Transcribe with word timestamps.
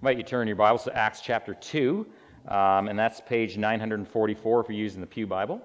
invite 0.00 0.16
you 0.16 0.22
turn 0.22 0.46
your 0.46 0.56
Bibles 0.56 0.84
to 0.84 0.96
Acts 0.96 1.20
chapter 1.20 1.52
2, 1.52 2.06
um, 2.48 2.88
and 2.88 2.98
that's 2.98 3.20
page 3.20 3.58
944 3.58 4.60
if 4.60 4.68
you're 4.70 4.74
using 4.74 5.02
the 5.02 5.06
Pew 5.06 5.26
Bible. 5.26 5.60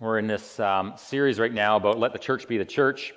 We're 0.00 0.18
in 0.18 0.26
this 0.26 0.58
um, 0.58 0.94
series 0.96 1.38
right 1.38 1.54
now 1.54 1.76
about 1.76 2.00
Let 2.00 2.12
the 2.12 2.18
Church 2.18 2.48
Be 2.48 2.58
the 2.58 2.64
Church. 2.64 3.10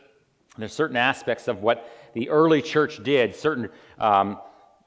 And 0.53 0.61
There's 0.61 0.73
certain 0.73 0.95
aspects 0.95 1.47
of 1.47 1.63
what 1.63 1.89
the 2.13 2.29
early 2.29 2.61
church 2.61 3.01
did, 3.01 3.35
certain 3.35 3.69
um, 3.97 4.37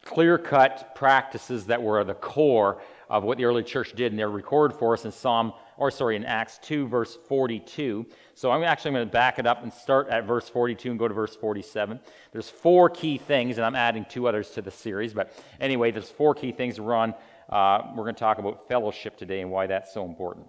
clear 0.04 0.38
cut 0.38 0.94
practices 0.94 1.66
that 1.66 1.82
were 1.82 2.04
the 2.04 2.14
core 2.14 2.80
of 3.08 3.24
what 3.24 3.38
the 3.38 3.44
early 3.44 3.62
church 3.62 3.92
did, 3.94 4.12
and 4.12 4.18
they're 4.18 4.30
recorded 4.30 4.76
for 4.76 4.92
us 4.92 5.04
in 5.04 5.12
Psalm, 5.12 5.52
or 5.76 5.90
sorry, 5.90 6.16
in 6.16 6.24
Acts 6.24 6.58
2, 6.62 6.86
verse 6.88 7.18
42. 7.28 8.06
So 8.34 8.50
I'm 8.50 8.62
actually 8.62 8.92
going 8.92 9.06
to 9.06 9.12
back 9.12 9.38
it 9.38 9.46
up 9.46 9.62
and 9.62 9.72
start 9.72 10.08
at 10.08 10.24
verse 10.24 10.48
42 10.48 10.90
and 10.90 10.98
go 10.98 11.08
to 11.08 11.14
verse 11.14 11.34
47. 11.36 12.00
There's 12.32 12.50
four 12.50 12.90
key 12.90 13.18
things, 13.18 13.56
and 13.56 13.64
I'm 13.64 13.76
adding 13.76 14.04
two 14.08 14.28
others 14.28 14.50
to 14.50 14.62
the 14.62 14.70
series. 14.70 15.14
But 15.14 15.32
anyway, 15.60 15.90
there's 15.90 16.10
four 16.10 16.34
key 16.34 16.52
things 16.52 16.80
we're 16.80 16.94
on. 16.94 17.14
Uh, 17.48 17.82
we're 17.96 18.04
going 18.04 18.14
to 18.14 18.20
talk 18.20 18.38
about 18.38 18.68
fellowship 18.68 19.16
today 19.16 19.40
and 19.40 19.50
why 19.50 19.66
that's 19.66 19.92
so 19.94 20.04
important. 20.04 20.46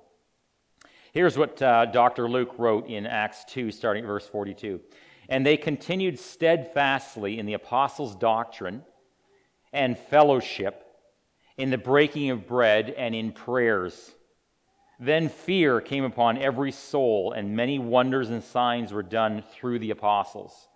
Here's 1.12 1.38
what 1.38 1.62
uh, 1.62 1.86
Dr. 1.86 2.30
Luke 2.30 2.54
wrote 2.58 2.88
in 2.88 3.08
Acts 3.08 3.44
2, 3.46 3.72
starting 3.72 4.04
at 4.04 4.08
verse 4.08 4.28
42. 4.28 4.80
And 5.28 5.46
they 5.46 5.58
continued 5.58 6.20
steadfastly 6.20 7.40
in 7.40 7.46
the 7.46 7.54
apostles' 7.54 8.16
doctrine 8.16 8.84
and 9.72 9.98
fellowship, 9.98 10.89
in 11.60 11.72
the 11.72 11.78
breaking 11.78 12.30
of 12.30 12.48
bread, 12.48 12.90
and 12.98 13.14
in 13.14 13.34
prayers. 13.34 14.16
Then 14.98 15.28
fear 15.28 15.82
came 15.82 16.06
upon 16.06 16.38
every 16.38 16.72
soul, 16.72 17.34
and 17.34 17.54
many 17.54 17.78
wonders 17.78 18.30
and 18.30 18.42
signs 18.42 18.94
were 18.94 19.04
done 19.04 19.44
through 19.52 19.80
the 19.80 19.92
apostles. 19.92 20.70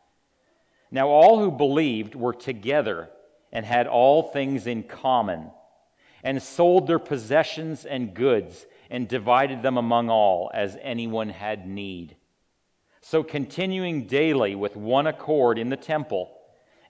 Now, 0.91 1.07
all 1.07 1.39
who 1.39 1.51
believed 1.51 2.15
were 2.15 2.33
together 2.33 3.09
and 3.53 3.65
had 3.65 3.87
all 3.87 4.23
things 4.23 4.67
in 4.67 4.83
common, 4.83 5.51
and 6.21 6.43
sold 6.43 6.87
their 6.87 6.99
possessions 6.99 7.85
and 7.85 8.13
goods, 8.13 8.65
and 8.89 9.07
divided 9.07 9.61
them 9.61 9.77
among 9.77 10.09
all 10.09 10.51
as 10.53 10.77
anyone 10.81 11.29
had 11.29 11.65
need. 11.65 12.17
So, 12.99 13.23
continuing 13.23 14.05
daily 14.05 14.53
with 14.53 14.75
one 14.75 15.07
accord 15.07 15.57
in 15.57 15.69
the 15.69 15.77
temple 15.77 16.37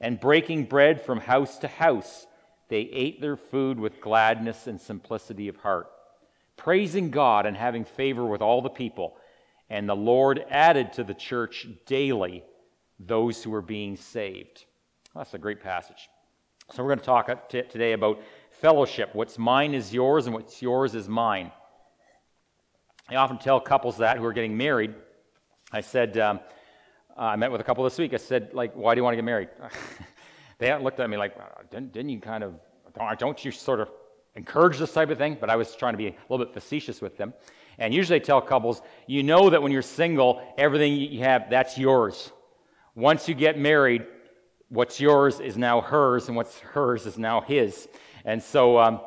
and 0.01 0.19
breaking 0.19 0.65
bread 0.65 0.99
from 0.99 1.19
house 1.19 1.59
to 1.59 1.67
house, 1.67 2.25
they 2.69 2.81
ate 2.81 3.21
their 3.21 3.35
food 3.35 3.79
with 3.79 4.01
gladness 4.01 4.67
and 4.67 4.79
simplicity 4.79 5.47
of 5.47 5.57
heart, 5.57 5.87
praising 6.57 7.11
God 7.11 7.45
and 7.45 7.55
having 7.55 7.85
favor 7.85 8.25
with 8.25 8.41
all 8.41 8.61
the 8.61 8.69
people. 8.69 9.17
And 9.69 9.87
the 9.87 9.95
Lord 9.95 10.45
added 10.49 10.93
to 10.93 11.03
the 11.03 11.13
church 11.13 11.67
daily 11.85 12.43
those 12.99 13.43
who 13.43 13.49
were 13.49 13.61
being 13.61 13.95
saved. 13.95 14.65
Well, 15.13 15.23
that's 15.23 15.33
a 15.33 15.39
great 15.39 15.61
passage. 15.61 16.09
So, 16.73 16.81
we're 16.81 16.89
going 16.89 16.99
to 16.99 17.05
talk 17.05 17.49
today 17.49 17.91
about 17.91 18.21
fellowship. 18.49 19.09
What's 19.13 19.37
mine 19.37 19.73
is 19.73 19.93
yours, 19.93 20.25
and 20.27 20.33
what's 20.33 20.61
yours 20.61 20.95
is 20.95 21.09
mine. 21.09 21.51
I 23.09 23.15
often 23.15 23.37
tell 23.37 23.59
couples 23.59 23.97
that 23.97 24.17
who 24.17 24.25
are 24.25 24.33
getting 24.33 24.55
married 24.55 24.95
I 25.75 25.81
said, 25.81 26.19
um, 26.19 26.39
I 27.17 27.35
met 27.35 27.51
with 27.51 27.59
a 27.59 27.63
couple 27.63 27.83
this 27.83 27.97
week. 27.97 28.13
I 28.13 28.17
said, 28.17 28.51
like, 28.53 28.73
why 28.75 28.93
do 28.93 28.99
you 28.99 29.03
want 29.03 29.13
to 29.13 29.15
get 29.15 29.25
married? 29.25 29.49
they 30.59 30.75
looked 30.77 30.99
at 30.99 31.09
me 31.09 31.17
like, 31.17 31.35
didn't, 31.69 31.93
didn't 31.93 32.09
you 32.09 32.19
kind 32.19 32.43
of, 32.43 32.55
don't, 32.97 33.19
don't 33.19 33.45
you 33.45 33.51
sort 33.51 33.79
of 33.79 33.89
encourage 34.35 34.77
this 34.77 34.93
type 34.93 35.09
of 35.09 35.17
thing? 35.17 35.37
But 35.39 35.49
I 35.49 35.55
was 35.55 35.75
trying 35.75 35.93
to 35.93 35.97
be 35.97 36.07
a 36.07 36.15
little 36.29 36.45
bit 36.45 36.53
facetious 36.53 37.01
with 37.01 37.17
them. 37.17 37.33
And 37.77 37.93
usually 37.93 38.17
I 38.17 38.19
tell 38.19 38.41
couples, 38.41 38.81
you 39.07 39.23
know 39.23 39.49
that 39.49 39.61
when 39.61 39.71
you're 39.71 39.81
single, 39.81 40.41
everything 40.57 40.93
you 40.93 41.19
have, 41.21 41.49
that's 41.49 41.77
yours. 41.77 42.31
Once 42.95 43.27
you 43.27 43.33
get 43.33 43.57
married, 43.57 44.05
what's 44.69 44.99
yours 44.99 45.39
is 45.39 45.57
now 45.57 45.81
hers, 45.81 46.27
and 46.27 46.35
what's 46.35 46.59
hers 46.59 47.05
is 47.05 47.17
now 47.17 47.41
his. 47.41 47.87
And 48.25 48.41
so, 48.41 48.77
um, 48.77 49.01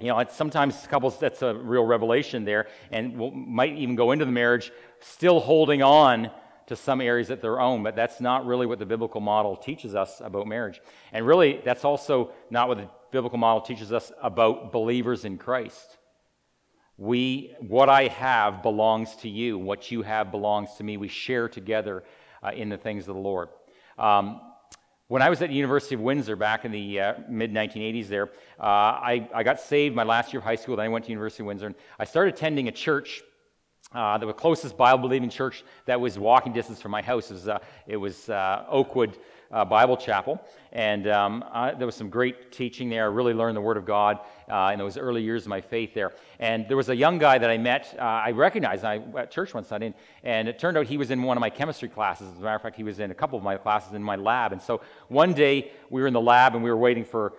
you 0.00 0.08
know, 0.08 0.24
sometimes 0.30 0.86
couples, 0.86 1.18
that's 1.18 1.42
a 1.42 1.54
real 1.54 1.84
revelation 1.84 2.44
there, 2.44 2.68
and 2.90 3.18
we'll, 3.18 3.30
might 3.30 3.76
even 3.76 3.96
go 3.96 4.12
into 4.12 4.24
the 4.24 4.32
marriage 4.32 4.70
still 5.00 5.40
holding 5.40 5.82
on 5.82 6.30
to 6.68 6.76
some 6.76 7.00
areas 7.00 7.28
that 7.28 7.42
their 7.42 7.60
own, 7.60 7.82
but 7.82 7.96
that's 7.96 8.20
not 8.20 8.46
really 8.46 8.66
what 8.66 8.78
the 8.78 8.86
biblical 8.86 9.20
model 9.20 9.56
teaches 9.56 9.94
us 9.94 10.20
about 10.20 10.46
marriage. 10.46 10.80
And 11.12 11.26
really, 11.26 11.60
that's 11.64 11.84
also 11.84 12.32
not 12.50 12.68
what 12.68 12.78
the 12.78 12.88
biblical 13.10 13.38
model 13.38 13.62
teaches 13.62 13.92
us 13.92 14.12
about 14.22 14.70
believers 14.70 15.24
in 15.24 15.38
Christ. 15.38 15.96
We, 16.98 17.54
what 17.60 17.88
I 17.88 18.08
have 18.08 18.62
belongs 18.62 19.16
to 19.16 19.28
you. 19.28 19.58
What 19.58 19.90
you 19.90 20.02
have 20.02 20.30
belongs 20.30 20.74
to 20.74 20.84
me. 20.84 20.96
We 20.96 21.08
share 21.08 21.48
together 21.48 22.04
uh, 22.42 22.50
in 22.54 22.68
the 22.68 22.76
things 22.76 23.08
of 23.08 23.14
the 23.14 23.20
Lord. 23.20 23.48
Um, 23.98 24.40
when 25.06 25.22
I 25.22 25.30
was 25.30 25.40
at 25.40 25.48
the 25.48 25.54
University 25.54 25.94
of 25.94 26.02
Windsor 26.02 26.36
back 26.36 26.66
in 26.66 26.72
the 26.72 27.00
uh, 27.00 27.14
mid 27.30 27.54
1980s, 27.54 28.08
there, 28.08 28.26
uh, 28.60 28.62
I, 28.62 29.28
I 29.34 29.42
got 29.42 29.58
saved 29.58 29.96
my 29.96 30.02
last 30.02 30.34
year 30.34 30.40
of 30.40 30.44
high 30.44 30.56
school. 30.56 30.76
Then 30.76 30.84
I 30.84 30.88
went 30.88 31.06
to 31.06 31.10
University 31.10 31.44
of 31.44 31.46
Windsor, 31.46 31.66
and 31.66 31.74
I 31.98 32.04
started 32.04 32.34
attending 32.34 32.68
a 32.68 32.72
church 32.72 33.22
uh, 33.94 34.18
the 34.18 34.32
closest 34.32 34.76
Bible 34.76 34.98
believing 34.98 35.30
church 35.30 35.64
that 35.86 35.98
was 35.98 36.18
walking 36.18 36.52
distance 36.52 36.80
from 36.80 36.90
my 36.90 37.00
house 37.00 37.30
was, 37.30 37.48
uh, 37.48 37.58
it 37.86 37.96
was 37.96 38.28
uh, 38.28 38.66
Oakwood 38.68 39.16
uh, 39.50 39.64
Bible 39.64 39.96
Chapel. 39.96 40.40
And 40.72 41.08
um, 41.08 41.42
there 41.78 41.86
was 41.86 41.94
some 41.94 42.10
great 42.10 42.52
teaching 42.52 42.90
there. 42.90 43.04
I 43.04 43.06
really 43.06 43.32
learned 43.32 43.56
the 43.56 43.62
Word 43.62 43.78
of 43.78 43.86
God 43.86 44.18
uh, 44.50 44.70
in 44.74 44.78
those 44.78 44.98
early 44.98 45.22
years 45.22 45.44
of 45.44 45.48
my 45.48 45.62
faith 45.62 45.94
there. 45.94 46.12
And 46.38 46.68
there 46.68 46.76
was 46.76 46.90
a 46.90 46.96
young 46.96 47.16
guy 47.16 47.38
that 47.38 47.48
I 47.48 47.56
met, 47.56 47.96
uh, 47.98 48.02
I 48.02 48.32
recognized 48.32 48.84
I, 48.84 49.00
at 49.16 49.30
church 49.30 49.54
one 49.54 49.64
Sunday, 49.64 49.94
and 50.22 50.48
it 50.48 50.58
turned 50.58 50.76
out 50.76 50.86
he 50.86 50.98
was 50.98 51.10
in 51.10 51.22
one 51.22 51.38
of 51.38 51.40
my 51.40 51.48
chemistry 51.48 51.88
classes. 51.88 52.28
As 52.30 52.38
a 52.38 52.42
matter 52.42 52.56
of 52.56 52.62
fact, 52.62 52.76
he 52.76 52.84
was 52.84 52.98
in 53.00 53.10
a 53.10 53.14
couple 53.14 53.38
of 53.38 53.44
my 53.44 53.56
classes 53.56 53.94
in 53.94 54.02
my 54.02 54.16
lab. 54.16 54.52
And 54.52 54.60
so 54.60 54.82
one 55.08 55.32
day 55.32 55.72
we 55.88 56.02
were 56.02 56.06
in 56.06 56.12
the 56.12 56.20
lab 56.20 56.54
and 56.54 56.62
we 56.62 56.68
were 56.68 56.76
waiting 56.76 57.06
for 57.06 57.32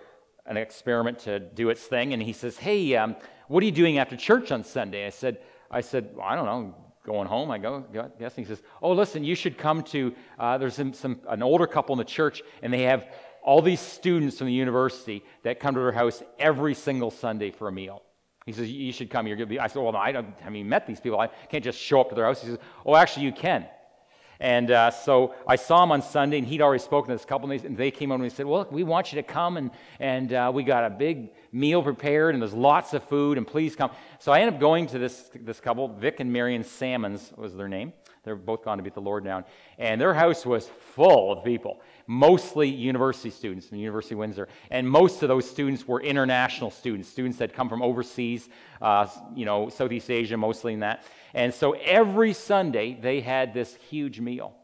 an 0.46 0.56
experiment 0.56 1.20
to 1.20 1.38
do 1.38 1.70
its 1.70 1.82
thing. 1.82 2.12
And 2.12 2.20
he 2.20 2.32
says, 2.32 2.58
Hey, 2.58 2.96
um, 2.96 3.14
what 3.46 3.62
are 3.62 3.66
you 3.66 3.72
doing 3.72 3.98
after 3.98 4.16
church 4.16 4.50
on 4.50 4.64
Sunday? 4.64 5.06
I 5.06 5.10
said, 5.10 5.38
I 5.70 5.80
said, 5.80 6.10
well, 6.14 6.26
I 6.26 6.34
don't 6.34 6.46
know, 6.46 6.74
going 7.04 7.26
home. 7.26 7.50
I 7.50 7.58
go, 7.58 7.84
yes. 7.92 8.10
And 8.20 8.32
he 8.34 8.44
says, 8.44 8.62
oh, 8.82 8.92
listen, 8.92 9.24
you 9.24 9.34
should 9.34 9.56
come 9.56 9.82
to, 9.84 10.14
uh, 10.38 10.58
there's 10.58 10.74
some, 10.74 10.92
some, 10.92 11.20
an 11.28 11.42
older 11.42 11.66
couple 11.66 11.94
in 11.94 11.98
the 11.98 12.04
church, 12.04 12.42
and 12.62 12.72
they 12.72 12.82
have 12.82 13.06
all 13.42 13.62
these 13.62 13.80
students 13.80 14.38
from 14.38 14.48
the 14.48 14.52
university 14.52 15.22
that 15.44 15.60
come 15.60 15.74
to 15.74 15.80
their 15.80 15.92
house 15.92 16.22
every 16.38 16.74
single 16.74 17.10
Sunday 17.10 17.50
for 17.50 17.68
a 17.68 17.72
meal. 17.72 18.02
He 18.46 18.52
says, 18.52 18.70
you 18.70 18.92
should 18.92 19.10
come. 19.10 19.26
You're 19.26 19.38
I 19.60 19.66
said, 19.66 19.82
well, 19.82 19.92
no, 19.92 19.98
I 19.98 20.12
don't, 20.12 20.38
have 20.40 20.54
even 20.54 20.68
met 20.68 20.86
these 20.86 21.00
people. 21.00 21.20
I 21.20 21.28
can't 21.48 21.62
just 21.62 21.78
show 21.78 22.00
up 22.00 22.08
to 22.08 22.14
their 22.14 22.24
house. 22.24 22.40
He 22.40 22.48
says, 22.48 22.58
oh, 22.84 22.96
actually, 22.96 23.26
you 23.26 23.32
can. 23.32 23.66
And 24.40 24.70
uh, 24.70 24.90
so 24.90 25.34
I 25.46 25.56
saw 25.56 25.82
him 25.82 25.92
on 25.92 26.00
Sunday, 26.00 26.38
and 26.38 26.46
he'd 26.46 26.62
already 26.62 26.82
spoken 26.82 27.10
to 27.10 27.14
this 27.14 27.26
couple, 27.26 27.50
and 27.50 27.76
they 27.76 27.90
came 27.90 28.10
over 28.10 28.24
and 28.24 28.32
said, 28.32 28.46
Well, 28.46 28.66
we 28.70 28.82
want 28.82 29.12
you 29.12 29.16
to 29.16 29.22
come, 29.22 29.58
and, 29.58 29.70
and 29.98 30.32
uh, 30.32 30.50
we 30.52 30.62
got 30.62 30.84
a 30.84 30.90
big 30.90 31.30
meal 31.52 31.82
prepared, 31.82 32.34
and 32.34 32.42
there's 32.42 32.54
lots 32.54 32.94
of 32.94 33.04
food, 33.04 33.36
and 33.36 33.46
please 33.46 33.76
come. 33.76 33.90
So 34.18 34.32
I 34.32 34.40
ended 34.40 34.54
up 34.54 34.60
going 34.60 34.86
to 34.88 34.98
this, 34.98 35.30
this 35.34 35.60
couple, 35.60 35.88
Vic 35.88 36.20
and 36.20 36.32
Marion 36.32 36.64
Salmons 36.64 37.32
was 37.36 37.54
their 37.54 37.68
name. 37.68 37.92
They're 38.22 38.36
both 38.36 38.64
gone 38.64 38.76
to 38.76 38.82
be 38.82 38.90
the 38.90 39.00
Lord 39.00 39.24
now. 39.24 39.44
And 39.78 40.00
their 40.00 40.12
house 40.12 40.44
was 40.44 40.68
full 40.94 41.32
of 41.32 41.44
people, 41.44 41.80
mostly 42.06 42.68
university 42.68 43.30
students 43.30 43.66
from 43.66 43.76
the 43.76 43.82
University 43.82 44.14
of 44.14 44.18
Windsor. 44.18 44.48
And 44.70 44.88
most 44.88 45.22
of 45.22 45.28
those 45.28 45.48
students 45.48 45.88
were 45.88 46.02
international 46.02 46.70
students, 46.70 47.08
students 47.08 47.38
that 47.38 47.54
come 47.54 47.68
from 47.68 47.80
overseas, 47.80 48.48
uh, 48.82 49.06
you 49.34 49.46
know, 49.46 49.70
Southeast 49.70 50.10
Asia, 50.10 50.36
mostly 50.36 50.74
in 50.74 50.80
that. 50.80 51.04
And 51.34 51.52
so 51.54 51.72
every 51.72 52.32
Sunday, 52.32 52.98
they 53.00 53.20
had 53.20 53.54
this 53.54 53.74
huge 53.74 54.20
meal. 54.20 54.54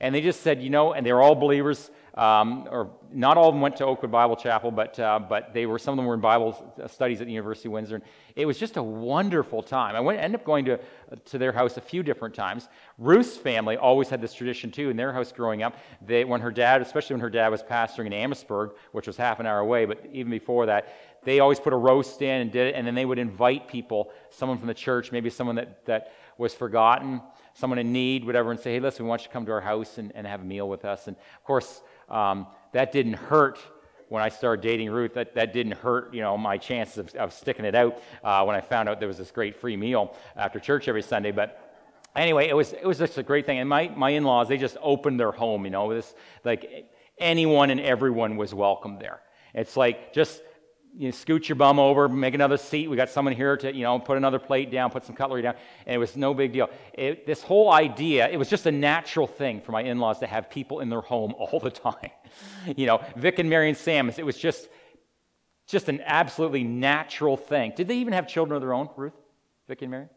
And 0.00 0.14
they 0.14 0.20
just 0.20 0.40
said, 0.40 0.62
you 0.62 0.70
know, 0.70 0.92
and 0.92 1.06
they 1.06 1.12
were 1.12 1.22
all 1.22 1.34
believers 1.34 1.90
um, 2.14 2.68
or 2.70 2.90
not 3.10 3.38
all 3.38 3.48
of 3.48 3.54
them 3.54 3.62
went 3.62 3.76
to 3.76 3.86
Oakwood 3.86 4.10
Bible 4.10 4.36
Chapel, 4.36 4.70
but, 4.70 4.98
uh, 4.98 5.18
but 5.18 5.54
they 5.54 5.64
were, 5.64 5.78
some 5.78 5.92
of 5.92 5.96
them 5.96 6.04
were 6.04 6.14
in 6.14 6.20
Bible 6.20 6.74
studies 6.86 7.20
at 7.22 7.26
the 7.26 7.32
University 7.32 7.68
of 7.68 7.72
Windsor. 7.72 7.96
And 7.96 8.04
it 8.36 8.44
was 8.44 8.58
just 8.58 8.76
a 8.76 8.82
wonderful 8.82 9.62
time. 9.62 9.96
I 9.96 10.00
went, 10.00 10.20
ended 10.20 10.40
up 10.40 10.46
going 10.46 10.66
to, 10.66 10.78
to 11.24 11.38
their 11.38 11.52
house 11.52 11.78
a 11.78 11.80
few 11.80 12.02
different 12.02 12.34
times. 12.34 12.68
Ruth's 12.98 13.36
family 13.36 13.78
always 13.78 14.10
had 14.10 14.20
this 14.20 14.34
tradition 14.34 14.70
too. 14.70 14.90
In 14.90 14.96
their 14.96 15.12
house 15.12 15.32
growing 15.32 15.62
up, 15.62 15.76
they, 16.04 16.24
when 16.24 16.42
her 16.42 16.50
dad, 16.50 16.82
especially 16.82 17.14
when 17.14 17.20
her 17.22 17.30
dad 17.30 17.48
was 17.48 17.62
pastoring 17.62 18.06
in 18.06 18.12
Amherstburg, 18.12 18.72
which 18.92 19.06
was 19.06 19.16
half 19.16 19.40
an 19.40 19.46
hour 19.46 19.60
away, 19.60 19.86
but 19.86 20.04
even 20.12 20.30
before 20.30 20.66
that, 20.66 20.94
they 21.24 21.40
always 21.40 21.60
put 21.60 21.72
a 21.72 21.76
roast 21.76 22.20
in 22.22 22.42
and 22.42 22.52
did 22.52 22.68
it, 22.68 22.74
and 22.74 22.86
then 22.86 22.94
they 22.94 23.04
would 23.04 23.18
invite 23.18 23.68
people, 23.68 24.10
someone 24.30 24.58
from 24.58 24.68
the 24.68 24.74
church, 24.74 25.12
maybe 25.12 25.30
someone 25.30 25.56
that, 25.56 25.84
that 25.86 26.12
was 26.38 26.54
forgotten, 26.54 27.20
someone 27.54 27.78
in 27.78 27.92
need, 27.92 28.24
whatever, 28.24 28.50
and 28.50 28.58
say, 28.58 28.74
hey, 28.74 28.80
listen, 28.80 29.04
we 29.04 29.08
want 29.08 29.22
you 29.22 29.28
to 29.28 29.32
come 29.32 29.46
to 29.46 29.52
our 29.52 29.60
house 29.60 29.98
and, 29.98 30.12
and 30.14 30.26
have 30.26 30.40
a 30.40 30.44
meal 30.44 30.68
with 30.68 30.84
us. 30.84 31.06
And 31.06 31.16
of 31.16 31.44
course, 31.44 31.82
um, 32.08 32.46
that 32.72 32.92
didn't 32.92 33.14
hurt 33.14 33.58
when 34.08 34.22
I 34.22 34.28
started 34.28 34.62
dating 34.62 34.90
Ruth. 34.90 35.14
That, 35.14 35.34
that 35.34 35.52
didn't 35.52 35.72
hurt, 35.72 36.12
you 36.12 36.20
know, 36.20 36.36
my 36.36 36.58
chances 36.58 36.98
of, 36.98 37.14
of 37.14 37.32
sticking 37.32 37.64
it 37.64 37.74
out 37.74 38.02
uh, 38.24 38.44
when 38.44 38.56
I 38.56 38.60
found 38.60 38.88
out 38.88 38.98
there 38.98 39.08
was 39.08 39.18
this 39.18 39.30
great 39.30 39.56
free 39.56 39.76
meal 39.76 40.14
after 40.36 40.58
church 40.58 40.88
every 40.88 41.02
Sunday. 41.02 41.30
But 41.30 41.58
anyway, 42.16 42.48
it 42.48 42.56
was, 42.56 42.72
it 42.72 42.84
was 42.84 42.98
just 42.98 43.16
a 43.18 43.22
great 43.22 43.46
thing. 43.46 43.58
And 43.58 43.68
my, 43.68 43.88
my 43.88 44.10
in-laws, 44.10 44.48
they 44.48 44.58
just 44.58 44.76
opened 44.82 45.20
their 45.20 45.32
home, 45.32 45.64
you 45.64 45.70
know, 45.70 45.92
this, 45.92 46.14
like 46.44 46.90
anyone 47.18 47.70
and 47.70 47.80
everyone 47.80 48.36
was 48.36 48.52
welcome 48.52 48.98
there. 48.98 49.20
It's 49.54 49.76
like 49.76 50.12
just 50.12 50.42
you 50.94 51.06
know, 51.08 51.10
scoot 51.10 51.48
your 51.48 51.56
bum 51.56 51.78
over, 51.78 52.08
make 52.08 52.34
another 52.34 52.56
seat. 52.56 52.88
We 52.88 52.96
got 52.96 53.08
someone 53.08 53.34
here 53.34 53.56
to, 53.56 53.74
you 53.74 53.82
know, 53.82 53.98
put 53.98 54.16
another 54.16 54.38
plate 54.38 54.70
down, 54.70 54.90
put 54.90 55.04
some 55.04 55.14
cutlery 55.14 55.42
down. 55.42 55.54
And 55.86 55.94
it 55.94 55.98
was 55.98 56.16
no 56.16 56.34
big 56.34 56.52
deal. 56.52 56.68
It, 56.92 57.26
this 57.26 57.42
whole 57.42 57.72
idea, 57.72 58.28
it 58.28 58.36
was 58.36 58.48
just 58.48 58.66
a 58.66 58.72
natural 58.72 59.26
thing 59.26 59.60
for 59.62 59.72
my 59.72 59.82
in 59.82 59.98
laws 59.98 60.18
to 60.18 60.26
have 60.26 60.50
people 60.50 60.80
in 60.80 60.90
their 60.90 61.00
home 61.00 61.34
all 61.38 61.60
the 61.60 61.70
time. 61.70 62.10
you 62.76 62.86
know, 62.86 63.02
Vic 63.16 63.38
and 63.38 63.48
Mary 63.48 63.68
and 63.68 63.78
Sam, 63.78 64.10
it 64.10 64.26
was 64.26 64.36
just, 64.36 64.68
just 65.66 65.88
an 65.88 66.02
absolutely 66.04 66.62
natural 66.62 67.36
thing. 67.36 67.72
Did 67.74 67.88
they 67.88 67.96
even 67.96 68.12
have 68.12 68.28
children 68.28 68.54
of 68.56 68.60
their 68.60 68.74
own, 68.74 68.90
Ruth, 68.96 69.14
Vic 69.68 69.80
and 69.80 69.90
Mary? 69.90 70.08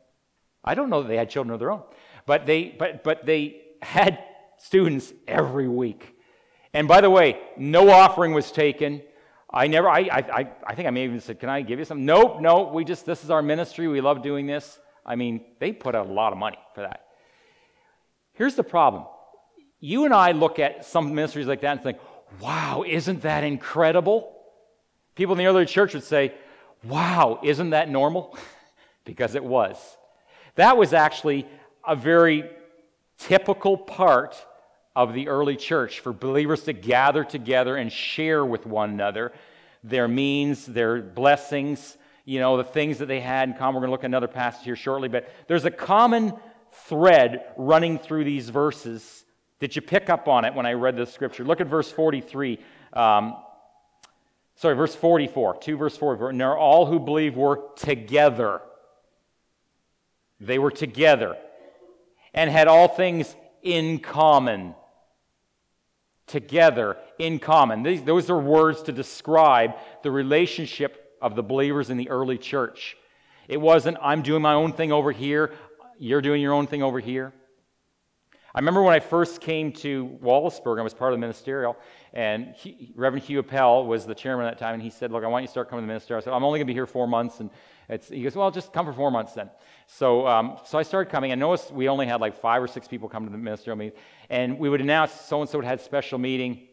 I 0.64 0.76
don't 0.76 0.90
know 0.90 1.04
that 1.04 1.08
they 1.08 1.18
had 1.18 1.30
children 1.30 1.54
of 1.54 1.60
their 1.60 1.72
own. 1.72 1.84
But 2.26 2.46
they, 2.46 2.76
but, 2.78 3.04
but 3.04 3.26
they 3.26 3.62
had 3.82 4.20
students 4.58 5.14
every 5.28 5.68
week. 5.68 6.16
And 6.74 6.88
by 6.88 7.00
the 7.00 7.10
way, 7.10 7.40
no 7.56 7.90
offering 7.90 8.34
was 8.34 8.52
taken. 8.52 9.02
I 9.56 9.68
never, 9.68 9.90
I, 9.90 10.00
I, 10.00 10.48
I 10.68 10.76
think 10.76 10.86
I 10.86 10.92
may 10.92 11.06
even 11.06 11.22
said, 11.22 11.40
Can 11.40 11.48
I 11.50 11.62
give 11.62 11.80
you 11.80 11.86
some? 11.86 12.06
Nope, 12.06 12.42
nope. 12.42 12.74
we 12.74 12.84
just, 12.84 13.06
this 13.06 13.24
is 13.24 13.30
our 13.32 13.42
ministry. 13.42 13.88
We 13.88 14.02
love 14.02 14.22
doing 14.22 14.46
this. 14.46 14.80
I 15.06 15.16
mean, 15.16 15.46
they 15.60 15.72
put 15.72 15.96
out 15.96 16.08
a 16.08 16.12
lot 16.12 16.34
of 16.34 16.38
money 16.38 16.58
for 16.74 16.82
that. 16.82 17.06
Here's 18.34 18.56
the 18.56 18.64
problem 18.64 19.06
you 19.80 20.06
and 20.06 20.14
I 20.14 20.32
look 20.32 20.60
at 20.60 20.86
some 20.86 21.16
ministries 21.16 21.48
like 21.48 21.62
that 21.62 21.72
and 21.72 21.82
think, 21.82 21.98
Wow, 22.42 22.84
isn't 22.86 23.22
that 23.22 23.46
incredible? 23.46 24.36
People 25.16 25.34
in 25.36 25.38
the 25.38 25.46
early 25.46 25.66
church 25.66 25.94
would 25.94 26.04
say, 26.04 26.34
Wow, 26.84 27.40
isn't 27.42 27.70
that 27.70 27.90
normal? 27.90 28.38
because 29.06 29.36
it 29.36 29.44
was. 29.44 29.78
That 30.56 30.78
was 30.78 30.94
actually 30.94 31.48
a 31.88 31.96
very 31.96 32.50
typical 33.18 33.78
part 33.78 34.36
of 34.96 35.14
the 35.14 35.28
early 35.28 35.56
church 35.56 36.00
for 36.00 36.14
believers 36.14 36.64
to 36.64 36.74
gather 36.74 37.24
together 37.24 37.76
and 37.76 37.92
share 37.92 38.46
with 38.46 38.66
one 38.66 38.92
another 38.92 39.34
their 39.84 40.08
means, 40.08 40.66
their 40.66 41.02
blessings, 41.02 41.98
you 42.24 42.40
know, 42.40 42.58
the 42.58 42.64
things 42.64 42.98
that 42.98 43.06
they 43.06 43.20
had 43.20 43.50
in 43.50 43.56
common. 43.56 43.76
We're 43.76 43.88
going 43.88 43.90
to 43.90 43.92
look 43.92 44.04
at 44.04 44.08
another 44.08 44.28
passage 44.28 44.66
here 44.66 44.76
shortly, 44.76 45.10
but 45.10 45.30
there's 45.48 45.66
a 45.66 45.72
common 45.72 46.34
thread 46.72 47.46
running 47.56 48.00
through 48.00 48.24
these 48.24 48.50
verses. 48.50 49.26
Did 49.60 49.76
you 49.76 49.82
pick 49.82 50.10
up 50.10 50.28
on 50.28 50.44
it 50.44 50.56
when 50.56 50.66
I 50.66 50.74
read 50.74 50.98
the 50.98 51.06
scripture? 51.06 51.44
Look 51.44 51.62
at 51.62 51.68
verse 51.68 51.92
43. 51.92 52.60
Um, 52.94 53.36
sorry, 54.56 54.76
verse 54.76 54.96
44, 54.96 55.58
2 55.58 55.78
verse 55.78 55.98
44. 55.98 56.34
Now 56.34 56.58
all 56.58 56.88
who 56.88 57.00
believe 57.00 57.36
were 57.36 57.62
together. 57.76 58.62
They 60.40 60.58
were 60.58 60.72
together 60.72 61.38
and 62.34 62.50
had 62.50 62.68
all 62.68 62.88
things 62.88 63.36
in 63.62 64.00
common 64.00 64.76
together 66.28 66.98
in 67.20 67.40
common. 67.40 67.84
These, 67.84 68.04
those 68.04 68.30
are 68.30 68.40
words 68.40 68.82
to 68.84 68.92
describe 68.92 69.76
the 70.04 70.12
relationship 70.12 71.18
of 71.22 71.36
the 71.36 71.44
believers 71.44 71.90
in 71.90 71.98
the 71.98 72.10
early 72.10 72.38
church. 72.38 72.98
It 73.48 73.62
wasn't, 73.62 73.98
I'm 74.02 74.22
doing 74.22 74.42
my 74.42 74.54
own 74.54 74.74
thing 74.74 74.92
over 74.92 75.12
here, 75.12 75.54
you're 76.00 76.22
doing 76.22 76.42
your 76.42 76.54
own 76.54 76.68
thing 76.68 76.84
over 76.84 77.00
here. 77.00 77.34
I 78.54 78.60
remember 78.60 78.84
when 78.84 78.94
I 78.94 79.02
first 79.02 79.42
came 79.42 79.72
to 79.74 80.18
Wallaceburg, 80.24 80.80
I 80.80 80.82
was 80.82 80.94
part 80.94 81.12
of 81.12 81.18
the 81.18 81.22
ministerial, 81.22 81.76
and 82.16 82.56
he, 82.56 82.94
Reverend 82.96 83.26
Hugh 83.26 83.40
Appel 83.40 83.86
was 83.86 84.06
the 84.06 84.16
chairman 84.16 84.46
at 84.46 84.58
that 84.58 84.60
time, 84.64 84.74
and 84.74 84.82
he 84.82 84.90
said, 84.90 85.12
Look, 85.12 85.26
I 85.26 85.28
want 85.28 85.44
you 85.44 85.48
to 85.48 85.52
start 85.52 85.70
coming 85.70 85.84
to 85.84 85.86
the 85.86 85.94
ministerial. 85.94 86.22
I 86.22 86.24
said, 86.24 86.34
I'm 86.34 86.46
only 86.46 86.60
going 86.60 86.68
to 86.68 86.72
be 86.72 86.74
here 86.74 86.88
four 86.88 87.08
months. 87.08 87.42
And 87.42 87.50
he 88.10 88.24
goes, 88.24 88.36
Well, 88.38 88.50
just 88.52 88.72
come 88.72 88.86
for 88.86 88.94
four 88.94 89.12
months 89.12 89.34
then. 89.34 89.50
So, 89.88 90.26
um, 90.26 90.58
so 90.66 90.80
I 90.80 90.84
started 90.84 91.12
coming. 91.12 91.34
I 91.34 91.36
noticed 91.36 91.72
we 91.72 91.90
only 91.90 92.08
had 92.08 92.22
like 92.22 92.40
five 92.40 92.64
or 92.64 92.68
six 92.68 92.88
people 92.88 93.10
come 93.10 93.26
to 93.26 93.32
the 93.32 93.38
ministerial 93.38 93.78
meeting, 93.78 94.00
and 94.30 94.58
we 94.58 94.70
would 94.70 94.80
announce 94.80 95.12
so 95.12 95.42
and 95.42 95.50
so 95.50 95.60
had 95.60 95.82
special 95.82 96.18
meeting 96.18 96.68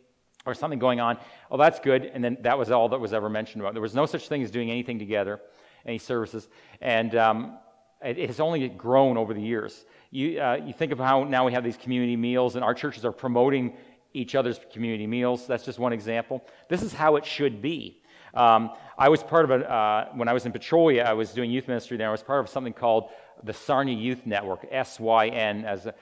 or 0.47 0.55
something 0.55 0.79
going 0.79 1.01
on. 1.01 1.19
Oh, 1.51 1.57
that's 1.57 1.81
good. 1.81 2.05
And 2.05 2.23
then 2.23 2.39
that 2.43 2.57
was 2.57 2.71
all 2.71 2.89
that 2.91 3.01
was 3.01 3.13
ever 3.13 3.29
mentioned 3.29 3.63
about. 3.63 3.75
There 3.75 3.83
was 3.83 3.95
no 3.95 4.07
such 4.07 4.29
thing 4.29 4.45
as 4.45 4.51
doing 4.53 4.71
anything 4.71 5.01
together, 5.01 5.41
any 5.85 5.99
services, 5.99 6.49
and 6.81 7.17
um, 7.17 7.59
it, 8.05 8.19
it, 8.19 8.29
has 8.29 8.41
only 8.41 8.69
grown 8.69 9.17
over 9.17 9.35
the 9.35 9.43
years. 9.43 9.85
You, 10.11 10.41
uh, 10.41 10.61
you 10.65 10.73
think 10.73 10.93
of 10.93 10.99
how 10.99 11.25
now 11.25 11.47
we 11.47 11.53
have 11.53 11.65
these 11.65 11.77
community 11.77 12.17
meals, 12.17 12.57
and 12.57 12.65
our 12.65 12.75
churches 12.75 13.05
are 13.05 13.13
promoting 13.13 13.75
each 14.15 14.35
other's 14.35 14.61
community 14.73 15.07
meals. 15.07 15.47
That's 15.47 15.65
just 15.65 15.79
one 15.79 15.93
example. 15.93 16.45
This 16.69 16.83
is 16.83 16.93
how 16.93 17.17
it 17.17 17.25
should 17.25 17.63
be. 17.63 18.03
Um, 18.35 18.71
I 18.97 19.09
was 19.09 19.23
part 19.23 19.45
of 19.45 19.51
a, 19.51 19.71
uh, 19.71 20.09
when 20.15 20.29
I 20.29 20.33
was 20.33 20.47
in 20.47 20.53
Petrolia, 20.53 21.05
I 21.05 21.13
was 21.13 21.33
doing 21.33 21.51
youth 21.51 21.69
ministry 21.69 21.97
there. 21.97 22.09
I 22.09 22.13
was 22.13 22.23
part 22.23 22.41
of 22.41 22.49
something 22.49 22.73
called 22.73 23.11
the 23.45 23.53
Sarnia 23.53 23.97
Youth 23.97 24.25
Network, 24.25 24.67
S-Y-N, 24.71 25.65
as 25.65 25.87
a 25.87 25.95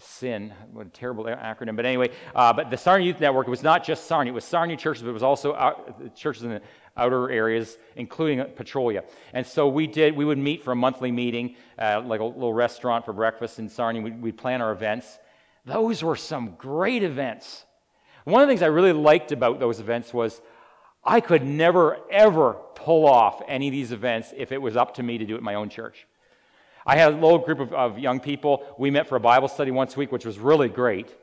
sin, 0.00 0.52
what 0.72 0.86
a 0.86 0.90
terrible 0.90 1.24
acronym. 1.24 1.76
But 1.76 1.84
anyway, 1.84 2.10
uh, 2.34 2.52
but 2.52 2.70
the 2.70 2.76
Sarnia 2.76 3.06
Youth 3.06 3.20
Network, 3.20 3.46
it 3.46 3.50
was 3.50 3.62
not 3.62 3.84
just 3.84 4.06
Sarnia, 4.06 4.32
it 4.32 4.34
was 4.34 4.44
Sarnia 4.44 4.76
churches, 4.76 5.02
but 5.02 5.10
it 5.10 5.14
was 5.14 5.22
also 5.22 5.54
out, 5.54 6.14
churches 6.14 6.44
in 6.44 6.50
the 6.50 6.62
outer 6.96 7.30
areas, 7.30 7.78
including 7.96 8.44
Petrolia. 8.54 9.04
And 9.32 9.46
so 9.46 9.68
we 9.68 9.86
did, 9.86 10.16
we 10.16 10.24
would 10.24 10.38
meet 10.38 10.62
for 10.62 10.72
a 10.72 10.76
monthly 10.76 11.12
meeting, 11.12 11.56
uh, 11.78 12.02
like 12.04 12.20
a 12.20 12.24
little 12.24 12.54
restaurant 12.54 13.04
for 13.04 13.12
breakfast 13.12 13.58
in 13.58 13.68
Sarnia. 13.68 14.02
We'd, 14.02 14.20
we'd 14.20 14.38
plan 14.38 14.62
our 14.62 14.72
events. 14.72 15.18
Those 15.68 16.02
were 16.02 16.16
some 16.16 16.54
great 16.56 17.02
events. 17.02 17.66
One 18.24 18.42
of 18.42 18.48
the 18.48 18.50
things 18.50 18.62
I 18.62 18.66
really 18.66 18.92
liked 18.92 19.32
about 19.32 19.60
those 19.60 19.80
events 19.80 20.14
was 20.14 20.40
I 21.04 21.20
could 21.20 21.44
never, 21.44 21.98
ever 22.10 22.56
pull 22.74 23.06
off 23.06 23.42
any 23.46 23.68
of 23.68 23.72
these 23.72 23.92
events 23.92 24.32
if 24.36 24.50
it 24.50 24.60
was 24.60 24.76
up 24.76 24.94
to 24.94 25.02
me 25.02 25.18
to 25.18 25.26
do 25.26 25.34
it 25.34 25.38
in 25.38 25.44
my 25.44 25.54
own 25.54 25.68
church. 25.68 26.06
I 26.86 26.96
had 26.96 27.12
a 27.12 27.16
little 27.16 27.38
group 27.38 27.60
of, 27.60 27.72
of 27.74 27.98
young 27.98 28.18
people. 28.18 28.64
We 28.78 28.90
met 28.90 29.08
for 29.08 29.16
a 29.16 29.20
Bible 29.20 29.48
study 29.48 29.70
once 29.70 29.94
a 29.94 29.98
week, 29.98 30.10
which 30.10 30.24
was 30.24 30.38
really 30.38 30.70
great. 30.70 31.14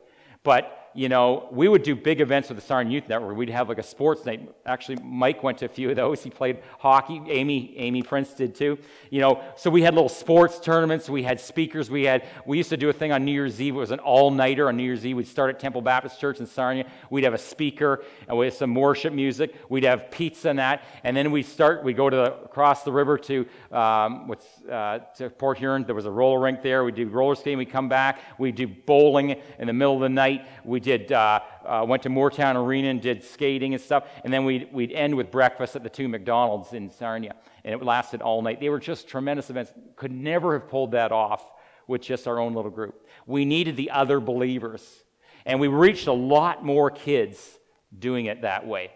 But 0.43 0.84
you 0.95 1.09
know, 1.09 1.49
we 1.51 1.67
would 1.67 1.83
do 1.83 1.93
big 1.93 2.21
events 2.21 2.47
with 2.47 2.57
the 2.57 2.65
Sarnia 2.65 2.93
Youth 2.93 3.09
Network. 3.09 3.35
We'd 3.35 3.49
have 3.49 3.67
like 3.67 3.79
a 3.79 3.83
sports 3.83 4.25
night. 4.25 4.49
Actually, 4.65 4.95
Mike 5.03 5.43
went 5.43 5.57
to 5.57 5.65
a 5.65 5.67
few 5.67 5.89
of 5.89 5.97
those. 5.97 6.23
He 6.23 6.29
played 6.29 6.59
hockey. 6.79 7.21
Amy, 7.27 7.73
Amy 7.75 8.01
Prince 8.01 8.33
did 8.33 8.55
too. 8.55 8.77
You 9.09 9.19
know, 9.19 9.43
so 9.57 9.69
we 9.69 9.81
had 9.81 9.93
little 9.93 10.07
sports 10.07 10.57
tournaments. 10.57 11.09
We 11.09 11.21
had 11.21 11.41
speakers. 11.41 11.91
We 11.91 12.03
had. 12.05 12.25
We 12.45 12.55
used 12.57 12.69
to 12.69 12.77
do 12.77 12.87
a 12.87 12.93
thing 12.93 13.11
on 13.11 13.25
New 13.25 13.33
Year's 13.33 13.59
Eve. 13.59 13.75
It 13.75 13.77
was 13.77 13.91
an 13.91 13.99
all-nighter 13.99 14.69
on 14.69 14.77
New 14.77 14.83
Year's 14.83 15.05
Eve. 15.05 15.17
We'd 15.17 15.27
start 15.27 15.49
at 15.49 15.59
Temple 15.59 15.81
Baptist 15.81 16.19
Church 16.19 16.39
in 16.39 16.45
Sarnia. 16.45 16.89
We'd 17.09 17.25
have 17.25 17.33
a 17.33 17.37
speaker 17.37 18.01
and 18.29 18.37
we 18.37 18.49
some 18.49 18.73
worship 18.73 19.13
music. 19.13 19.53
We'd 19.67 19.83
have 19.83 20.09
pizza 20.11 20.49
and 20.49 20.59
that, 20.59 20.83
and 21.03 21.17
then 21.17 21.31
we'd 21.31 21.45
start. 21.45 21.83
We'd 21.83 21.97
go 21.97 22.09
to 22.09 22.15
the, 22.15 22.33
across 22.35 22.83
the 22.83 22.91
river 22.93 23.17
to 23.17 23.45
um, 23.71 24.29
what's 24.29 24.63
uh, 24.63 24.99
to 25.17 25.29
Port 25.29 25.57
Huron. 25.57 25.83
There 25.83 25.95
was 25.95 26.05
a 26.05 26.11
roller 26.11 26.39
rink 26.39 26.61
there. 26.61 26.85
We'd 26.85 26.95
do 26.95 27.09
roller 27.09 27.35
skating. 27.35 27.57
We'd 27.57 27.71
come 27.71 27.89
back. 27.89 28.21
We'd 28.39 28.55
do 28.55 28.67
bowling 28.67 29.41
in 29.59 29.67
the 29.67 29.73
middle 29.73 29.95
of 29.95 30.01
the 30.01 30.09
night. 30.09 30.47
We 30.63 30.79
did. 30.85 31.11
Uh, 31.11 31.41
uh, 31.65 31.83
went 31.85 32.03
to 32.03 32.09
Mooretown 32.09 32.55
Arena 32.55 32.89
and 32.89 33.01
did 33.01 33.23
skating 33.23 33.73
and 33.73 33.81
stuff. 33.81 34.05
And 34.23 34.31
then 34.31 34.45
we'd, 34.45 34.71
we'd 34.71 34.91
end 34.91 35.15
with 35.15 35.31
breakfast 35.31 35.75
at 35.75 35.83
the 35.83 35.89
two 35.89 36.07
McDonald's 36.07 36.71
in 36.73 36.89
Sarnia. 36.91 37.35
And 37.65 37.73
it 37.73 37.83
lasted 37.83 38.21
all 38.21 38.41
night. 38.41 38.59
They 38.61 38.69
were 38.69 38.79
just 38.79 39.07
tremendous 39.07 39.49
events. 39.49 39.73
Could 39.95 40.11
never 40.11 40.53
have 40.53 40.69
pulled 40.69 40.91
that 40.91 41.11
off 41.11 41.43
with 41.87 42.01
just 42.01 42.27
our 42.27 42.39
own 42.39 42.53
little 42.53 42.71
group. 42.71 43.05
We 43.25 43.43
needed 43.43 43.75
the 43.75 43.91
other 43.91 44.19
believers. 44.19 45.03
And 45.45 45.59
we 45.59 45.67
reached 45.67 46.07
a 46.07 46.13
lot 46.13 46.63
more 46.63 46.89
kids 46.89 47.59
doing 47.97 48.27
it 48.27 48.43
that 48.43 48.65
way. 48.65 48.91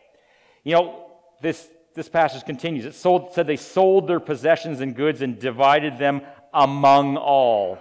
You 0.63 0.73
know, 0.75 1.05
this, 1.41 1.67
this 1.95 2.07
passage 2.07 2.45
continues. 2.45 2.85
It 2.85 2.95
sold, 2.95 3.33
said 3.33 3.47
they 3.47 3.57
sold 3.57 4.07
their 4.07 4.19
possessions 4.19 4.79
and 4.79 4.95
goods 4.95 5.21
and 5.21 5.39
divided 5.39 5.97
them 5.97 6.21
among 6.53 7.17
all. 7.17 7.79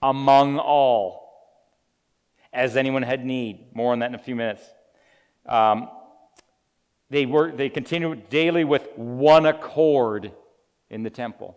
Among 0.00 0.58
all 0.58 1.27
as 2.52 2.76
anyone 2.76 3.02
had 3.02 3.24
need. 3.24 3.74
More 3.74 3.92
on 3.92 4.00
that 4.00 4.10
in 4.10 4.14
a 4.14 4.18
few 4.18 4.36
minutes. 4.36 4.62
Um, 5.46 5.88
they, 7.10 7.26
were, 7.26 7.50
they 7.50 7.68
continued 7.68 8.28
daily 8.28 8.64
with 8.64 8.88
one 8.96 9.46
accord 9.46 10.32
in 10.90 11.02
the 11.02 11.10
temple. 11.10 11.56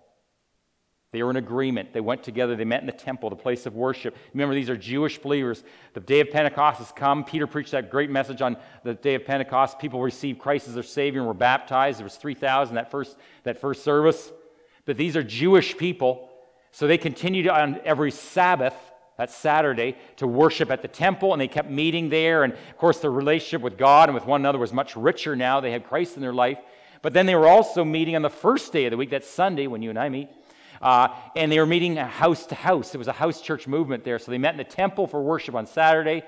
They 1.11 1.21
were 1.23 1.29
in 1.29 1.35
agreement. 1.35 1.91
They 1.91 1.99
went 1.99 2.23
together. 2.23 2.55
They 2.55 2.63
met 2.63 2.79
in 2.79 2.85
the 2.85 2.93
temple, 2.93 3.29
the 3.29 3.35
place 3.35 3.65
of 3.65 3.75
worship. 3.75 4.15
Remember, 4.33 4.55
these 4.55 4.69
are 4.69 4.77
Jewish 4.77 5.19
believers. 5.19 5.61
The 5.93 5.99
day 5.99 6.21
of 6.21 6.31
Pentecost 6.31 6.79
has 6.79 6.91
come. 6.93 7.25
Peter 7.25 7.47
preached 7.47 7.71
that 7.71 7.91
great 7.91 8.09
message 8.09 8.41
on 8.41 8.55
the 8.85 8.93
day 8.93 9.15
of 9.15 9.25
Pentecost. 9.25 9.77
People 9.77 10.01
received 10.01 10.39
Christ 10.39 10.69
as 10.69 10.73
their 10.73 10.83
Savior 10.83 11.19
and 11.19 11.27
were 11.27 11.33
baptized. 11.33 11.99
There 11.99 12.05
was 12.05 12.15
3,000 12.15 12.75
that 12.75 12.89
first, 12.89 13.17
that 13.43 13.59
first 13.59 13.83
service. 13.83 14.31
But 14.85 14.95
these 14.95 15.17
are 15.17 15.23
Jewish 15.23 15.75
people. 15.75 16.29
So 16.71 16.87
they 16.87 16.97
continued 16.97 17.49
on 17.49 17.81
every 17.83 18.11
Sabbath 18.11 18.75
that 19.21 19.29
Saturday 19.29 19.95
to 20.15 20.25
worship 20.25 20.71
at 20.71 20.81
the 20.81 20.87
temple, 20.87 21.31
and 21.31 21.39
they 21.39 21.47
kept 21.47 21.69
meeting 21.69 22.09
there. 22.09 22.43
And 22.43 22.53
of 22.53 22.77
course, 22.79 22.97
their 22.97 23.11
relationship 23.11 23.61
with 23.61 23.77
God 23.77 24.09
and 24.09 24.15
with 24.15 24.25
one 24.25 24.41
another 24.41 24.57
was 24.57 24.73
much 24.73 24.95
richer 24.95 25.35
now. 25.35 25.59
They 25.59 25.71
had 25.71 25.85
Christ 25.85 26.15
in 26.15 26.23
their 26.23 26.33
life. 26.33 26.57
But 27.03 27.13
then 27.13 27.27
they 27.27 27.35
were 27.35 27.47
also 27.47 27.85
meeting 27.85 28.15
on 28.15 28.23
the 28.23 28.31
first 28.31 28.73
day 28.73 28.85
of 28.85 28.91
the 28.91 28.97
week, 28.97 29.11
that's 29.11 29.29
Sunday 29.29 29.67
when 29.67 29.83
you 29.83 29.91
and 29.91 29.99
I 29.99 30.09
meet. 30.09 30.29
Uh, 30.81 31.09
and 31.35 31.51
they 31.51 31.59
were 31.59 31.67
meeting 31.67 31.97
house 31.97 32.47
to 32.47 32.55
house. 32.55 32.95
It 32.95 32.97
was 32.97 33.07
a 33.07 33.13
house 33.13 33.41
church 33.41 33.67
movement 33.67 34.03
there. 34.03 34.17
So 34.17 34.31
they 34.31 34.39
met 34.39 34.55
in 34.55 34.57
the 34.57 34.63
temple 34.63 35.05
for 35.05 35.21
worship 35.21 35.53
on 35.53 35.67
Saturday, 35.67 36.23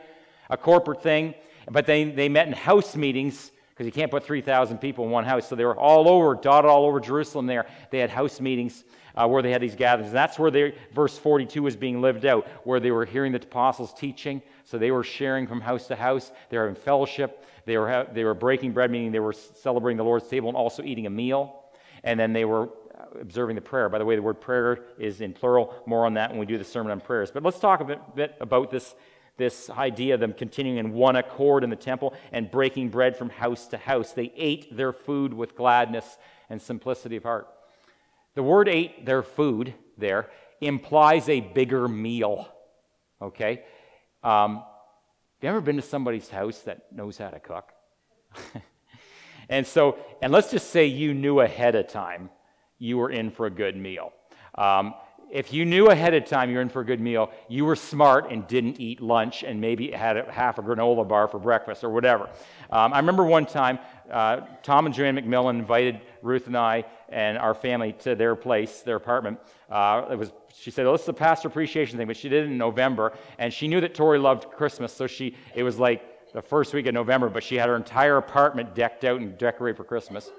a 0.52 0.58
corporate 0.58 1.02
thing. 1.02 1.34
But 1.72 1.88
they, 1.88 2.04
they 2.04 2.30
met 2.30 2.46
in 2.46 2.54
house 2.54 2.96
meetings 2.96 3.52
because 3.72 3.88
you 3.88 3.92
can't 3.92 4.12
put 4.12 4.24
3,000 4.24 4.78
people 4.78 5.06
in 5.06 5.10
one 5.10 5.26
house. 5.26 5.48
So 5.48 5.56
they 5.56 5.66
were 5.66 5.76
all 5.76 6.08
over, 6.08 6.36
dotted 6.36 6.70
all 6.70 6.86
over 6.86 7.00
Jerusalem 7.00 7.48
there. 7.48 7.66
They 7.90 7.98
had 7.98 8.12
house 8.12 8.40
meetings 8.40 8.84
uh, 9.16 9.28
where 9.28 9.42
they 9.42 9.52
had 9.52 9.62
these 9.62 9.76
gatherings. 9.76 10.10
And 10.10 10.18
that's 10.18 10.40
where 10.40 10.74
verse 10.94 11.18
42 11.18 11.64
was 11.64 11.76
being 11.76 12.02
lived 12.02 12.26
out, 12.26 12.48
where 12.64 12.80
they 12.80 12.92
were 12.92 13.06
hearing 13.06 13.32
the 13.32 13.40
apostles 13.40 13.94
teaching. 13.94 14.42
So 14.66 14.78
they 14.78 14.92
were 14.92 15.04
sharing 15.04 15.48
from 15.48 15.62
house 15.62 15.88
to 15.88 15.96
house. 15.96 16.32
They 16.50 16.58
were 16.58 16.68
in 16.68 16.76
fellowship. 16.76 17.46
They 17.66 17.78
were, 17.78 17.90
ha- 17.90 18.06
they 18.12 18.24
were 18.24 18.34
breaking 18.34 18.74
bread, 18.74 18.92
meaning 18.92 19.12
they 19.12 19.20
were 19.20 19.34
celebrating 19.34 19.98
the 19.98 20.04
Lord's 20.04 20.28
table 20.28 20.50
and 20.50 20.58
also 20.58 20.84
eating 20.84 21.06
a 21.06 21.10
meal. 21.10 21.64
And 22.04 22.20
then 22.20 22.34
they 22.34 22.46
were 22.46 22.70
observing 23.20 23.56
the 23.56 23.62
prayer. 23.62 23.90
By 23.90 23.98
the 23.98 24.06
way, 24.06 24.16
the 24.16 24.22
word 24.22 24.42
prayer 24.42 24.80
is 24.98 25.22
in 25.22 25.34
plural. 25.34 25.74
More 25.86 26.06
on 26.06 26.16
that 26.16 26.32
when 26.32 26.40
we 26.40 26.46
do 26.46 26.58
the 26.58 26.64
sermon 26.64 26.92
on 26.92 27.00
prayers. 27.00 27.32
But 27.32 27.44
let's 27.44 27.60
talk 27.60 27.80
a 27.80 27.86
bit, 27.86 28.00
bit 28.16 28.36
about 28.40 28.72
this 28.72 28.96
this 29.38 29.70
idea 29.72 30.14
of 30.14 30.20
them 30.20 30.34
continuing 30.34 30.78
in 30.78 30.94
one 30.94 31.16
accord 31.16 31.64
in 31.64 31.70
the 31.70 31.76
temple 31.76 32.14
and 32.32 32.52
breaking 32.52 32.90
bread 32.90 33.18
from 33.18 33.30
house 33.30 33.68
to 33.68 33.78
house. 33.78 34.12
They 34.12 34.32
ate 34.36 34.76
their 34.76 34.94
food 34.94 35.34
with 35.34 35.56
gladness 35.56 36.18
and 36.50 36.62
simplicity 36.62 37.16
of 37.16 37.24
heart. 37.24 37.48
The 38.36 38.44
word 38.44 38.68
ate 38.68 39.06
their 39.06 39.22
food 39.22 39.74
there 39.98 40.30
implies 40.62 41.30
a 41.30 41.40
bigger 41.40 41.88
meal. 41.88 42.48
Okay? 43.22 43.64
Um, 44.24 44.56
have 44.56 44.64
you 45.42 45.50
ever 45.50 45.62
been 45.62 45.76
to 45.76 45.82
somebody's 45.82 46.30
house 46.30 46.60
that 46.62 46.92
knows 46.92 47.18
how 47.18 47.30
to 47.30 47.40
cook? 47.40 47.72
and 49.50 49.68
so, 49.68 49.98
and 50.22 50.32
let's 50.32 50.50
just 50.50 50.70
say 50.70 50.86
you 50.86 51.14
knew 51.14 51.42
ahead 51.42 51.76
of 51.76 51.88
time 51.88 52.30
you 52.80 52.98
were 52.98 53.10
in 53.10 53.30
for 53.30 53.46
a 53.46 53.52
good 53.52 53.76
meal. 53.76 54.12
Um, 54.56 54.94
if 55.34 55.52
you 55.52 55.66
knew 55.66 55.88
ahead 55.88 56.14
of 56.14 56.26
time 56.26 56.52
you're 56.52 56.62
in 56.62 56.70
for 56.70 56.82
a 56.82 56.86
good 56.86 57.02
meal, 57.02 57.32
you 57.50 57.66
were 57.66 57.76
smart 57.76 58.32
and 58.32 58.48
didn't 58.48 58.80
eat 58.80 59.02
lunch 59.02 59.42
and 59.42 59.60
maybe 59.60 59.90
had 59.90 60.16
a, 60.16 60.32
half 60.32 60.60
a 60.60 60.62
granola 60.62 61.08
bar 61.08 61.28
for 61.28 61.40
breakfast 61.40 61.84
or 61.84 61.90
whatever. 61.90 62.30
Um, 62.70 62.94
I 62.94 63.00
remember 63.00 63.26
one 63.26 63.48
time 63.48 63.80
uh, 64.12 64.42
Tom 64.62 64.86
and 64.86 64.94
Joanne 64.94 65.18
McMillan 65.18 65.58
invited 65.58 66.02
Ruth 66.22 66.46
and 66.46 66.56
I 66.56 66.86
and 67.10 67.40
our 67.40 67.56
family 67.56 67.94
to 67.94 68.14
their 68.14 68.36
place, 68.36 68.82
their 68.82 68.96
apartment. 68.96 69.40
Uh, 69.72 70.06
it 70.12 70.20
was, 70.20 70.32
she 70.56 70.70
said, 70.70 70.86
well, 70.86 70.94
this 70.94 71.02
is 71.02 71.10
a 71.10 71.14
pastor 71.14 71.48
appreciation 71.48 71.98
thing, 71.98 72.06
but 72.06 72.16
she 72.16 72.30
did 72.30 72.44
it 72.44 72.52
in 72.52 72.58
November, 72.60 73.14
and 73.40 73.52
she 73.52 73.68
knew 73.68 73.82
that 73.82 73.96
Tori 73.96 74.20
loved 74.20 74.52
Christmas, 74.52 74.94
so 74.94 75.08
she, 75.08 75.36
it 75.56 75.64
was 75.64 75.80
like 75.80 76.32
the 76.34 76.44
first 76.44 76.76
week 76.76 76.86
of 76.86 76.94
November, 76.94 77.28
but 77.28 77.44
she 77.44 77.56
had 77.56 77.70
her 77.70 77.76
entire 77.76 78.18
apartment 78.18 78.76
decked 78.76 79.04
out 79.04 79.20
and 79.20 79.36
decorated 79.40 79.78
for 79.78 79.84
Christmas. 79.84 80.30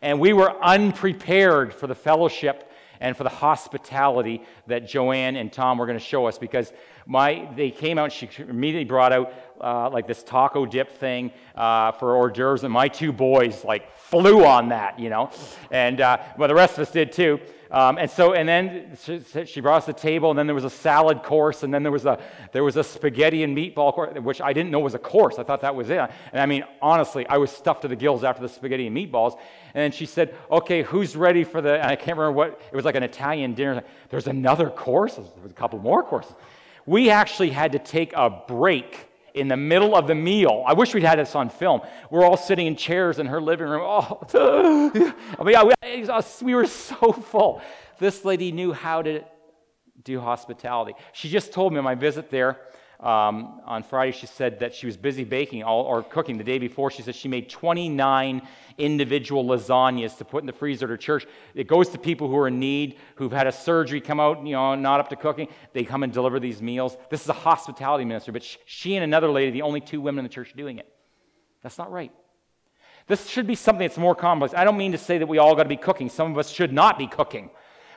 And 0.00 0.18
we 0.18 0.32
were 0.32 0.52
unprepared 0.62 1.74
for 1.74 1.86
the 1.86 1.94
fellowship 1.94 2.70
and 3.00 3.16
for 3.16 3.24
the 3.24 3.30
hospitality 3.30 4.42
that 4.66 4.86
Joanne 4.86 5.36
and 5.36 5.52
Tom 5.52 5.78
were 5.78 5.86
going 5.86 5.98
to 5.98 6.04
show 6.04 6.26
us 6.26 6.38
because 6.38 6.72
my, 7.06 7.48
they 7.56 7.70
came 7.70 7.98
out, 7.98 8.12
she 8.12 8.28
immediately 8.38 8.84
brought 8.84 9.12
out 9.12 9.32
uh, 9.60 9.90
like 9.90 10.06
this 10.06 10.22
taco 10.22 10.66
dip 10.66 10.90
thing 10.90 11.32
uh, 11.54 11.92
for 11.92 12.16
hors 12.16 12.30
d'oeuvres, 12.30 12.64
and 12.64 12.72
my 12.72 12.88
two 12.88 13.12
boys 13.12 13.64
like 13.64 13.94
flew 13.96 14.44
on 14.44 14.70
that, 14.70 14.98
you 14.98 15.10
know, 15.10 15.30
and 15.70 16.00
uh, 16.00 16.18
well, 16.38 16.48
the 16.48 16.54
rest 16.54 16.74
of 16.74 16.80
us 16.80 16.90
did 16.90 17.12
too. 17.12 17.40
Um, 17.74 17.98
and 17.98 18.08
so, 18.08 18.34
and 18.34 18.48
then 18.48 18.96
she, 19.02 19.46
she, 19.46 19.60
brought 19.60 19.78
us 19.78 19.86
the 19.86 19.92
table, 19.92 20.30
and 20.30 20.38
then 20.38 20.46
there 20.46 20.54
was 20.54 20.62
a 20.62 20.70
salad 20.70 21.24
course, 21.24 21.64
and 21.64 21.74
then 21.74 21.82
there 21.82 21.90
was 21.90 22.06
a 22.06 22.20
there 22.52 22.62
was 22.62 22.76
a 22.76 22.84
spaghetti 22.84 23.42
and 23.42 23.56
meatball 23.56 23.92
course, 23.92 24.16
which 24.20 24.40
I 24.40 24.52
didn't 24.52 24.70
know 24.70 24.78
was 24.78 24.94
a 24.94 24.98
course. 25.00 25.40
I 25.40 25.42
thought 25.42 25.62
that 25.62 25.74
was 25.74 25.90
it. 25.90 25.98
And 25.98 26.40
I 26.40 26.46
mean, 26.46 26.62
honestly, 26.80 27.26
I 27.26 27.38
was 27.38 27.50
stuffed 27.50 27.82
to 27.82 27.88
the 27.88 27.96
gills 27.96 28.22
after 28.22 28.40
the 28.40 28.48
spaghetti 28.48 28.86
and 28.86 28.96
meatballs. 28.96 29.32
And 29.74 29.82
then 29.82 29.90
she 29.90 30.06
said, 30.06 30.36
"Okay, 30.52 30.84
who's 30.84 31.16
ready 31.16 31.42
for 31.42 31.60
the?" 31.60 31.84
I 31.84 31.96
can't 31.96 32.16
remember 32.16 32.30
what 32.30 32.60
it 32.72 32.76
was 32.76 32.84
like 32.84 32.94
an 32.94 33.02
Italian 33.02 33.54
dinner. 33.54 33.82
There's 34.08 34.28
another 34.28 34.70
course. 34.70 35.16
There 35.16 35.24
was 35.42 35.50
a 35.50 35.54
couple 35.54 35.80
more 35.80 36.04
courses. 36.04 36.36
We 36.86 37.10
actually 37.10 37.50
had 37.50 37.72
to 37.72 37.80
take 37.80 38.12
a 38.12 38.30
break 38.30 39.08
in 39.34 39.48
the 39.48 39.56
middle 39.56 39.96
of 39.96 40.06
the 40.06 40.14
meal. 40.14 40.64
I 40.66 40.72
wish 40.72 40.94
we'd 40.94 41.02
had 41.02 41.18
this 41.18 41.34
on 41.34 41.50
film. 41.50 41.80
We're 42.10 42.24
all 42.24 42.36
sitting 42.36 42.66
in 42.66 42.76
chairs 42.76 43.18
in 43.18 43.26
her 43.26 43.40
living 43.40 43.66
room. 43.66 43.82
Oh, 43.84 44.20
I 45.38 45.42
mean, 45.42 45.72
we, 45.82 46.46
we 46.46 46.54
were 46.54 46.66
so 46.66 47.12
full. 47.30 47.60
This 47.98 48.24
lady 48.24 48.52
knew 48.52 48.72
how 48.72 49.02
to 49.02 49.22
do 50.02 50.20
hospitality. 50.20 50.94
She 51.12 51.28
just 51.28 51.52
told 51.52 51.72
me 51.72 51.78
on 51.78 51.84
my 51.84 51.94
visit 51.94 52.30
there 52.30 52.58
um, 53.04 53.60
on 53.66 53.82
Friday, 53.82 54.12
she 54.12 54.26
said 54.26 54.60
that 54.60 54.74
she 54.74 54.86
was 54.86 54.96
busy 54.96 55.24
baking 55.24 55.62
all, 55.62 55.82
or 55.82 56.02
cooking 56.02 56.38
the 56.38 56.44
day 56.44 56.58
before. 56.58 56.90
She 56.90 57.02
said 57.02 57.14
she 57.14 57.28
made 57.28 57.50
29 57.50 58.40
individual 58.78 59.44
lasagnas 59.44 60.16
to 60.16 60.24
put 60.24 60.42
in 60.42 60.46
the 60.46 60.54
freezer 60.54 60.88
to 60.88 60.96
church. 60.96 61.26
It 61.54 61.68
goes 61.68 61.90
to 61.90 61.98
people 61.98 62.28
who 62.28 62.36
are 62.38 62.48
in 62.48 62.58
need, 62.58 62.96
who've 63.16 63.30
had 63.30 63.46
a 63.46 63.52
surgery, 63.52 64.00
come 64.00 64.20
out, 64.20 64.46
you 64.46 64.54
know, 64.54 64.74
not 64.74 65.00
up 65.00 65.10
to 65.10 65.16
cooking. 65.16 65.48
They 65.74 65.84
come 65.84 66.02
and 66.02 66.14
deliver 66.14 66.40
these 66.40 66.62
meals. 66.62 66.96
This 67.10 67.20
is 67.20 67.28
a 67.28 67.34
hospitality 67.34 68.06
ministry, 68.06 68.32
but 68.32 68.42
she 68.64 68.96
and 68.96 69.04
another 69.04 69.30
lady, 69.30 69.50
the 69.50 69.62
only 69.62 69.82
two 69.82 70.00
women 70.00 70.20
in 70.20 70.30
the 70.30 70.34
church 70.34 70.54
doing 70.56 70.78
it. 70.78 70.88
That's 71.62 71.76
not 71.76 71.92
right. 71.92 72.10
This 73.06 73.28
should 73.28 73.46
be 73.46 73.54
something 73.54 73.86
that's 73.86 73.98
more 73.98 74.14
complex. 74.14 74.54
I 74.54 74.64
don't 74.64 74.78
mean 74.78 74.92
to 74.92 74.98
say 74.98 75.18
that 75.18 75.26
we 75.26 75.36
all 75.36 75.54
got 75.54 75.64
to 75.64 75.68
be 75.68 75.76
cooking. 75.76 76.08
Some 76.08 76.32
of 76.32 76.38
us 76.38 76.48
should 76.48 76.72
not 76.72 76.96
be 76.96 77.06
cooking. 77.06 77.50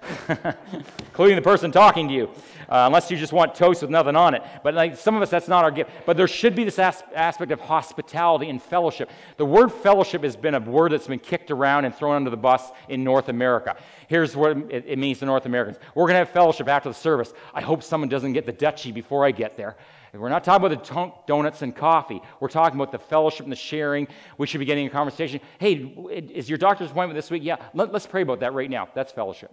including 1.00 1.36
the 1.36 1.42
person 1.42 1.72
talking 1.72 2.08
to 2.08 2.14
you, 2.14 2.30
uh, 2.70 2.86
unless 2.86 3.10
you 3.10 3.18
just 3.18 3.34
want 3.34 3.56
toast 3.56 3.82
with 3.82 3.92
nothing 3.92 4.16
on 4.16 4.34
it. 4.34 4.44
But 4.64 4.74
like 4.74 4.98
some 4.98 5.16
of 5.16 5.22
us, 5.22 5.30
that's 5.30 5.48
not 5.48 5.64
our 5.64 5.72
gift. 5.72 5.92
But 6.06 6.18
there 6.18 6.28
should 6.28 6.56
be 6.56 6.64
this 6.64 6.80
as- 6.80 7.04
aspect 7.16 7.52
of 7.52 7.60
hospitality 7.60 8.50
and 8.50 8.62
fellowship. 8.62 9.10
The 9.38 9.46
word 9.46 9.72
fellowship 9.72 10.24
has 10.24 10.36
been 10.36 10.56
a 10.56 10.60
word 10.60 10.92
that's 10.92 11.08
been 11.08 11.20
kicked 11.20 11.52
around 11.52 11.86
and 11.86 11.96
thrown 11.96 12.16
under 12.16 12.30
the 12.30 12.38
bus 12.38 12.72
in 12.90 13.04
North 13.04 13.30
America. 13.30 13.76
Here's 14.08 14.36
what 14.36 14.58
it, 14.70 14.86
it 14.88 15.00
means 15.00 15.20
to 15.20 15.26
North 15.26 15.46
Americans 15.46 15.78
We're 15.96 16.06
going 16.06 16.16
to 16.16 16.20
have 16.20 16.30
fellowship 16.30 16.68
after 16.68 16.90
the 16.90 16.96
service. 16.96 17.34
I 17.54 17.62
hope 17.62 17.84
someone 17.84 18.10
doesn't 18.10 18.34
get 18.34 18.46
the 18.46 18.54
Dutchie 18.54 18.94
before 18.94 19.26
I 19.26 19.32
get 19.32 19.58
there. 19.58 19.78
We're 20.14 20.30
not 20.30 20.44
talking 20.44 20.66
about 20.66 20.84
the 20.84 21.14
donuts 21.28 21.62
and 21.62 21.76
coffee. 21.76 22.22
We're 22.40 22.48
talking 22.48 22.80
about 22.80 22.92
the 22.92 23.00
fellowship 23.00 23.42
and 23.42 23.52
the 23.52 23.58
sharing. 23.58 24.08
We 24.38 24.48
should 24.48 24.60
be 24.60 24.66
getting 24.66 24.88
a 24.88 24.90
conversation. 24.90 25.42
Hey, 25.60 25.76
is 25.76 26.50
your 26.50 26.58
doctor's 26.58 26.90
appointment 26.90 27.16
this 27.16 27.30
week? 27.30 27.44
Yeah, 27.44 27.58
let, 27.74 27.94
us 27.94 28.08
pray 28.08 28.22
about 28.22 28.40
that 28.40 28.54
right 28.54 28.70
now. 28.70 28.88
That's 28.96 29.12
fellowship 29.12 29.52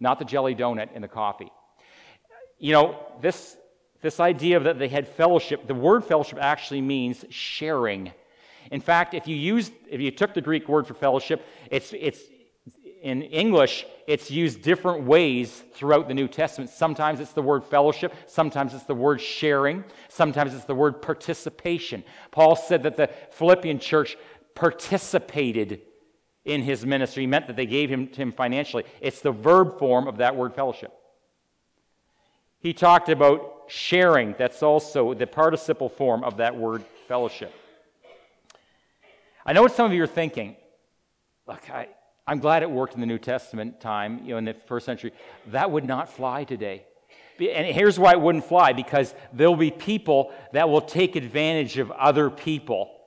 not 0.00 0.18
the 0.18 0.24
jelly 0.24 0.54
donut 0.54 0.92
in 0.94 1.02
the 1.02 1.08
coffee. 1.08 1.50
You 2.58 2.72
know, 2.72 2.98
this, 3.20 3.56
this 4.00 4.20
idea 4.20 4.60
that 4.60 4.78
they 4.78 4.88
had 4.88 5.08
fellowship, 5.08 5.66
the 5.66 5.74
word 5.74 6.04
fellowship 6.04 6.38
actually 6.40 6.80
means 6.80 7.24
sharing. 7.30 8.12
In 8.70 8.80
fact, 8.80 9.14
if 9.14 9.26
you 9.26 9.36
use, 9.36 9.70
if 9.88 10.00
you 10.00 10.10
took 10.10 10.34
the 10.34 10.40
Greek 10.40 10.68
word 10.68 10.86
for 10.86 10.94
fellowship, 10.94 11.44
it's, 11.70 11.92
it's 11.92 12.20
in 13.02 13.22
English, 13.22 13.86
it's 14.06 14.30
used 14.30 14.62
different 14.62 15.04
ways 15.04 15.62
throughout 15.72 16.08
the 16.08 16.14
New 16.14 16.28
Testament. 16.28 16.70
Sometimes 16.70 17.20
it's 17.20 17.32
the 17.32 17.42
word 17.42 17.64
fellowship, 17.64 18.12
sometimes 18.26 18.74
it's 18.74 18.84
the 18.84 18.94
word 18.94 19.20
sharing, 19.20 19.84
sometimes 20.08 20.54
it's 20.54 20.64
the 20.64 20.74
word 20.74 21.00
participation. 21.00 22.02
Paul 22.30 22.56
said 22.56 22.82
that 22.82 22.96
the 22.96 23.08
Philippian 23.30 23.78
church 23.78 24.16
participated 24.54 25.82
in 26.44 26.62
his 26.62 26.86
ministry 26.86 27.26
meant 27.26 27.46
that 27.46 27.56
they 27.56 27.66
gave 27.66 27.90
him 27.90 28.08
to 28.08 28.22
him 28.22 28.32
financially. 28.32 28.84
It's 29.00 29.20
the 29.20 29.32
verb 29.32 29.78
form 29.78 30.08
of 30.08 30.18
that 30.18 30.34
word 30.34 30.54
fellowship. 30.54 30.92
He 32.60 32.72
talked 32.72 33.08
about 33.08 33.64
sharing. 33.68 34.34
That's 34.38 34.62
also 34.62 35.14
the 35.14 35.26
participle 35.26 35.88
form 35.88 36.24
of 36.24 36.38
that 36.38 36.56
word 36.56 36.84
fellowship. 37.06 37.52
I 39.44 39.52
know 39.52 39.62
what 39.62 39.72
some 39.72 39.86
of 39.86 39.92
you 39.92 40.02
are 40.02 40.06
thinking. 40.06 40.56
Look, 41.46 41.70
I, 41.70 41.88
I'm 42.26 42.40
glad 42.40 42.62
it 42.62 42.70
worked 42.70 42.94
in 42.94 43.00
the 43.00 43.06
New 43.06 43.18
Testament 43.18 43.80
time, 43.80 44.20
you 44.24 44.32
know, 44.32 44.38
in 44.38 44.44
the 44.44 44.54
first 44.54 44.84
century. 44.84 45.12
That 45.48 45.70
would 45.70 45.84
not 45.84 46.10
fly 46.10 46.44
today. 46.44 46.84
And 47.40 47.66
here's 47.66 47.98
why 47.98 48.12
it 48.12 48.20
wouldn't 48.20 48.44
fly 48.44 48.72
because 48.72 49.14
there'll 49.32 49.56
be 49.56 49.70
people 49.70 50.32
that 50.52 50.68
will 50.68 50.80
take 50.80 51.14
advantage 51.14 51.78
of 51.78 51.90
other 51.92 52.30
people 52.30 52.97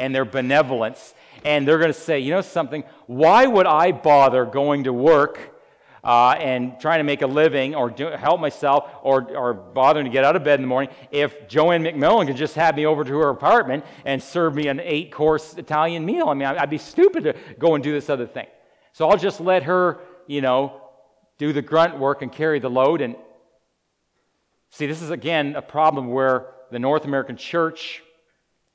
and 0.00 0.14
their 0.14 0.24
benevolence. 0.24 1.14
And 1.44 1.66
they're 1.66 1.78
going 1.78 1.92
to 1.92 1.98
say, 1.98 2.18
you 2.18 2.30
know 2.30 2.40
something, 2.40 2.84
why 3.06 3.46
would 3.46 3.66
I 3.66 3.92
bother 3.92 4.44
going 4.44 4.84
to 4.84 4.92
work 4.92 5.54
uh, 6.02 6.30
and 6.38 6.80
trying 6.80 6.98
to 6.98 7.04
make 7.04 7.22
a 7.22 7.26
living 7.26 7.74
or 7.74 7.90
do, 7.90 8.06
help 8.06 8.40
myself 8.40 8.90
or, 9.02 9.36
or 9.36 9.52
bothering 9.52 10.06
to 10.06 10.10
get 10.10 10.24
out 10.24 10.34
of 10.34 10.42
bed 10.42 10.54
in 10.54 10.62
the 10.62 10.68
morning 10.68 10.90
if 11.10 11.48
Joanne 11.48 11.82
McMillan 11.82 12.26
could 12.26 12.36
just 12.36 12.54
have 12.54 12.74
me 12.76 12.86
over 12.86 13.04
to 13.04 13.18
her 13.18 13.28
apartment 13.28 13.84
and 14.04 14.22
serve 14.22 14.54
me 14.54 14.68
an 14.68 14.80
eight 14.80 15.12
course 15.12 15.54
Italian 15.56 16.04
meal? 16.04 16.28
I 16.28 16.34
mean, 16.34 16.48
I'd 16.48 16.70
be 16.70 16.78
stupid 16.78 17.24
to 17.24 17.34
go 17.58 17.74
and 17.74 17.84
do 17.84 17.92
this 17.92 18.08
other 18.08 18.26
thing. 18.26 18.46
So 18.92 19.08
I'll 19.08 19.18
just 19.18 19.40
let 19.40 19.64
her, 19.64 20.00
you 20.26 20.40
know, 20.40 20.80
do 21.38 21.52
the 21.52 21.62
grunt 21.62 21.98
work 21.98 22.22
and 22.22 22.32
carry 22.32 22.58
the 22.58 22.70
load. 22.70 23.00
And 23.00 23.16
see, 24.70 24.86
this 24.86 25.02
is 25.02 25.10
again 25.10 25.54
a 25.54 25.62
problem 25.62 26.08
where 26.08 26.46
the 26.70 26.78
North 26.78 27.04
American 27.04 27.36
church 27.36 28.02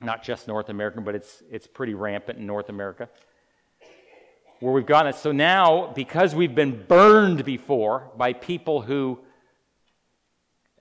not 0.06 0.24
just 0.24 0.48
North 0.48 0.70
American, 0.70 1.04
but 1.04 1.16
it's, 1.16 1.44
it's 1.52 1.68
pretty 1.68 1.94
rampant 1.94 2.40
in 2.40 2.46
North 2.46 2.70
America. 2.70 3.10
Where 4.60 4.72
we've 4.72 4.86
gotten 4.86 5.10
it. 5.10 5.16
So 5.16 5.32
now, 5.32 5.92
because 5.94 6.34
we've 6.34 6.56
been 6.56 6.86
burned 6.86 7.44
before 7.44 8.12
by 8.16 8.34
people 8.34 8.82
who 8.82 9.20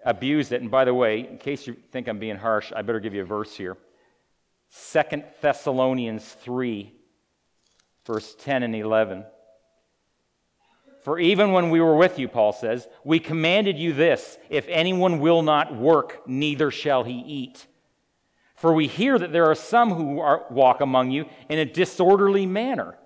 abused 0.05 0.53
it, 0.53 0.61
and 0.63 0.71
by 0.71 0.85
the 0.85 0.95
way, 0.95 1.29
in 1.29 1.39
case 1.39 1.67
you 1.67 1.77
think 1.91 2.07
I'm 2.07 2.19
being 2.19 2.37
harsh, 2.37 2.73
I 2.75 2.83
better 2.83 3.01
give 3.01 3.15
you 3.15 3.23
a 3.23 3.27
verse 3.27 3.57
here. 3.57 3.77
Second 4.69 5.25
Thessalonians 5.41 6.25
3, 6.25 6.93
verse 8.07 8.37
10 8.39 8.63
and 8.63 8.75
11. 8.75 9.25
For 11.03 11.19
even 11.19 11.53
when 11.53 11.69
we 11.69 11.81
were 11.81 11.97
with 11.97 12.19
you, 12.19 12.29
Paul 12.29 12.53
says, 12.53 12.89
we 13.05 13.19
commanded 13.19 13.79
you 13.79 13.93
this 13.93 14.39
if 14.49 14.67
anyone 14.69 15.21
will 15.21 15.43
not 15.43 15.77
work, 15.77 16.27
neither 16.27 16.71
shall 16.71 17.05
he 17.05 17.19
eat. 17.19 17.67
For 18.65 18.73
we 18.73 18.87
hear 18.87 19.19
that 19.19 19.31
there 19.31 19.45
are 19.45 19.55
some 19.55 19.91
who 19.91 20.21
are, 20.21 20.47
walk 20.49 20.81
among 20.81 21.11
you 21.11 21.27
in 21.51 21.59
a 21.59 21.67
disorderly 21.67 22.47
manner, 22.47 22.97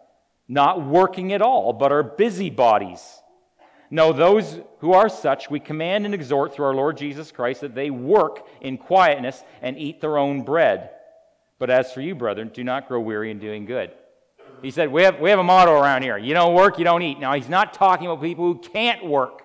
not 0.46 0.86
working 0.86 1.32
at 1.32 1.42
all, 1.42 1.72
but 1.72 1.90
are 1.90 2.04
busybodies. 2.04 3.20
No, 3.90 4.12
those 4.12 4.60
who 4.78 4.92
are 4.92 5.08
such, 5.08 5.50
we 5.50 5.58
command 5.58 6.04
and 6.04 6.14
exhort 6.14 6.54
through 6.54 6.66
our 6.66 6.76
Lord 6.76 6.96
Jesus 6.96 7.32
Christ 7.32 7.62
that 7.62 7.74
they 7.74 7.90
work 7.90 8.46
in 8.60 8.78
quietness 8.78 9.42
and 9.60 9.76
eat 9.76 10.00
their 10.00 10.16
own 10.16 10.42
bread. 10.42 10.90
But 11.58 11.70
as 11.70 11.92
for 11.92 12.02
you, 12.02 12.14
brethren, 12.14 12.52
do 12.54 12.62
not 12.62 12.86
grow 12.86 13.00
weary 13.00 13.32
in 13.32 13.40
doing 13.40 13.66
good. 13.66 13.90
He 14.62 14.70
said, 14.70 14.92
we 14.92 15.02
have, 15.02 15.18
we 15.18 15.28
have 15.30 15.40
a 15.40 15.42
motto 15.42 15.72
around 15.72 16.02
here 16.02 16.18
you 16.18 16.34
don't 16.34 16.54
work, 16.54 16.78
you 16.78 16.84
don't 16.84 17.02
eat. 17.02 17.18
Now, 17.18 17.32
he's 17.32 17.48
not 17.48 17.74
talking 17.74 18.06
about 18.06 18.22
people 18.22 18.44
who 18.44 18.60
can't 18.60 19.04
work, 19.04 19.42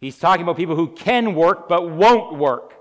he's 0.00 0.18
talking 0.18 0.42
about 0.42 0.56
people 0.56 0.74
who 0.74 0.88
can 0.88 1.36
work 1.36 1.68
but 1.68 1.88
won't 1.88 2.36
work. 2.36 2.74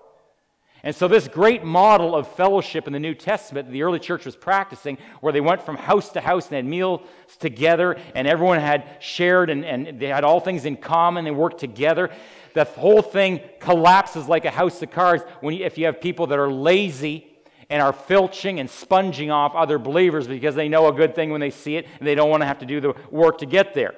And 0.85 0.93
so, 0.93 1.07
this 1.07 1.29
great 1.29 1.63
model 1.63 2.13
of 2.13 2.27
fellowship 2.27 2.87
in 2.87 2.93
the 2.93 2.99
New 2.99 3.15
Testament 3.15 3.71
the 3.71 3.83
early 3.83 3.99
church 3.99 4.25
was 4.25 4.35
practicing, 4.35 4.97
where 5.21 5.31
they 5.31 5.39
went 5.39 5.61
from 5.61 5.77
house 5.77 6.09
to 6.09 6.19
house 6.19 6.47
and 6.47 6.57
had 6.57 6.65
meals 6.65 7.01
together, 7.39 7.97
and 8.13 8.27
everyone 8.27 8.59
had 8.59 8.97
shared 8.99 9.49
and, 9.49 9.63
and 9.63 9.97
they 9.99 10.07
had 10.07 10.25
all 10.25 10.41
things 10.41 10.65
in 10.65 10.75
common, 10.75 11.23
they 11.23 11.31
worked 11.31 11.59
together. 11.59 12.09
The 12.53 12.65
whole 12.65 13.01
thing 13.01 13.39
collapses 13.59 14.27
like 14.27 14.43
a 14.43 14.51
house 14.51 14.81
of 14.81 14.91
cards 14.91 15.23
when 15.39 15.55
you, 15.55 15.65
if 15.65 15.77
you 15.77 15.85
have 15.85 16.01
people 16.01 16.27
that 16.27 16.37
are 16.37 16.51
lazy 16.51 17.27
and 17.69 17.81
are 17.81 17.93
filching 17.93 18.59
and 18.59 18.69
sponging 18.69 19.31
off 19.31 19.55
other 19.55 19.79
believers 19.79 20.27
because 20.27 20.53
they 20.53 20.67
know 20.67 20.87
a 20.87 20.93
good 20.93 21.15
thing 21.15 21.31
when 21.31 21.41
they 21.41 21.49
see 21.49 21.77
it 21.77 21.87
and 21.97 22.05
they 22.07 22.13
don't 22.13 22.29
want 22.29 22.41
to 22.41 22.45
have 22.45 22.59
to 22.59 22.65
do 22.65 22.81
the 22.81 22.93
work 23.09 23.39
to 23.39 23.45
get 23.45 23.73
there. 23.73 23.95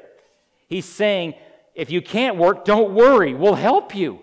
He's 0.67 0.85
saying, 0.85 1.33
if 1.73 1.89
you 1.89 2.01
can't 2.01 2.37
work, 2.37 2.63
don't 2.63 2.93
worry. 2.93 3.33
We'll 3.33 3.55
help 3.55 3.95
you. 3.95 4.19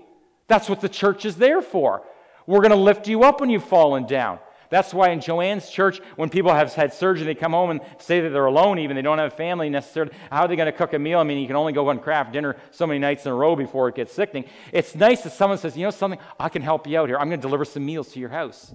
That's 0.47 0.69
what 0.69 0.81
the 0.81 0.88
church 0.88 1.25
is 1.25 1.37
there 1.37 1.61
for. 1.61 2.02
We're 2.47 2.61
going 2.61 2.71
to 2.71 2.77
lift 2.77 3.09
you 3.09 3.25
up 3.25 3.41
when 3.41 3.51
you've 3.51 3.65
fallen 3.65 4.07
down. 4.07 4.39
That's 4.73 4.95
why 4.95 5.11
in 5.11 5.21
Joanne's 5.21 5.69
church, 5.69 6.01
when 6.17 6.31
people 6.31 6.51
have 6.51 6.73
had 6.73 6.95
surgery, 6.95 7.27
they 7.27 7.35
come 7.35 7.53
home 7.53 7.69
and 7.69 7.81
say 7.99 8.21
that 8.21 8.31
they're 8.31 8.47
alone, 8.47 8.79
even 8.79 8.97
they 8.97 9.03
don't 9.03 9.19
have 9.19 9.31
a 9.31 9.37
family 9.37 9.69
necessarily. 9.69 10.15
How 10.31 10.45
are 10.45 10.49
they 10.49 10.57
going 10.57 10.65
to 10.65 10.73
cook 10.73 10.95
a 10.95 10.99
meal? 10.99 11.19
I 11.19 11.25
mean, 11.25 11.37
you 11.37 11.47
can 11.47 11.57
only 11.57 11.75
go 11.75 11.87
on 11.91 11.99
Kraft 11.99 12.33
Dinner 12.33 12.57
so 12.71 12.87
many 12.87 12.99
nights 12.99 13.27
in 13.27 13.33
a 13.33 13.35
row 13.35 13.55
before 13.55 13.91
it 13.91 13.97
gets 13.97 14.15
sickening. 14.15 14.47
It's 14.73 14.95
nice 14.95 15.21
that 15.25 15.35
someone 15.35 15.59
says, 15.59 15.77
you 15.77 15.85
know 15.85 15.91
something, 15.91 16.19
I 16.41 16.49
can 16.49 16.63
help 16.63 16.87
you 16.87 16.99
out 16.99 17.11
here. 17.11 17.19
I'm 17.19 17.29
going 17.29 17.39
to 17.39 17.47
deliver 17.47 17.67
some 17.67 17.85
meals 17.85 18.13
to 18.13 18.19
your 18.19 18.31
house. 18.31 18.73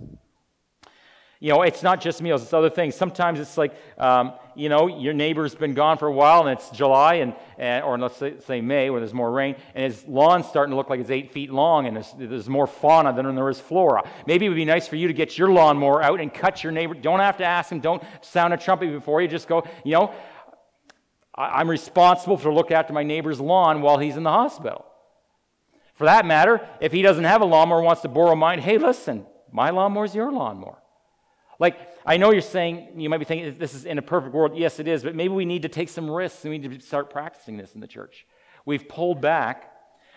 You 1.39 1.53
know, 1.53 1.61
it's 1.61 1.83
not 1.83 2.01
just 2.01 2.21
meals, 2.21 2.41
it's 2.41 2.53
other 2.53 2.69
things. 2.69 2.95
Sometimes 2.95 3.39
it's 3.39 3.57
like, 3.57 3.75
um, 3.99 4.33
you 4.55 4.69
know, 4.69 4.87
your 4.87 5.13
neighbor's 5.13 5.53
been 5.53 5.75
gone 5.75 5.99
for 5.99 6.07
a 6.07 6.11
while 6.11 6.47
and 6.47 6.57
it's 6.57 6.71
July, 6.71 7.15
and, 7.15 7.35
and 7.59 7.83
or 7.83 7.97
let's 7.99 8.17
say, 8.17 8.39
say, 8.39 8.59
May 8.59 8.89
when 8.89 9.01
there's 9.01 9.13
more 9.13 9.31
rain, 9.31 9.55
and 9.75 9.83
his 9.83 10.07
lawn's 10.07 10.47
starting 10.47 10.71
to 10.71 10.75
look 10.75 10.89
like 10.89 10.99
it's 10.99 11.11
eight 11.11 11.31
feet 11.31 11.51
long 11.51 11.85
and 11.85 11.95
there's, 11.95 12.13
there's 12.17 12.49
more 12.49 12.65
fauna 12.65 13.13
than 13.13 13.35
there 13.35 13.49
is 13.49 13.59
flora. 13.59 14.09
Maybe 14.25 14.47
it 14.47 14.49
would 14.49 14.55
be 14.55 14.65
nice 14.65 14.87
for 14.87 14.95
you 14.95 15.07
to 15.07 15.13
get 15.13 15.37
your 15.37 15.51
lawnmower 15.51 16.01
out 16.01 16.19
and 16.19 16.33
cut 16.33 16.63
your 16.63 16.71
neighbor. 16.71 16.95
Don't 16.95 17.19
have 17.19 17.37
to 17.37 17.45
ask 17.45 17.71
him, 17.71 17.81
don't 17.81 18.01
sound 18.21 18.53
a 18.55 18.57
trumpet 18.57 18.91
before 18.91 19.21
you. 19.21 19.27
Just 19.27 19.47
go, 19.47 19.63
you 19.83 19.93
know, 19.93 20.13
I'm 21.35 21.69
responsible 21.69 22.37
for 22.37 22.51
look 22.51 22.71
after 22.71 22.93
my 22.93 23.03
neighbor's 23.03 23.39
lawn 23.39 23.81
while 23.83 23.99
he's 23.99 24.17
in 24.17 24.23
the 24.23 24.31
hospital. 24.31 24.85
For 25.93 26.05
that 26.05 26.25
matter, 26.25 26.67
if 26.79 26.91
he 26.91 27.03
doesn't 27.03 27.25
have 27.25 27.41
a 27.41 27.45
lawnmower 27.45 27.77
and 27.77 27.85
wants 27.85 28.01
to 28.01 28.07
borrow 28.07 28.35
mine, 28.35 28.57
hey, 28.57 28.79
listen, 28.79 29.27
my 29.51 29.69
lawnmower's 29.69 30.15
your 30.15 30.31
lawnmower. 30.31 30.79
Like, 31.59 31.77
I 32.05 32.17
know 32.17 32.31
you're 32.31 32.41
saying, 32.41 32.99
you 32.99 33.09
might 33.09 33.17
be 33.17 33.25
thinking, 33.25 33.57
this 33.57 33.73
is 33.73 33.85
in 33.85 33.97
a 33.97 34.01
perfect 34.01 34.33
world. 34.33 34.55
Yes, 34.55 34.79
it 34.79 34.87
is, 34.87 35.03
but 35.03 35.15
maybe 35.15 35.33
we 35.33 35.45
need 35.45 35.63
to 35.63 35.69
take 35.69 35.89
some 35.89 36.09
risks 36.09 36.43
and 36.43 36.51
we 36.51 36.57
need 36.57 36.79
to 36.79 36.85
start 36.85 37.09
practicing 37.09 37.57
this 37.57 37.73
in 37.73 37.81
the 37.81 37.87
church. 37.87 38.25
We've 38.65 38.87
pulled 38.87 39.21
back. 39.21 39.73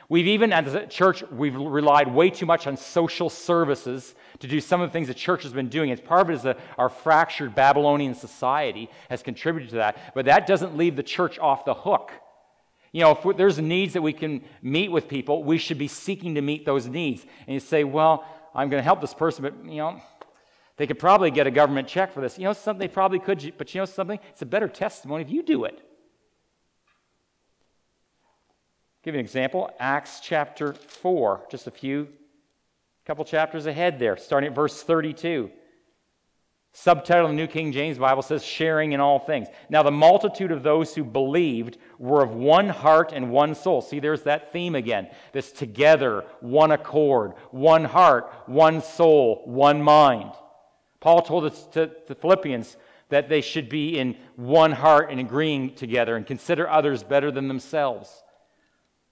We've 0.09 0.27
even, 0.27 0.53
as 0.53 0.75
a 0.75 0.87
church, 0.87 1.23
we've 1.31 1.55
relied 1.55 2.13
way 2.13 2.31
too 2.31 2.45
much 2.45 2.67
on 2.67 2.77
social 2.77 3.31
services 3.31 4.15
to 4.41 4.49
do 4.49 4.61
some 4.61 4.81
of 4.81 4.89
the 4.89 4.93
things 4.93 5.07
the 5.07 5.15
church 5.15 5.45
has 5.45 5.53
been 5.53 5.69
doing. 5.69 5.93
As 5.93 6.01
part 6.01 6.23
of 6.23 6.31
it 6.31 6.35
is 6.35 6.57
our 6.77 6.89
fractured 6.89 7.55
Babylonian 7.55 8.15
society 8.15 8.91
has 9.09 9.23
contributed 9.23 9.71
to 9.71 9.77
that, 9.77 10.13
but 10.15 10.25
that 10.25 10.49
doesn't 10.49 10.77
leave 10.77 10.97
the 10.97 11.05
church 11.05 11.39
off 11.39 11.65
the 11.65 11.75
hook. 11.75 12.11
You 12.91 13.03
know, 13.03 13.13
if 13.13 13.37
there's 13.37 13.61
needs 13.61 13.93
that 13.93 14.03
we 14.03 14.13
can 14.13 14.43
meet 14.63 14.91
with 14.91 15.07
people, 15.07 15.45
we 15.45 15.59
should 15.59 15.79
be 15.79 15.87
seeking 15.87 16.35
to 16.35 16.43
meet 16.43 16.67
those 16.67 16.89
needs. 16.89 17.25
And 17.47 17.55
you 17.55 17.61
say, 17.61 17.85
well, 17.85 18.25
I'm 18.53 18.69
going 18.69 18.81
to 18.81 18.85
help 18.85 19.01
this 19.01 19.15
person, 19.15 19.45
but, 19.45 19.55
you 19.65 19.79
know, 19.79 20.03
they 20.81 20.87
could 20.87 20.99
probably 20.99 21.31
get 21.31 21.47
a 21.47 21.51
government 21.51 21.89
check 21.89 22.11
for 22.11 22.23
this. 22.23 22.39
You 22.39 22.45
know 22.45 22.55
something? 22.55 22.81
They 22.81 22.89
probably 22.89 23.19
could, 23.19 23.53
but 23.59 23.75
you 23.75 23.83
know 23.83 23.85
something? 23.85 24.19
It's 24.31 24.41
a 24.41 24.47
better 24.47 24.67
testimony 24.67 25.21
if 25.21 25.29
you 25.29 25.43
do 25.43 25.65
it. 25.65 25.79
give 29.03 29.13
you 29.13 29.19
an 29.19 29.25
example. 29.27 29.71
Acts 29.79 30.21
chapter 30.23 30.73
4, 30.73 31.49
just 31.51 31.67
a 31.67 31.71
few, 31.71 32.09
couple 33.05 33.27
chapters 33.27 33.67
ahead 33.67 33.99
there, 33.99 34.17
starting 34.17 34.49
at 34.49 34.57
verse 34.57 34.83
32. 34.83 35.51
Subtitle 36.73 37.27
of 37.27 37.33
the 37.33 37.37
New 37.37 37.47
King 37.47 37.73
James 37.73 37.99
Bible 37.99 38.23
says, 38.23 38.43
Sharing 38.43 38.93
in 38.93 39.01
all 39.01 39.19
things. 39.19 39.49
Now, 39.69 39.83
the 39.83 39.91
multitude 39.91 40.51
of 40.51 40.63
those 40.63 40.95
who 40.95 41.05
believed 41.05 41.77
were 41.99 42.23
of 42.23 42.33
one 42.33 42.71
heart 42.71 43.13
and 43.13 43.31
one 43.31 43.55
soul. 43.55 43.83
See, 43.83 44.01
there's 44.01 44.23
that 44.23 44.51
theme 44.51 44.75
again. 44.75 45.11
This 45.35 45.53
together, 45.53 46.25
one 46.41 46.71
accord, 46.71 47.35
one 47.51 47.85
heart, 47.85 48.33
one 48.47 48.81
soul, 48.81 49.43
one 49.45 49.83
mind. 49.83 50.33
Paul 51.01 51.23
told 51.23 51.45
us 51.45 51.67
to 51.73 51.91
the 52.07 52.15
Philippians 52.15 52.77
that 53.09 53.29
they 53.29 53.41
should 53.41 53.69
be 53.69 53.99
in 53.99 54.17
one 54.37 54.73
heart 54.73 55.11
and 55.11 55.19
agreeing 55.19 55.75
together 55.75 56.17
and 56.17 56.27
consider 56.27 56.69
others 56.69 57.03
better 57.03 57.31
than 57.31 57.49
themselves. 57.49 58.23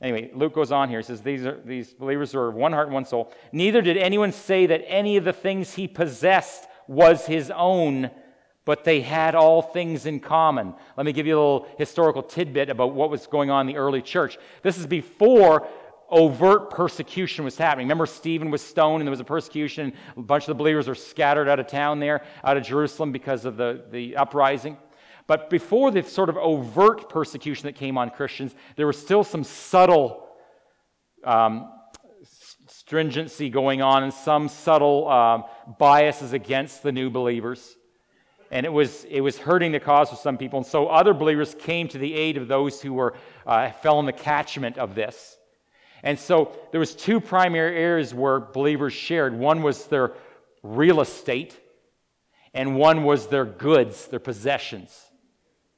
Anyway, 0.01 0.31
Luke 0.33 0.55
goes 0.55 0.70
on 0.70 0.88
here. 0.88 1.01
He 1.01 1.05
says, 1.05 1.22
These, 1.22 1.44
are, 1.44 1.61
these 1.64 1.92
believers 1.92 2.35
are 2.35 2.51
one 2.51 2.72
heart 2.72 2.87
and 2.87 2.94
one 2.94 3.05
soul. 3.05 3.33
Neither 3.53 3.83
did 3.83 3.96
anyone 3.96 4.33
say 4.33 4.66
that 4.66 4.85
any 4.87 5.16
of 5.16 5.24
the 5.24 5.33
things 5.33 5.74
he 5.74 5.88
possessed 5.88 6.68
was 6.87 7.27
his 7.27 7.51
own, 7.51 8.11
but 8.64 8.85
they 8.85 9.01
had 9.01 9.35
all 9.35 9.61
things 9.61 10.07
in 10.07 10.20
common. 10.20 10.74
Let 10.96 11.05
me 11.05 11.12
give 11.12 11.27
you 11.27 11.35
a 11.35 11.40
little 11.40 11.68
historical 11.79 12.22
tidbit 12.22 12.70
about 12.70 12.94
what 12.94 13.11
was 13.11 13.27
going 13.27 13.51
on 13.51 13.68
in 13.68 13.74
the 13.74 13.81
early 13.81 14.01
church. 14.01 14.38
This 14.62 14.79
is 14.79 14.87
before 14.87 15.66
overt 16.11 16.71
persecution 16.71 17.44
was 17.44 17.57
happening. 17.57 17.87
Remember, 17.87 18.07
Stephen 18.07 18.51
was 18.51 18.62
stoned 18.62 19.01
and 19.01 19.07
there 19.07 19.11
was 19.11 19.21
a 19.21 19.25
persecution. 19.25 19.92
A 20.16 20.23
bunch 20.23 20.44
of 20.44 20.49
the 20.49 20.55
believers 20.55 20.88
were 20.88 20.94
scattered 20.94 21.49
out 21.49 21.61
of 21.61 21.66
town 21.66 22.01
there, 22.01 22.25
out 22.44 22.57
of 22.57 22.62
Jerusalem 22.62 23.12
because 23.12 23.44
of 23.44 23.57
the, 23.57 23.85
the 23.90 24.16
uprising. 24.16 24.77
But 25.27 25.51
before 25.51 25.90
the 25.90 26.03
sort 26.03 26.31
of 26.31 26.37
overt 26.38 27.11
persecution 27.11 27.66
that 27.66 27.75
came 27.75 27.99
on 27.99 28.11
Christians, 28.11 28.55
there 28.77 28.87
was 28.87 28.99
still 28.99 29.23
some 29.23 29.44
subtle 29.44 30.27
um, 31.25 31.71
stringency 32.68 33.51
going 33.51 33.83
on 33.83 34.03
and 34.03 34.12
some 34.12 34.49
subtle 34.49 35.09
um, 35.09 35.44
biases 35.79 36.33
against 36.33 36.83
the 36.83 36.92
new 36.92 37.11
believers. 37.11 37.77
And 38.51 38.64
it 38.64 38.73
was, 38.73 39.05
it 39.05 39.21
was 39.21 39.37
hurting 39.37 39.73
the 39.73 39.81
cause 39.81 40.09
for 40.09 40.16
some 40.16 40.38
people. 40.38 40.59
And 40.59 40.66
so 40.66 40.88
other 40.88 41.12
believers 41.12 41.55
came 41.55 41.88
to 41.88 41.99
the 41.99 42.14
aid 42.14 42.38
of 42.38 42.49
those 42.49 42.81
who 42.81 42.94
were, 42.94 43.14
uh, 43.47 43.71
fell 43.71 44.01
in 44.01 44.07
the 44.07 44.12
catchment 44.12 44.79
of 44.79 44.94
this. 44.94 45.38
And 46.03 46.19
so 46.19 46.53
there 46.71 46.81
was 46.81 46.95
two 46.95 47.21
primary 47.21 47.77
areas 47.77 48.15
where 48.15 48.41
believers 48.41 48.93
shared. 48.93 49.37
One 49.37 49.63
was 49.63 49.87
their 49.87 50.13
real 50.63 51.01
estate, 51.01 51.59
and 52.55 52.77
one 52.77 53.05
was 53.05 53.27
their 53.27 53.45
goods, 53.45 54.07
their 54.07 54.21
possessions. 54.21 54.97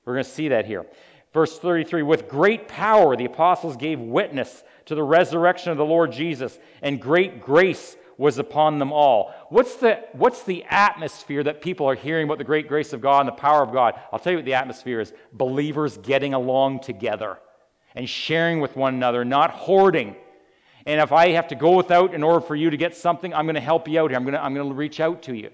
We're 0.04 0.14
going 0.14 0.24
to 0.24 0.30
see 0.30 0.48
that 0.48 0.66
here. 0.66 0.86
Verse 1.32 1.58
33 1.58 2.02
With 2.02 2.28
great 2.28 2.68
power, 2.68 3.16
the 3.16 3.24
apostles 3.24 3.76
gave 3.76 4.00
witness 4.00 4.62
to 4.86 4.94
the 4.94 5.02
resurrection 5.02 5.72
of 5.72 5.78
the 5.78 5.84
Lord 5.84 6.12
Jesus, 6.12 6.58
and 6.82 7.00
great 7.00 7.42
grace 7.42 7.96
was 8.18 8.36
upon 8.38 8.78
them 8.78 8.92
all. 8.92 9.32
What's 9.48 9.76
the, 9.76 10.04
what's 10.12 10.42
the 10.42 10.64
atmosphere 10.64 11.42
that 11.44 11.62
people 11.62 11.88
are 11.88 11.94
hearing 11.94 12.26
about 12.26 12.36
the 12.36 12.44
great 12.44 12.68
grace 12.68 12.92
of 12.92 13.00
God 13.00 13.20
and 13.20 13.28
the 13.28 13.32
power 13.32 13.62
of 13.62 13.72
God? 13.72 13.98
I'll 14.12 14.18
tell 14.18 14.32
you 14.32 14.38
what 14.38 14.44
the 14.44 14.54
atmosphere 14.54 15.00
is 15.00 15.14
believers 15.32 15.96
getting 15.96 16.34
along 16.34 16.80
together 16.80 17.38
and 17.94 18.08
sharing 18.08 18.60
with 18.60 18.76
one 18.76 18.94
another, 18.94 19.24
not 19.24 19.50
hoarding. 19.50 20.16
And 20.86 21.00
if 21.00 21.12
I 21.12 21.30
have 21.30 21.48
to 21.48 21.54
go 21.54 21.76
without 21.76 22.14
in 22.14 22.22
order 22.22 22.40
for 22.40 22.56
you 22.56 22.70
to 22.70 22.76
get 22.76 22.96
something, 22.96 23.34
I'm 23.34 23.46
going 23.46 23.54
to 23.54 23.60
help 23.60 23.88
you 23.88 24.00
out 24.00 24.10
here. 24.10 24.16
I'm 24.16 24.24
going 24.24 24.34
to, 24.34 24.42
I'm 24.42 24.54
going 24.54 24.68
to 24.68 24.74
reach 24.74 25.00
out 25.00 25.22
to 25.22 25.34
you. 25.34 25.50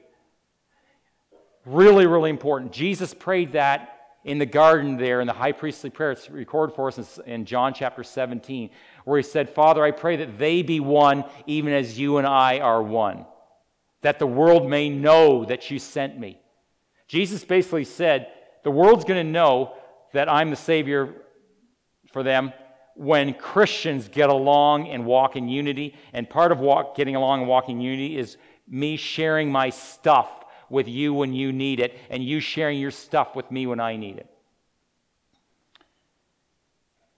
Really, 1.65 2.07
really 2.07 2.31
important. 2.31 2.73
Jesus 2.73 3.13
prayed 3.13 3.53
that 3.53 3.97
in 4.25 4.39
the 4.39 4.47
garden 4.47 4.97
there 4.97 5.21
in 5.21 5.27
the 5.27 5.33
high 5.33 5.53
priestly 5.53 5.91
prayer. 5.91 6.13
It's 6.13 6.29
recorded 6.31 6.75
for 6.75 6.89
us 6.89 7.19
in 7.27 7.45
John 7.45 7.75
chapter 7.75 8.05
17, 8.05 8.71
where 9.05 9.19
he 9.19 9.23
said, 9.23 9.51
Father, 9.51 9.85
I 9.85 9.93
pray 9.93 10.17
that 10.17 10.39
they 10.39 10.63
be 10.63 10.81
one, 10.81 11.25
even 11.47 11.73
as 11.73 11.99
you 11.99 12.19
and 12.19 12.27
I 12.27 12.59
are 12.59 12.83
one, 12.83 13.25
that 14.03 14.19
the 14.19 14.27
world 14.27 14.69
may 14.69 14.89
know 14.89 15.45
that 15.45 15.71
you 15.71 15.79
sent 15.79 16.19
me. 16.19 16.41
Jesus 17.09 17.45
basically 17.45 17.85
said, 17.85 18.29
The 18.65 18.71
world's 18.71 19.05
going 19.05 19.25
to 19.25 19.33
know 19.33 19.75
that 20.13 20.29
I'm 20.29 20.51
the 20.51 20.57
Savior 20.57 21.15
for 22.17 22.23
them 22.23 22.51
when 22.95 23.35
Christians 23.35 24.09
get 24.09 24.31
along 24.31 24.89
and 24.89 25.05
walk 25.05 25.37
in 25.37 25.51
unity. 25.51 25.95
And 26.15 26.27
part 26.31 26.51
of 26.51 26.61
walk, 26.61 26.97
getting 26.97 27.15
along 27.15 27.41
and 27.41 27.49
walking 27.49 27.77
in 27.77 27.83
unity 27.83 28.17
is 28.17 28.39
me 28.67 28.97
sharing 28.97 29.53
my 29.53 29.69
stuff 29.69 30.31
with 30.71 30.89
you 30.89 31.13
when 31.13 31.35
you 31.35 31.53
need 31.53 31.79
it, 31.79 31.99
and 32.09 32.25
you 32.25 32.41
sharing 32.41 32.79
your 32.79 32.91
stuff 32.91 33.37
with 33.37 33.51
me 33.51 33.67
when 33.67 33.81
I 33.81 33.97
need 33.97 34.17
it. 34.17 34.31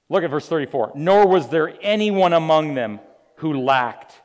Look 0.09 0.25
at 0.25 0.31
verse 0.31 0.49
34. 0.49 0.95
Nor 0.97 1.29
was 1.29 1.49
there 1.49 1.73
anyone 1.81 2.33
among 2.33 2.75
them 2.75 2.99
who 3.37 3.63
lacked, 3.63 4.21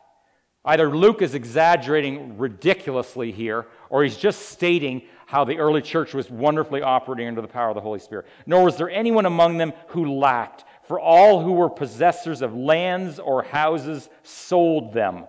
Either 0.66 0.90
Luke 0.96 1.22
is 1.22 1.36
exaggerating 1.36 2.38
ridiculously 2.38 3.32
here, 3.32 3.68
or 3.90 4.04
he's 4.04 4.16
just 4.16 4.50
stating 4.50 5.02
how 5.26 5.44
the 5.44 5.58
early 5.58 5.82
church 5.82 6.14
was 6.14 6.30
wonderfully 6.30 6.82
operating 6.82 7.28
under 7.28 7.42
the 7.42 7.48
power 7.48 7.70
of 7.70 7.76
the 7.76 7.82
Holy 7.82 8.00
Spirit. 8.00 8.28
Nor 8.46 8.66
was 8.66 8.78
there 8.78 8.90
anyone 8.90 9.26
among 9.26 9.58
them 9.58 9.74
who 9.88 10.18
lacked, 10.18 10.66
for 10.84 11.00
all 11.00 11.42
who 11.42 11.54
were 11.54 11.70
possessors 11.70 12.42
of 12.42 12.56
lands 12.56 13.20
or 13.20 13.44
houses 13.44 14.10
sold 14.24 14.94
them 14.94 15.26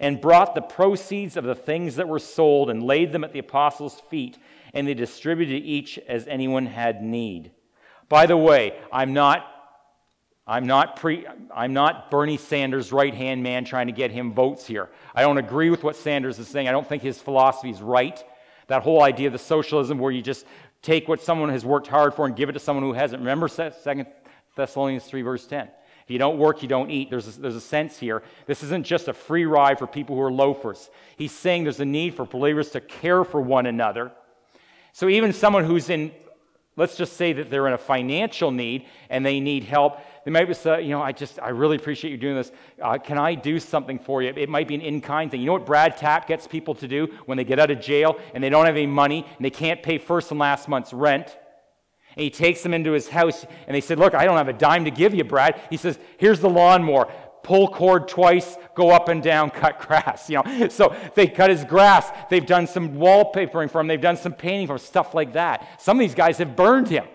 and 0.00 0.20
brought 0.20 0.54
the 0.54 0.62
proceeds 0.62 1.36
of 1.36 1.44
the 1.44 1.54
things 1.54 1.96
that 1.96 2.08
were 2.08 2.18
sold 2.18 2.70
and 2.70 2.82
laid 2.82 3.12
them 3.12 3.24
at 3.24 3.32
the 3.32 3.38
apostles' 3.40 4.00
feet, 4.08 4.38
and 4.72 4.86
they 4.86 4.94
distributed 4.94 5.62
each 5.64 5.98
as 6.08 6.26
anyone 6.28 6.66
had 6.66 7.02
need. 7.02 7.50
By 8.08 8.26
the 8.26 8.36
way, 8.36 8.78
I'm 8.92 9.12
not 9.12 9.54
I'm 10.48 10.66
not, 10.66 10.96
pre, 10.96 11.26
I'm 11.54 11.74
not 11.74 12.10
Bernie 12.10 12.38
Sanders' 12.38 12.90
right 12.90 13.12
hand 13.12 13.42
man 13.42 13.66
trying 13.66 13.88
to 13.88 13.92
get 13.92 14.10
him 14.10 14.32
votes 14.32 14.66
here. 14.66 14.88
I 15.14 15.20
don't 15.20 15.36
agree 15.36 15.68
with 15.68 15.84
what 15.84 15.94
Sanders 15.94 16.38
is 16.38 16.48
saying. 16.48 16.66
I 16.66 16.72
don't 16.72 16.88
think 16.88 17.02
his 17.02 17.20
philosophy 17.20 17.68
is 17.68 17.82
right. 17.82 18.24
That 18.68 18.82
whole 18.82 19.02
idea 19.02 19.26
of 19.26 19.32
the 19.32 19.38
socialism 19.38 19.98
where 19.98 20.12
you 20.12 20.22
just 20.22 20.46
take 20.80 21.08
what 21.08 21.20
someone 21.20 21.48
has 21.50 21.64
worked 21.64 21.88
hard 21.88 22.14
for 22.14 22.26
and 22.26 22.36
give 22.36 22.48
it 22.48 22.52
to 22.52 22.58
someone 22.58 22.84
who 22.84 22.92
hasn't. 22.92 23.20
Remember 23.20 23.48
2 23.48 23.72
Thessalonians 24.56 25.04
3, 25.04 25.22
verse 25.22 25.46
10. 25.46 25.68
If 26.08 26.12
you 26.12 26.18
don't 26.18 26.38
work, 26.38 26.62
you 26.62 26.68
don't 26.68 26.90
eat. 26.90 27.10
There's 27.10 27.36
a, 27.36 27.40
there's 27.40 27.54
a 27.54 27.60
sense 27.60 27.98
here. 27.98 28.22
This 28.46 28.62
isn't 28.62 28.86
just 28.86 29.08
a 29.08 29.12
free 29.12 29.44
ride 29.44 29.78
for 29.78 29.86
people 29.86 30.16
who 30.16 30.22
are 30.22 30.32
loafers. 30.32 30.88
He's 31.16 31.32
saying 31.32 31.64
there's 31.64 31.80
a 31.80 31.84
need 31.84 32.14
for 32.14 32.24
believers 32.24 32.70
to 32.70 32.80
care 32.80 33.24
for 33.24 33.40
one 33.40 33.66
another. 33.66 34.12
So 34.92 35.08
even 35.08 35.32
someone 35.32 35.64
who's 35.64 35.90
in, 35.90 36.12
let's 36.78 36.96
just 36.96 37.16
say 37.16 37.32
that 37.34 37.50
they're 37.50 37.66
in 37.66 37.74
a 37.74 37.78
financial 37.78 38.50
need 38.50 38.86
and 39.10 39.26
they 39.26 39.40
need 39.40 39.64
help, 39.64 39.98
they 40.24 40.30
might 40.30 40.56
say, 40.56 40.82
you 40.82 40.90
know, 40.90 41.02
I 41.02 41.12
just, 41.12 41.38
I 41.40 41.48
really 41.48 41.76
appreciate 41.76 42.10
you 42.10 42.16
doing 42.16 42.36
this. 42.36 42.52
Uh, 42.82 42.98
can 42.98 43.18
I 43.18 43.34
do 43.34 43.58
something 43.58 43.98
for 43.98 44.22
you? 44.22 44.32
It 44.36 44.48
might 44.48 44.68
be 44.68 44.74
an 44.74 44.80
in 44.80 45.00
kind 45.00 45.30
thing. 45.30 45.40
You 45.40 45.46
know 45.46 45.54
what 45.54 45.66
Brad 45.66 45.96
Tapp 45.96 46.28
gets 46.28 46.46
people 46.46 46.74
to 46.76 46.88
do 46.88 47.08
when 47.26 47.36
they 47.36 47.44
get 47.44 47.58
out 47.58 47.70
of 47.70 47.80
jail 47.80 48.18
and 48.32 48.42
they 48.42 48.48
don't 48.48 48.66
have 48.66 48.76
any 48.76 48.86
money 48.86 49.26
and 49.36 49.44
they 49.44 49.50
can't 49.50 49.82
pay 49.82 49.98
first 49.98 50.30
and 50.30 50.38
last 50.38 50.68
month's 50.68 50.92
rent? 50.92 51.36
And 52.16 52.24
he 52.24 52.30
takes 52.30 52.62
them 52.62 52.74
into 52.74 52.92
his 52.92 53.08
house 53.08 53.44
and 53.66 53.74
they 53.74 53.80
said, 53.80 53.98
Look, 53.98 54.14
I 54.14 54.24
don't 54.24 54.36
have 54.36 54.48
a 54.48 54.52
dime 54.52 54.84
to 54.84 54.90
give 54.90 55.14
you, 55.14 55.24
Brad. 55.24 55.60
He 55.70 55.76
says, 55.76 55.98
Here's 56.16 56.40
the 56.40 56.48
lawnmower. 56.48 57.10
Pull 57.42 57.68
cord 57.68 58.08
twice, 58.08 58.56
go 58.74 58.90
up 58.90 59.08
and 59.08 59.22
down, 59.22 59.50
cut 59.62 59.80
grass. 59.80 60.28
You 60.28 60.42
know, 60.42 60.68
so 60.68 60.94
they 61.14 61.26
cut 61.26 61.50
his 61.50 61.64
grass. 61.64 62.10
They've 62.30 62.46
done 62.46 62.66
some 62.66 62.96
wallpapering 62.96 63.70
for 63.70 63.80
him. 63.80 63.86
They've 63.86 64.00
done 64.00 64.16
some 64.16 64.32
painting 64.32 64.66
for 64.66 64.74
him, 64.74 64.78
stuff 64.78 65.14
like 65.14 65.32
that. 65.34 65.80
Some 65.80 65.98
of 65.98 66.00
these 66.00 66.14
guys 66.14 66.38
have 66.38 66.56
burned 66.56 66.88
him. 66.88 67.06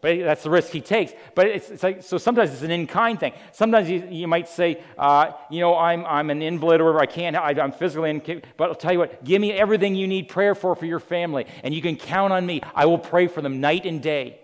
But 0.00 0.20
that's 0.20 0.44
the 0.44 0.50
risk 0.50 0.70
he 0.70 0.80
takes. 0.80 1.12
But 1.34 1.46
it's, 1.46 1.70
it's 1.70 1.82
like, 1.82 2.02
so 2.04 2.18
sometimes 2.18 2.52
it's 2.52 2.62
an 2.62 2.70
in 2.70 2.86
kind 2.86 3.18
thing. 3.18 3.32
Sometimes 3.50 3.90
you, 3.90 4.06
you 4.08 4.28
might 4.28 4.48
say, 4.48 4.80
uh, 4.96 5.32
you 5.50 5.60
know, 5.60 5.76
I'm, 5.76 6.06
I'm 6.06 6.30
an 6.30 6.40
invalid 6.40 6.80
or 6.80 6.84
whatever, 6.84 7.00
I 7.00 7.06
can't, 7.06 7.34
I, 7.34 7.50
am 7.50 7.72
physically 7.72 8.10
incapable. 8.10 8.48
But 8.56 8.68
I'll 8.68 8.76
tell 8.76 8.92
you 8.92 9.00
what, 9.00 9.24
give 9.24 9.40
me 9.40 9.52
everything 9.52 9.96
you 9.96 10.06
need 10.06 10.28
prayer 10.28 10.54
for 10.54 10.76
for 10.76 10.86
your 10.86 11.00
family, 11.00 11.46
and 11.64 11.74
you 11.74 11.82
can 11.82 11.96
count 11.96 12.32
on 12.32 12.46
me. 12.46 12.60
I 12.76 12.86
will 12.86 12.98
pray 12.98 13.26
for 13.26 13.42
them 13.42 13.60
night 13.60 13.86
and 13.86 14.00
day. 14.00 14.38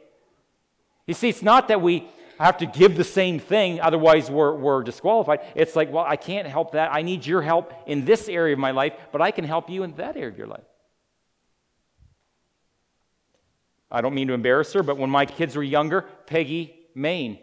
You 1.07 1.15
see, 1.15 1.29
it's 1.29 1.43
not 1.43 1.69
that 1.69 1.81
we 1.81 2.09
have 2.39 2.59
to 2.59 2.67
give 2.67 2.97
the 2.97 3.05
same 3.05 3.39
thing, 3.39 3.81
otherwise 3.81 4.31
we're, 4.31 4.55
we're 4.55 4.83
disqualified. 4.83 5.41
It's 5.55 5.77
like, 5.77 5.93
well, 5.93 6.05
I 6.07 6.17
can't 6.17 6.47
help 6.47 6.73
that. 6.73 6.93
I 6.93 7.03
need 7.03 7.25
your 7.25 7.43
help 7.43 7.73
in 7.87 8.05
this 8.05 8.29
area 8.29 8.55
of 8.55 8.59
my 8.59 8.73
life, 8.73 8.95
but 9.13 9.23
I 9.23 9.31
can 9.31 9.45
help 9.45 9.71
you 9.71 9.83
in 9.83 9.95
that 9.97 10.17
area 10.17 10.29
of 10.29 10.39
your 10.39 10.47
life. 10.47 10.65
I 13.91 14.01
don't 14.01 14.15
mean 14.15 14.29
to 14.29 14.35
embarrass 14.35 14.73
her, 14.73 14.83
but 14.83 14.99
when 14.99 15.11
my 15.11 15.25
kids 15.25 15.55
were 15.55 15.63
younger, 15.63 16.03
Peggy 16.27 16.75
Maine 16.95 17.39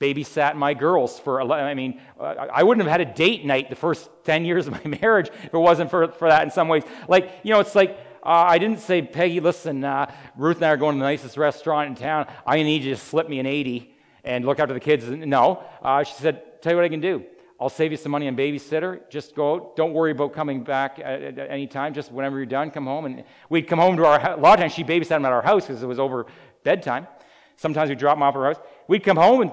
babysat 0.00 0.56
my 0.56 0.72
girls 0.72 1.20
for, 1.20 1.42
I 1.42 1.74
mean, 1.74 2.00
I 2.18 2.62
wouldn't 2.62 2.86
have 2.86 2.90
had 2.90 3.06
a 3.06 3.14
date 3.14 3.44
night 3.44 3.68
the 3.68 3.76
first 3.76 4.08
10 4.24 4.46
years 4.46 4.66
of 4.66 4.72
my 4.72 4.98
marriage 5.02 5.28
if 5.28 5.52
it 5.52 5.58
wasn't 5.58 5.90
for, 5.90 6.08
for 6.08 6.28
that 6.28 6.42
in 6.42 6.50
some 6.50 6.68
ways. 6.68 6.84
Like, 7.06 7.30
you 7.42 7.52
know, 7.52 7.60
it's 7.60 7.74
like, 7.74 7.98
uh, 8.22 8.44
I 8.48 8.56
didn't 8.56 8.80
say, 8.80 9.02
Peggy, 9.02 9.40
listen, 9.40 9.84
uh, 9.84 10.10
Ruth 10.36 10.56
and 10.56 10.64
I 10.64 10.70
are 10.70 10.76
going 10.78 10.96
to 10.96 10.98
the 10.98 11.04
nicest 11.04 11.36
restaurant 11.36 11.88
in 11.88 11.94
town. 11.94 12.26
I 12.46 12.62
need 12.62 12.82
you 12.82 12.94
to 12.94 13.00
slip 13.00 13.28
me 13.28 13.38
an 13.40 13.46
80 13.46 13.94
and 14.24 14.44
look 14.44 14.58
after 14.58 14.74
the 14.74 14.80
kids. 14.80 15.06
No. 15.06 15.64
Uh, 15.82 16.02
she 16.02 16.14
said, 16.14 16.62
tell 16.62 16.72
you 16.72 16.76
what 16.76 16.84
I 16.84 16.88
can 16.88 17.00
do. 17.00 17.24
I'll 17.60 17.68
save 17.68 17.90
you 17.90 17.98
some 17.98 18.12
money 18.12 18.26
on 18.26 18.36
babysitter. 18.36 19.08
Just 19.10 19.34
go. 19.34 19.72
Don't 19.76 19.92
worry 19.92 20.12
about 20.12 20.32
coming 20.32 20.64
back 20.64 20.98
at, 20.98 21.22
at, 21.22 21.50
any 21.50 21.66
time. 21.66 21.92
Just 21.92 22.10
whenever 22.10 22.38
you're 22.38 22.46
done, 22.46 22.70
come 22.70 22.86
home. 22.86 23.04
And 23.04 23.24
we'd 23.50 23.68
come 23.68 23.78
home 23.78 23.98
to 23.98 24.06
our 24.06 24.32
A 24.32 24.36
lot 24.40 24.54
of 24.54 24.60
times 24.60 24.72
she 24.72 24.82
babysat 24.82 25.08
them 25.08 25.26
at 25.26 25.32
our 25.32 25.42
house 25.42 25.66
because 25.66 25.82
it 25.82 25.86
was 25.86 25.98
over 25.98 26.26
bedtime. 26.64 27.06
Sometimes 27.56 27.90
we'd 27.90 27.98
drop 27.98 28.16
them 28.16 28.22
off 28.22 28.34
at 28.34 28.38
our 28.38 28.54
house. 28.54 28.62
We'd 28.88 29.04
come 29.04 29.18
home 29.18 29.42
and 29.42 29.52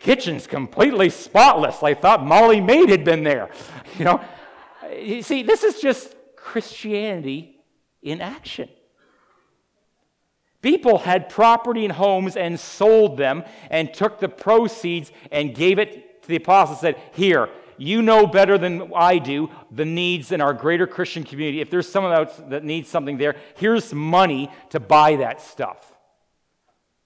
kitchen's 0.00 0.46
completely 0.46 1.08
spotless. 1.08 1.82
I 1.82 1.94
thought 1.94 2.22
Molly 2.22 2.60
Maid 2.60 2.90
had 2.90 3.04
been 3.04 3.24
there. 3.24 3.50
You 3.98 4.06
know, 4.06 4.24
you 4.98 5.20
see, 5.20 5.42
this 5.42 5.62
is 5.62 5.78
just 5.78 6.14
Christianity 6.34 7.60
in 8.00 8.22
action. 8.22 8.70
People 10.62 10.98
had 10.98 11.28
property 11.28 11.84
and 11.84 11.92
homes 11.92 12.36
and 12.36 12.58
sold 12.58 13.18
them 13.18 13.44
and 13.68 13.92
took 13.92 14.20
the 14.20 14.28
proceeds 14.28 15.10
and 15.30 15.54
gave 15.54 15.78
it 15.78 16.22
to 16.22 16.28
the 16.28 16.36
apostles 16.36 16.80
said, 16.80 16.96
Here, 17.12 17.48
you 17.76 18.00
know 18.00 18.26
better 18.26 18.56
than 18.56 18.92
I 18.94 19.18
do 19.18 19.50
the 19.72 19.84
needs 19.84 20.30
in 20.30 20.40
our 20.40 20.54
greater 20.54 20.86
Christian 20.86 21.24
community. 21.24 21.60
If 21.60 21.68
there's 21.68 21.88
someone 21.88 22.12
else 22.12 22.40
that 22.48 22.62
needs 22.62 22.88
something 22.88 23.18
there, 23.18 23.36
here's 23.56 23.92
money 23.92 24.50
to 24.70 24.78
buy 24.78 25.16
that 25.16 25.40
stuff. 25.40 25.92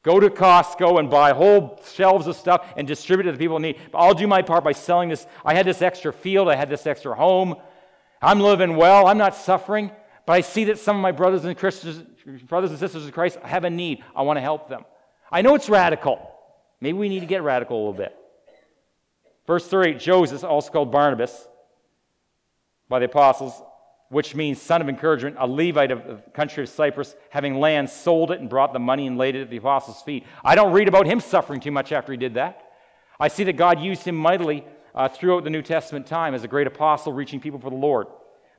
Go 0.03 0.21
to 0.21 0.29
Costco 0.29 1.01
and 1.01 1.11
buy 1.11 1.33
whole 1.33 1.83
shelves 1.93 2.27
of 2.27 2.37
stuff 2.37 2.65
and 2.77 2.87
distribute 2.87 3.27
it 3.27 3.33
to 3.33 3.39
the 3.39 3.43
people 3.43 3.57
in 3.57 3.63
need. 3.63 3.81
I'll 3.95 4.15
do 4.15 4.27
my 4.27 4.43
part 4.43 4.63
by 4.63 4.73
selling 4.73 5.09
this. 5.09 5.27
I 5.45 5.55
had 5.55 5.67
this 5.67 5.83
extra 5.83 6.13
field, 6.13 6.49
I 6.49 6.57
had 6.57 6.69
this 6.69 6.87
extra 6.87 7.15
home. 7.15 7.57
I'm 8.21 8.41
living 8.41 8.77
well, 8.77 9.07
I'm 9.09 9.19
not 9.19 9.35
suffering, 9.35 9.91
but 10.27 10.35
I 10.35 10.43
see 10.43 10.65
that 10.65 10.79
some 10.79 10.97
of 10.97 11.03
my 11.03 11.13
brothers 11.13 11.45
and 11.45 11.57
Christians, 11.57 12.05
brothers 12.49 12.71
and 12.71 12.79
sisters 12.79 13.05
in 13.07 13.13
Christ 13.13 13.39
I 13.43 13.49
have 13.49 13.65
a 13.65 13.71
need. 13.71 14.03
I 14.15 14.23
want 14.23 14.37
to 14.37 14.41
help 14.41 14.69
them. 14.69 14.85
I 15.31 15.43
know 15.43 15.55
it's 15.55 15.69
radical. 15.69 16.31
Maybe 16.81 16.99
we 16.99 17.09
need 17.09 17.21
to 17.21 17.27
get 17.27 17.43
radical 17.43 17.77
a 17.77 17.79
little 17.79 17.93
bit. 17.93 18.17
Verse 19.47 19.67
3 19.67 19.95
Joseph, 19.95 20.45
also 20.45 20.71
called 20.71 20.91
Barnabas 20.91 21.49
by 22.89 22.99
the 22.99 23.07
apostles, 23.07 23.63
which 24.09 24.35
means 24.35 24.61
son 24.61 24.81
of 24.81 24.89
encouragement, 24.89 25.37
a 25.39 25.47
Levite 25.47 25.91
of 25.91 26.07
the 26.07 26.31
country 26.33 26.63
of 26.63 26.69
Cyprus, 26.69 27.17
having 27.31 27.59
land, 27.59 27.91
sold 27.91 28.31
it 28.31 28.41
and 28.41 28.49
brought 28.49 28.73
the 28.73 28.79
money 28.79 29.07
and 29.07 29.19
laid 29.19 29.35
it 29.35 29.43
at 29.43 29.51
the 29.51 29.57
apostles' 29.57 30.03
feet. 30.03 30.25
I 30.45 30.55
don't 30.55 30.73
read 30.73 30.89
about 30.89 31.07
him 31.07 31.21
suffering 31.21 31.61
too 31.61 31.73
much 31.73 31.93
after 31.93 32.13
he 32.13 32.19
did 32.19 32.35
that. 32.35 32.63
I 33.19 33.29
see 33.29 33.45
that 33.45 33.57
God 33.57 33.81
used 33.81 34.03
him 34.03 34.15
mightily 34.15 34.65
uh, 34.95 35.09
throughout 35.09 35.45
the 35.45 35.51
New 35.51 35.63
Testament 35.63 36.07
time 36.07 36.35
as 36.35 36.45
a 36.45 36.49
great 36.49 36.67
apostle 36.67 37.13
reaching 37.13 37.41
people 37.41 37.59
for 37.59 37.71
the 37.71 37.77
Lord. 37.77 38.07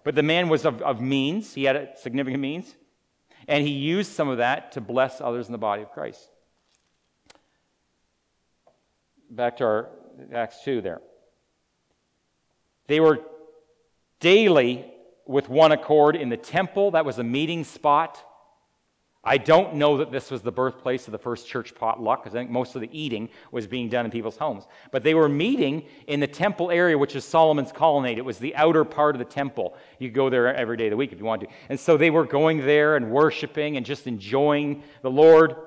But 0.03 0.15
the 0.15 0.23
man 0.23 0.49
was 0.49 0.65
of, 0.65 0.81
of 0.81 1.01
means, 1.01 1.53
he 1.53 1.65
had 1.65 1.97
significant 1.97 2.41
means, 2.41 2.75
and 3.47 3.65
he 3.65 3.73
used 3.73 4.11
some 4.11 4.27
of 4.27 4.37
that 4.39 4.73
to 4.73 4.81
bless 4.81 5.21
others 5.21 5.47
in 5.47 5.51
the 5.51 5.57
body 5.57 5.81
of 5.81 5.91
Christ. 5.91 6.29
Back 9.29 9.57
to 9.57 9.63
our 9.63 9.89
Acts 10.33 10.63
2 10.63 10.81
there. 10.81 11.01
They 12.87 12.99
were 12.99 13.19
daily 14.19 14.91
with 15.25 15.49
one 15.49 15.71
accord 15.71 16.15
in 16.15 16.29
the 16.29 16.37
temple. 16.37 16.91
That 16.91 17.05
was 17.05 17.19
a 17.19 17.23
meeting 17.23 17.63
spot. 17.63 18.23
I 19.27 19.37
don't 19.37 19.75
know 19.75 19.97
that 19.97 20.09
this 20.09 20.31
was 20.31 20.41
the 20.41 20.53
birthplace 20.53 21.05
of 21.07 21.11
the 21.11 21.17
first 21.17 21.47
church 21.47 21.75
potluck 21.75 22.23
because 22.23 22.33
I 22.33 22.39
think 22.39 22.49
most 22.49 22.75
of 22.75 22.81
the 22.81 22.89
eating 22.97 23.27
was 23.51 23.67
being 23.67 23.89
done 23.89 24.05
in 24.05 24.11
people's 24.11 24.37
homes. 24.37 24.63
But 24.91 25.03
they 25.03 25.13
were 25.13 25.27
meeting 25.27 25.83
in 26.07 26.21
the 26.21 26.27
temple 26.27 26.71
area, 26.71 26.97
which 26.97 27.13
is 27.13 27.25
Solomon's 27.25 27.73
colonnade. 27.73 28.17
It 28.17 28.23
was 28.23 28.37
the 28.37 28.55
outer 28.55 28.85
part 28.85 29.15
of 29.15 29.19
the 29.19 29.25
temple. 29.25 29.75
You 29.99 30.09
go 30.11 30.29
there 30.29 30.55
every 30.55 30.77
day 30.77 30.85
of 30.85 30.91
the 30.91 30.97
week 30.97 31.11
if 31.11 31.19
you 31.19 31.25
want 31.25 31.41
to. 31.41 31.47
And 31.67 31.77
so 31.77 31.97
they 31.97 32.09
were 32.09 32.23
going 32.23 32.65
there 32.65 32.95
and 32.95 33.11
worshiping 33.11 33.75
and 33.75 33.85
just 33.85 34.07
enjoying 34.07 34.81
the 35.01 35.11
Lord. 35.11 35.57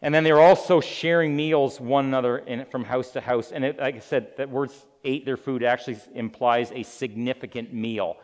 And 0.00 0.14
then 0.14 0.22
they 0.22 0.32
were 0.32 0.40
also 0.40 0.80
sharing 0.80 1.34
meals 1.34 1.80
one 1.80 2.04
another 2.04 2.38
in, 2.38 2.64
from 2.66 2.84
house 2.84 3.10
to 3.10 3.20
house. 3.20 3.50
And 3.50 3.64
it, 3.64 3.80
like 3.80 3.96
I 3.96 4.00
said, 4.00 4.36
that 4.36 4.50
word 4.50 4.70
ate 5.04 5.24
their 5.24 5.36
food 5.36 5.64
actually 5.64 5.98
implies 6.14 6.70
a 6.70 6.84
significant 6.84 7.74
meal. 7.74 8.18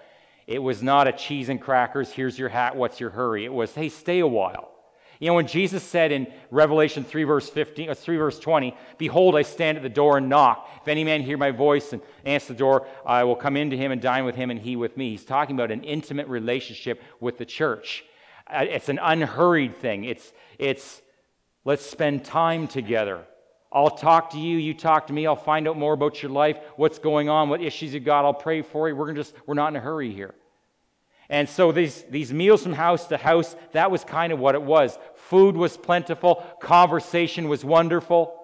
It 0.48 0.58
was 0.58 0.82
not 0.82 1.06
a 1.06 1.12
cheese 1.12 1.48
and 1.48 1.60
crackers, 1.60 2.10
here's 2.10 2.36
your 2.36 2.48
hat, 2.48 2.74
what's 2.74 2.98
your 2.98 3.10
hurry? 3.10 3.44
It 3.44 3.52
was, 3.52 3.72
hey, 3.72 3.88
stay 3.88 4.18
a 4.18 4.26
while. 4.26 4.72
You 5.20 5.28
know, 5.28 5.34
when 5.34 5.46
Jesus 5.46 5.84
said 5.84 6.10
in 6.10 6.26
Revelation 6.50 7.04
3, 7.04 7.22
verse 7.22 7.48
15, 7.48 7.90
uh, 7.90 7.94
3, 7.94 8.16
verse 8.16 8.40
20, 8.40 8.74
Behold, 8.98 9.36
I 9.36 9.42
stand 9.42 9.76
at 9.76 9.82
the 9.82 9.88
door 9.88 10.18
and 10.18 10.28
knock. 10.28 10.68
If 10.80 10.88
any 10.88 11.04
man 11.04 11.22
hear 11.22 11.36
my 11.36 11.52
voice 11.52 11.92
and 11.92 12.02
answer 12.24 12.52
the 12.52 12.58
door, 12.58 12.86
I 13.06 13.24
will 13.24 13.36
come 13.36 13.56
into 13.56 13.76
him 13.76 13.92
and 13.92 14.00
dine 14.00 14.24
with 14.24 14.34
him 14.34 14.50
and 14.50 14.58
he 14.58 14.74
with 14.74 14.96
me. 14.96 15.10
He's 15.10 15.24
talking 15.24 15.54
about 15.54 15.70
an 15.70 15.84
intimate 15.84 16.28
relationship 16.28 17.02
with 17.20 17.36
the 17.36 17.44
church. 17.44 18.04
Uh, 18.46 18.64
it's 18.68 18.88
an 18.88 18.98
unhurried 19.00 19.76
thing. 19.76 20.04
It's, 20.04 20.32
it's, 20.58 21.02
Let's 21.68 21.84
spend 21.84 22.24
time 22.24 22.66
together. 22.66 23.26
I'll 23.70 23.90
talk 23.90 24.30
to 24.30 24.38
you, 24.38 24.56
you 24.56 24.72
talk 24.72 25.08
to 25.08 25.12
me, 25.12 25.26
I'll 25.26 25.36
find 25.36 25.68
out 25.68 25.76
more 25.76 25.92
about 25.92 26.22
your 26.22 26.32
life, 26.32 26.58
what's 26.76 26.98
going 26.98 27.28
on, 27.28 27.48
what 27.48 27.60
issues 27.60 27.92
you've 27.92 28.04
got, 28.04 28.24
I'll 28.24 28.32
pray 28.32 28.62
for 28.62 28.88
you. 28.88 28.96
We're 28.96 29.06
gonna 29.06 29.18
just 29.18 29.34
we're 29.46 29.54
not 29.54 29.68
in 29.68 29.76
a 29.76 29.80
hurry 29.80 30.12
here. 30.12 30.34
And 31.30 31.48
so 31.48 31.72
these, 31.72 32.02
these 32.04 32.32
meals 32.32 32.62
from 32.62 32.72
house 32.72 33.06
to 33.08 33.18
house, 33.18 33.54
that 33.72 33.90
was 33.90 34.02
kind 34.02 34.32
of 34.32 34.38
what 34.38 34.54
it 34.54 34.62
was. 34.62 34.98
Food 35.14 35.56
was 35.56 35.76
plentiful, 35.76 36.36
conversation 36.60 37.48
was 37.48 37.64
wonderful. 37.64 38.34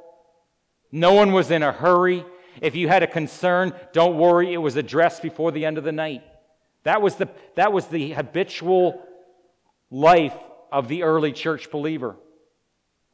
No 0.92 1.14
one 1.14 1.32
was 1.32 1.50
in 1.50 1.62
a 1.62 1.72
hurry. 1.72 2.24
If 2.60 2.76
you 2.76 2.88
had 2.88 3.02
a 3.02 3.06
concern, 3.06 3.72
don't 3.92 4.18
worry, 4.18 4.52
it 4.52 4.58
was 4.58 4.76
addressed 4.76 5.22
before 5.22 5.50
the 5.50 5.64
end 5.64 5.78
of 5.78 5.84
the 5.84 5.92
night. 5.92 6.22
That 6.84 7.00
was 7.00 7.16
the, 7.16 7.28
that 7.56 7.72
was 7.72 7.86
the 7.86 8.12
habitual 8.12 9.02
life 9.90 10.36
of 10.70 10.88
the 10.88 11.02
early 11.02 11.32
church 11.32 11.70
believer. 11.70 12.16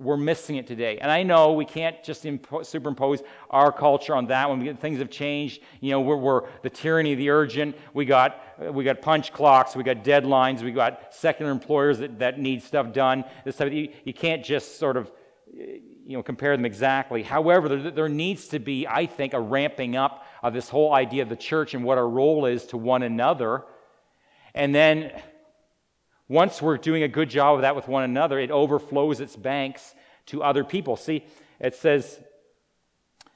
We're 0.01 0.17
missing 0.17 0.57
it 0.57 0.67
today. 0.67 0.97
And 0.97 1.11
I 1.11 1.23
know 1.23 1.53
we 1.53 1.67
can't 1.67 2.03
just 2.03 2.25
impo- 2.25 2.65
superimpose 2.65 3.21
our 3.51 3.71
culture 3.71 4.15
on 4.15 4.27
that 4.29 4.49
one. 4.49 4.77
Things 4.79 4.99
have 4.99 5.11
changed. 5.11 5.61
You 5.81 5.91
know, 5.91 6.01
we're, 6.01 6.17
we're, 6.17 6.49
the 6.63 6.71
tyranny 6.71 7.13
of 7.13 7.19
the 7.19 7.29
urgent. 7.29 7.77
We 7.93 8.07
got, 8.07 8.43
uh, 8.67 8.73
we 8.73 8.83
got 8.83 9.03
punch 9.03 9.31
clocks. 9.31 9.77
We 9.77 9.85
got 9.85 10.03
deadlines. 10.03 10.63
We 10.63 10.73
got 10.73 11.15
secular 11.15 11.53
employers 11.53 11.99
that, 11.99 12.19
that 12.19 12.41
need 12.41 12.63
stuff 12.63 12.95
done. 12.95 13.25
This 13.45 13.57
type 13.57 13.67
of, 13.67 13.75
you, 13.75 13.91
you 14.05 14.15
can't 14.15 14.43
just 14.43 14.79
sort 14.79 14.97
of 14.97 15.09
uh, 15.09 15.65
you 16.07 16.17
know, 16.17 16.23
compare 16.23 16.57
them 16.57 16.65
exactly. 16.65 17.23
However, 17.23 17.69
there, 17.69 17.91
there 17.91 18.09
needs 18.09 18.49
to 18.49 18.59
be, 18.59 18.87
I 18.87 19.05
think, 19.05 19.35
a 19.35 19.41
ramping 19.41 19.97
up 19.97 20.25
of 20.43 20.55
this 20.55 20.69
whole 20.69 20.95
idea 20.95 21.23
of 21.23 21.29
the 21.29 21.37
church 21.37 21.75
and 21.75 21.85
what 21.85 21.99
our 21.99 22.09
role 22.09 22.47
is 22.47 22.65
to 22.69 22.79
one 22.79 23.03
another. 23.03 23.65
And 24.55 24.75
then 24.75 25.13
once 26.31 26.63
we're 26.63 26.79
doing 26.79 27.03
a 27.03 27.09
good 27.09 27.29
job 27.29 27.57
of 27.57 27.63
that 27.63 27.75
with 27.75 27.89
one 27.89 28.05
another, 28.05 28.39
it 28.39 28.53
overflows 28.53 29.19
its 29.19 29.35
banks 29.35 29.97
to 30.27 30.45
other 30.45 30.63
people. 30.63 30.95
See, 30.95 31.25
it 31.59 31.75
says, 31.75 32.21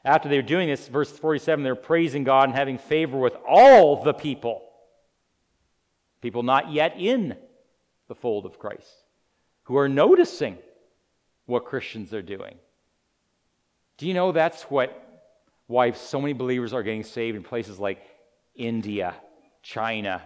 after 0.04 0.28
they're 0.28 0.42
doing 0.42 0.68
this, 0.68 0.86
verse 0.86 1.10
47, 1.10 1.64
they're 1.64 1.74
praising 1.74 2.22
God 2.22 2.44
and 2.44 2.54
having 2.54 2.78
favor 2.78 3.18
with 3.18 3.34
all 3.48 4.04
the 4.04 4.14
people. 4.14 4.62
People 6.22 6.44
not 6.44 6.70
yet 6.70 6.94
in 6.96 7.36
the 8.06 8.14
fold 8.14 8.46
of 8.46 8.60
Christ, 8.60 9.02
who 9.64 9.76
are 9.76 9.88
noticing 9.88 10.56
what 11.46 11.64
Christians 11.64 12.14
are 12.14 12.22
doing. 12.22 12.54
Do 13.96 14.06
you 14.06 14.14
know 14.14 14.30
that's 14.30 14.62
what 14.64 15.00
why 15.66 15.90
so 15.90 16.20
many 16.20 16.32
believers 16.32 16.72
are 16.72 16.84
getting 16.84 17.02
saved 17.02 17.36
in 17.36 17.42
places 17.42 17.80
like 17.80 17.98
India, 18.54 19.16
China, 19.62 20.22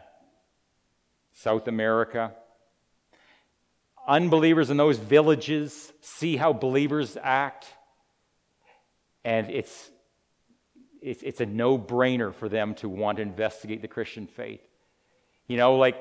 South 1.33 1.67
America? 1.67 2.35
Unbelievers 4.09 4.71
in 4.71 4.79
those 4.79 4.97
villages 4.97 5.93
see 6.01 6.37
how 6.37 6.53
believers 6.53 7.17
act, 7.23 7.67
and 9.25 9.51
it's, 9.51 9.91
it's, 11.03 11.23
it's 11.23 11.41
a 11.41 11.47
no 11.47 11.79
brainer 11.79 12.35
for 12.35 12.49
them 12.49 12.75
to 12.77 12.89
want 12.89 13.17
to 13.17 13.23
investigate 13.23 13.83
the 13.83 13.89
Christian 13.89 14.27
faith. 14.27 14.63
You 15.47 15.59
know, 15.59 15.77
like 15.77 15.97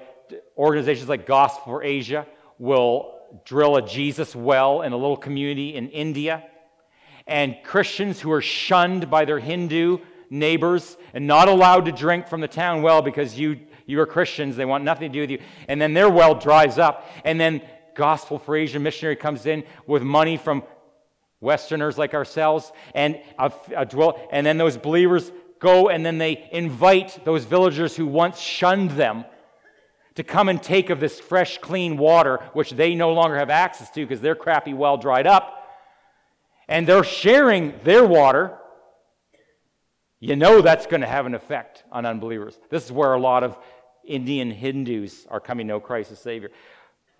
organizations 0.57 1.09
like 1.09 1.25
Gospel 1.25 1.63
for 1.65 1.83
Asia 1.83 2.25
will 2.57 3.13
drill 3.43 3.75
a 3.75 3.85
Jesus 3.85 4.33
well 4.33 4.81
in 4.81 4.93
a 4.93 4.97
little 4.97 5.17
community 5.17 5.75
in 5.75 5.89
India, 5.89 6.43
and 7.27 7.57
Christians 7.63 8.21
who 8.21 8.31
are 8.31 8.41
shunned 8.41 9.09
by 9.09 9.25
their 9.25 9.39
Hindu 9.39 9.99
neighbors 10.29 10.97
and 11.13 11.27
not 11.27 11.49
allowed 11.49 11.85
to 11.85 11.91
drink 11.91 12.27
from 12.27 12.39
the 12.39 12.47
town 12.47 12.81
well 12.81 13.01
because 13.01 13.37
you 13.37 13.59
you 13.87 14.01
are 14.01 14.05
Christians, 14.05 14.57
they 14.57 14.65
want 14.65 14.83
nothing 14.83 15.09
to 15.09 15.13
do 15.13 15.21
with 15.21 15.31
you. 15.31 15.39
And 15.69 15.81
then 15.81 15.93
their 15.93 16.09
well 16.09 16.35
dries 16.35 16.77
up. 16.77 17.09
And 17.23 17.39
then 17.39 17.61
Gospel 17.97 18.39
for 18.39 18.55
Asia 18.55 18.79
missionary 18.79 19.17
comes 19.17 19.45
in 19.45 19.65
with 19.87 20.03
money 20.03 20.37
from 20.37 20.63
Westerners 21.41 21.97
like 21.97 22.13
ourselves, 22.13 22.71
and 22.95 23.19
a, 23.37 23.51
a 23.75 23.85
dwell, 23.85 24.25
and 24.31 24.45
then 24.45 24.57
those 24.57 24.77
believers 24.77 25.31
go 25.59 25.89
and 25.89 26.05
then 26.05 26.17
they 26.17 26.47
invite 26.51 27.25
those 27.25 27.45
villagers 27.45 27.95
who 27.95 28.05
once 28.05 28.39
shunned 28.39 28.91
them 28.91 29.25
to 30.15 30.23
come 30.23 30.49
and 30.49 30.61
take 30.61 30.89
of 30.89 30.99
this 30.99 31.19
fresh, 31.19 31.57
clean 31.59 31.97
water, 31.97 32.39
which 32.53 32.71
they 32.71 32.95
no 32.95 33.13
longer 33.13 33.37
have 33.37 33.49
access 33.49 33.89
to 33.91 34.03
because 34.03 34.21
their 34.21 34.35
crappy 34.35 34.73
well 34.73 34.97
dried 34.97 35.27
up. 35.27 35.53
And 36.67 36.87
they're 36.87 37.03
sharing 37.03 37.75
their 37.83 38.03
water. 38.03 38.57
You 40.19 40.35
know 40.35 40.61
that's 40.61 40.87
going 40.87 41.01
to 41.01 41.07
have 41.07 41.27
an 41.27 41.35
effect 41.35 41.83
on 41.91 42.05
unbelievers. 42.05 42.57
This 42.69 42.85
is 42.85 42.91
where 42.91 43.13
a 43.13 43.19
lot 43.19 43.43
of 43.43 43.57
Indian 44.03 44.49
Hindus 44.49 45.27
are 45.29 45.39
coming 45.39 45.67
to 45.67 45.73
know 45.73 45.79
Christ 45.79 46.11
as 46.11 46.19
Savior. 46.19 46.49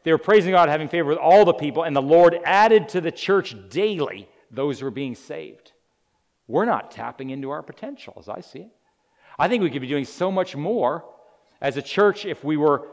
They 0.07 0.13
were 0.13 0.17
praising 0.17 0.53
God, 0.53 0.69
having 0.69 0.87
favor 0.87 1.09
with 1.09 1.17
all 1.17 1.43
the 1.43 1.51
people, 1.51 1.83
and 1.83 1.93
the 1.93 2.01
Lord 2.01 2.39
added 2.45 2.87
to 2.89 3.01
the 3.01 3.11
church 3.11 3.53
daily 3.67 4.29
those 4.49 4.79
who 4.79 4.85
were 4.85 4.89
being 4.89 5.15
saved. 5.15 5.73
We're 6.47 6.63
not 6.63 6.91
tapping 6.91 7.29
into 7.29 7.49
our 7.49 7.61
potential, 7.61 8.13
as 8.17 8.29
I 8.29 8.39
see 8.39 8.59
it. 8.59 8.71
I 9.37 9.49
think 9.49 9.63
we 9.63 9.69
could 9.69 9.81
be 9.81 9.87
doing 9.89 10.05
so 10.05 10.31
much 10.31 10.55
more 10.55 11.03
as 11.59 11.75
a 11.75 11.81
church 11.81 12.25
if 12.25 12.41
we 12.41 12.55
were 12.55 12.87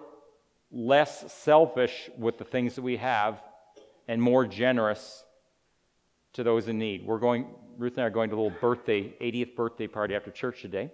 less 0.72 1.32
selfish 1.32 2.10
with 2.18 2.36
the 2.36 2.44
things 2.44 2.74
that 2.74 2.82
we 2.82 2.96
have 2.96 3.40
and 4.08 4.20
more 4.20 4.44
generous 4.44 5.22
to 6.32 6.42
those 6.42 6.66
in 6.66 6.80
need. 6.80 7.06
We're 7.06 7.20
going, 7.20 7.46
Ruth 7.78 7.92
and 7.92 8.02
I 8.02 8.06
are 8.08 8.10
going 8.10 8.30
to 8.30 8.34
a 8.34 8.40
little 8.42 8.58
birthday, 8.60 9.14
80th 9.20 9.54
birthday 9.54 9.86
party 9.86 10.16
after 10.16 10.32
church 10.32 10.62
today. 10.62 10.90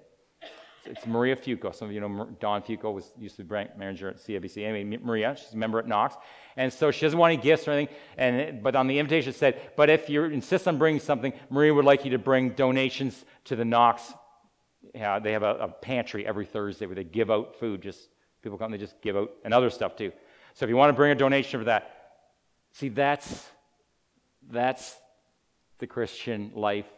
It's 0.84 1.06
Maria 1.06 1.36
Fuco. 1.36 1.74
Some 1.74 1.88
of 1.88 1.94
you 1.94 2.00
know 2.00 2.28
Don 2.40 2.62
Fuco 2.62 2.92
was 2.92 3.12
used 3.18 3.36
to 3.36 3.42
be 3.42 3.48
brand 3.48 3.70
manager 3.76 4.08
at 4.08 4.16
CIBC. 4.16 4.64
Anyway, 4.64 4.98
Maria, 5.02 5.36
she's 5.38 5.52
a 5.52 5.56
member 5.56 5.78
at 5.78 5.86
Knox, 5.86 6.16
and 6.56 6.72
so 6.72 6.90
she 6.90 7.02
doesn't 7.02 7.18
want 7.18 7.34
any 7.34 7.42
gifts 7.42 7.68
or 7.68 7.72
anything. 7.72 7.94
And 8.16 8.62
but 8.62 8.74
on 8.76 8.86
the 8.86 8.98
invitation 8.98 9.30
it 9.30 9.36
said, 9.36 9.72
but 9.76 9.90
if 9.90 10.08
you 10.08 10.24
insist 10.24 10.66
on 10.66 10.78
bringing 10.78 11.00
something, 11.00 11.32
Maria 11.50 11.74
would 11.74 11.84
like 11.84 12.04
you 12.04 12.12
to 12.12 12.18
bring 12.18 12.50
donations 12.50 13.24
to 13.44 13.56
the 13.56 13.64
Knox. 13.64 14.12
Yeah, 14.94 15.18
they 15.18 15.32
have 15.32 15.42
a, 15.42 15.56
a 15.56 15.68
pantry 15.68 16.26
every 16.26 16.46
Thursday 16.46 16.86
where 16.86 16.96
they 16.96 17.04
give 17.04 17.30
out 17.30 17.56
food. 17.56 17.82
Just 17.82 18.08
people 18.42 18.56
come, 18.56 18.70
they 18.70 18.78
just 18.78 19.00
give 19.02 19.16
out 19.16 19.30
and 19.44 19.52
other 19.52 19.68
stuff 19.68 19.96
too. 19.96 20.12
So 20.54 20.64
if 20.64 20.70
you 20.70 20.76
want 20.76 20.90
to 20.90 20.94
bring 20.94 21.12
a 21.12 21.14
donation 21.14 21.60
for 21.60 21.64
that, 21.64 21.90
see 22.72 22.88
that's 22.88 23.46
that's 24.50 24.96
the 25.78 25.86
Christian 25.86 26.52
life 26.54 26.88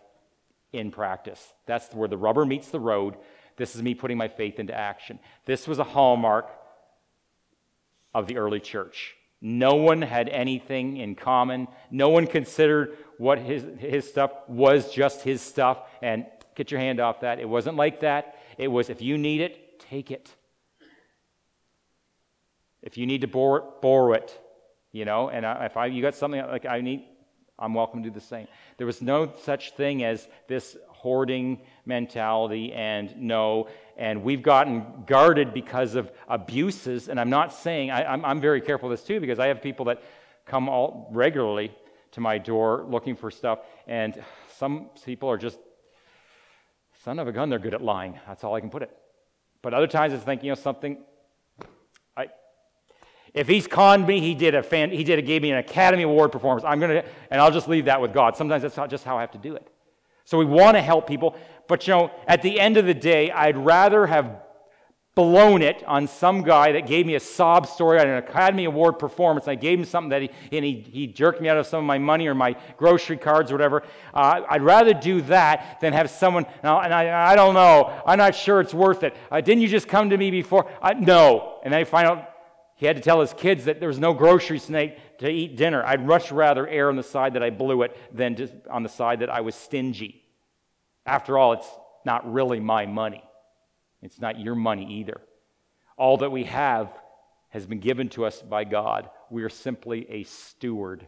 in 0.73 0.91
practice. 0.91 1.53
That's 1.67 1.93
where 1.93 2.09
the 2.09 2.17
rubber 2.17 2.45
meets 2.45 2.69
the 2.69 2.81
road. 2.81 3.17
This 3.57 3.75
is 3.75 3.83
me 3.83 3.95
putting 3.95 4.17
my 4.17 4.29
faith 4.29 4.59
into 4.59 4.75
action. 4.75 5.19
This 5.45 5.67
was 5.67 5.79
a 5.79 5.85
hallmark 5.85 6.51
of 8.15 8.27
the 8.27 8.37
early 8.37 8.61
church. 8.61 9.15
No 9.41 9.75
one 9.75 10.03
had 10.03 10.29
anything 10.29 10.99
in 10.99 11.15
common. 11.15 11.67
No 11.91 12.09
one 12.11 12.27
considered 12.27 12.97
what 13.19 13.39
his, 13.39 13.65
his 13.79 14.09
stuff 14.09 14.31
was 14.49 14.93
just 14.93 15.23
his 15.23 15.41
stuff 15.41 15.79
and 16.01 16.27
get 16.55 16.71
your 16.71 16.81
hand 16.81 17.01
off 17.01 17.21
that. 17.21 17.41
It 17.41 17.49
wasn't 17.49 17.77
like 17.77 18.01
that. 18.01 18.39
It 18.57 18.69
was 18.69 18.89
if 18.89 19.03
you 19.03 19.19
need 19.19 19.41
it, 19.41 19.81
take 19.81 20.11
it. 20.11 20.35
If 22.83 22.97
you 22.97 23.07
need 23.07 23.23
to 23.23 23.27
borrow 23.27 23.57
it, 23.57 23.81
borrow 23.81 24.13
it. 24.13 24.39
You 24.93 25.07
know, 25.07 25.31
and 25.31 25.47
if 25.65 25.77
I, 25.77 25.87
you 25.87 26.03
got 26.03 26.15
something 26.15 26.41
like 26.41 26.67
I 26.67 26.83
need, 26.83 27.05
I'm 27.59 27.75
welcome 27.75 28.03
to 28.03 28.11
do 28.11 28.15
the 28.15 28.21
same. 28.21 28.47
There 28.77 28.87
was 28.87 29.01
no 29.01 29.33
such 29.43 29.75
thing 29.75 30.05
as 30.05 30.29
this 30.49 30.77
hoarding 31.03 31.61
mentality 31.85 32.73
and 32.73 33.17
no. 33.17 33.69
And 33.97 34.23
we've 34.23 34.41
gotten 34.41 35.03
guarded 35.05 35.53
because 35.53 35.97
of 35.97 36.13
abuses. 36.29 37.09
And 37.09 37.19
I'm 37.19 37.29
not 37.29 37.53
saying, 37.53 37.91
I, 37.91 38.31
am 38.31 38.41
very 38.41 38.61
careful 38.61 38.89
this 38.89 39.03
too 39.03 39.19
because 39.19 39.41
I 39.41 39.49
have 39.49 39.61
people 39.61 39.87
that 39.87 40.01
come 40.47 40.69
all 40.69 41.09
regularly 41.11 41.73
to 42.13 42.21
my 42.21 42.39
door 42.39 42.87
looking 42.89 43.17
for 43.17 43.33
stuff. 43.33 43.59
And 43.89 44.23
some 44.59 44.91
people 45.05 45.29
are 45.29 45.37
just, 45.37 45.59
son 47.03 47.19
of 47.19 47.27
a 47.27 47.33
gun, 47.33 47.51
they're 47.51 47.59
good 47.59 47.75
at 47.75 47.83
lying. 47.83 48.21
That's 48.29 48.45
all 48.45 48.55
I 48.55 48.61
can 48.61 48.71
put 48.71 48.83
it. 48.83 48.97
But 49.61 49.75
other 49.75 49.89
times 49.89 50.13
it's 50.13 50.23
thinking, 50.23 50.47
you 50.47 50.53
know, 50.53 50.61
something 50.61 50.99
I, 52.17 52.29
if 53.35 53.49
he's 53.49 53.67
conned 53.67 54.07
me, 54.07 54.21
he 54.21 54.37
did 54.37 54.55
a 54.55 54.63
fan, 54.63 54.93
he 54.93 55.03
did 55.03 55.19
a, 55.19 55.23
gave 55.23 55.43
me 55.43 55.51
an 55.51 55.59
Academy 55.59 56.05
Award 56.05 56.31
performance. 56.31 56.65
I'm 56.65 56.79
gonna, 56.79 57.03
and 57.29 57.41
I'll 57.41 57.51
just 57.51 57.67
leave 57.67 57.87
that 57.87 58.01
with 58.01 58.13
God. 58.13 58.37
Sometimes 58.37 58.63
that's 58.63 58.77
not 58.77 58.89
just 58.89 59.03
how 59.03 59.19
I 59.19 59.23
have 59.23 59.33
to 59.33 59.39
do 59.39 59.57
it. 59.57 59.72
So 60.25 60.39
we 60.39 60.45
want 60.45 60.77
to 60.77 60.83
help 60.83 61.07
people, 61.07 61.37
but 61.69 61.87
you 61.87 61.95
know, 61.95 62.11
at 62.27 62.43
the 62.43 62.61
end 62.61 62.77
of 62.77 62.87
the 62.87 62.95
day, 62.95 63.31
I'd 63.31 63.57
rather 63.57 64.07
have 64.07 64.43
blown 65.15 65.61
it 65.61 65.85
on 65.85 66.07
some 66.07 66.43
guy 66.43 66.73
that 66.73 66.87
gave 66.87 67.05
me 67.05 67.15
a 67.17 67.21
sob 67.21 67.67
story 67.67 68.01
on 68.01 68.09
an 68.09 68.17
Academy 68.17 68.65
Award 68.65 68.99
performance. 68.99 69.47
And 69.47 69.53
I 69.53 69.55
gave 69.57 69.79
him 69.79 69.85
something 69.85 70.09
that 70.09 70.23
he, 70.23 70.31
and 70.53 70.65
he, 70.65 70.87
he 70.91 71.07
jerked 71.07 71.41
me 71.41 71.51
out 71.51 71.59
of 71.59 71.67
some 71.67 71.81
of 71.81 71.85
my 71.85 71.99
money 71.99 72.27
or 72.29 72.35
my 72.35 72.57
grocery 72.79 73.19
cards 73.19 73.51
or 73.51 73.55
whatever. 73.55 73.83
Uh, 74.15 74.41
I'd 74.49 74.63
rather 74.63 74.95
do 74.95 75.21
that 75.23 75.81
than 75.83 75.93
have 75.93 76.09
someone, 76.09 76.47
and 76.63 76.95
I, 76.95 77.33
I 77.33 77.37
don't 77.37 77.53
know, 77.53 78.03
I'm 78.07 78.19
not 78.19 78.35
sure 78.35 78.61
it's 78.61 78.73
worth 78.73 79.03
it. 79.03 79.15
Uh, 79.31 79.43
didn't 79.43 79.61
you 79.61 79.69
just 79.69 79.87
come 79.87 80.09
to 80.11 80.17
me 80.17 80.31
before? 80.31 80.71
Uh, 80.81 80.95
no. 80.99 81.59
And 81.63 81.75
then 81.75 81.81
I 81.81 81.85
find 81.85 82.09
out 82.09 82.32
he 82.83 82.87
had 82.87 82.97
to 82.97 83.03
tell 83.03 83.21
his 83.21 83.33
kids 83.33 83.67
that 83.67 83.79
there 83.79 83.89
was 83.89 84.01
no 84.01 84.13
grocery 84.13 84.59
snake 84.59 84.99
to 85.19 85.31
eat 85.31 85.57
dinner. 85.57 85.85
I'd 85.87 86.05
much 86.05 86.33
rather 86.33 86.67
err 86.67 86.89
on 86.89 86.97
the 86.97 87.05
side 87.05 87.35
that 87.35 87.43
I 87.45 87.49
blew 87.49 87.83
it 87.83 87.97
than 88.13 88.35
just 88.35 88.53
on 88.69 88.83
the 88.83 88.89
side 88.89 89.21
that 89.21 89.31
I 89.31 89.41
was 89.43 89.55
stingy. 89.55 90.25
After 91.07 91.39
all, 91.39 91.53
it's 91.53 91.71
not 92.05 92.33
really 92.33 92.59
my 92.59 92.87
money. 92.87 93.23
It's 94.03 94.21
not 94.21 94.41
your 94.41 94.57
money 94.57 94.95
either. 94.95 95.21
All 95.97 96.17
that 96.17 96.33
we 96.33 96.43
have 96.43 96.93
has 97.51 97.67
been 97.67 97.79
given 97.79 98.09
to 98.09 98.25
us 98.25 98.43
by 98.43 98.65
God. 98.65 99.09
We 99.31 99.45
are 99.45 99.49
simply 99.49 100.11
a 100.11 100.25
steward. 100.25 101.07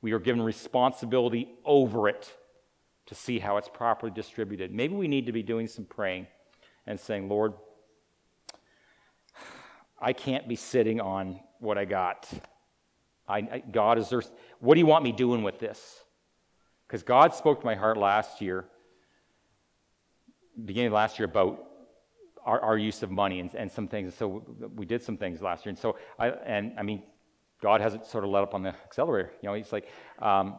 We 0.00 0.12
are 0.12 0.18
given 0.18 0.40
responsibility 0.40 1.50
over 1.62 2.08
it 2.08 2.34
to 3.04 3.14
see 3.14 3.38
how 3.38 3.58
it's 3.58 3.68
properly 3.68 4.12
distributed. 4.12 4.72
Maybe 4.72 4.94
we 4.94 5.08
need 5.08 5.26
to 5.26 5.32
be 5.32 5.42
doing 5.42 5.66
some 5.66 5.84
praying 5.84 6.26
and 6.86 6.98
saying, 6.98 7.28
Lord, 7.28 7.52
I 10.02 10.12
can't 10.12 10.48
be 10.48 10.56
sitting 10.56 11.00
on 11.00 11.40
what 11.60 11.78
I 11.78 11.84
got. 11.84 12.28
I, 13.28 13.38
I, 13.38 13.62
God, 13.70 13.98
is 13.98 14.10
there, 14.10 14.22
what 14.58 14.74
do 14.74 14.80
you 14.80 14.86
want 14.86 15.04
me 15.04 15.12
doing 15.12 15.42
with 15.42 15.58
this? 15.58 16.00
Because 16.86 17.02
God 17.02 17.34
spoke 17.34 17.60
to 17.60 17.66
my 17.66 17.76
heart 17.76 17.96
last 17.96 18.40
year 18.40 18.66
beginning 20.64 20.88
of 20.88 20.92
last 20.92 21.18
year 21.18 21.26
about 21.26 21.64
our, 22.44 22.60
our 22.60 22.78
use 22.78 23.02
of 23.02 23.10
money 23.10 23.40
and, 23.40 23.54
and 23.54 23.70
some 23.70 23.88
things. 23.88 24.06
And 24.06 24.14
So 24.14 24.70
we 24.74 24.84
did 24.84 25.02
some 25.02 25.16
things 25.16 25.40
last 25.40 25.64
year. 25.64 25.70
And 25.70 25.78
so 25.78 25.96
I, 26.18 26.30
and 26.30 26.74
I 26.78 26.82
mean, 26.82 27.02
God 27.60 27.80
hasn't 27.80 28.06
sort 28.06 28.24
of 28.24 28.30
let 28.30 28.42
up 28.42 28.54
on 28.54 28.62
the 28.62 28.70
accelerator. 28.70 29.32
You 29.40 29.48
know, 29.48 29.54
he's 29.54 29.72
like, 29.72 29.88
um, 30.18 30.56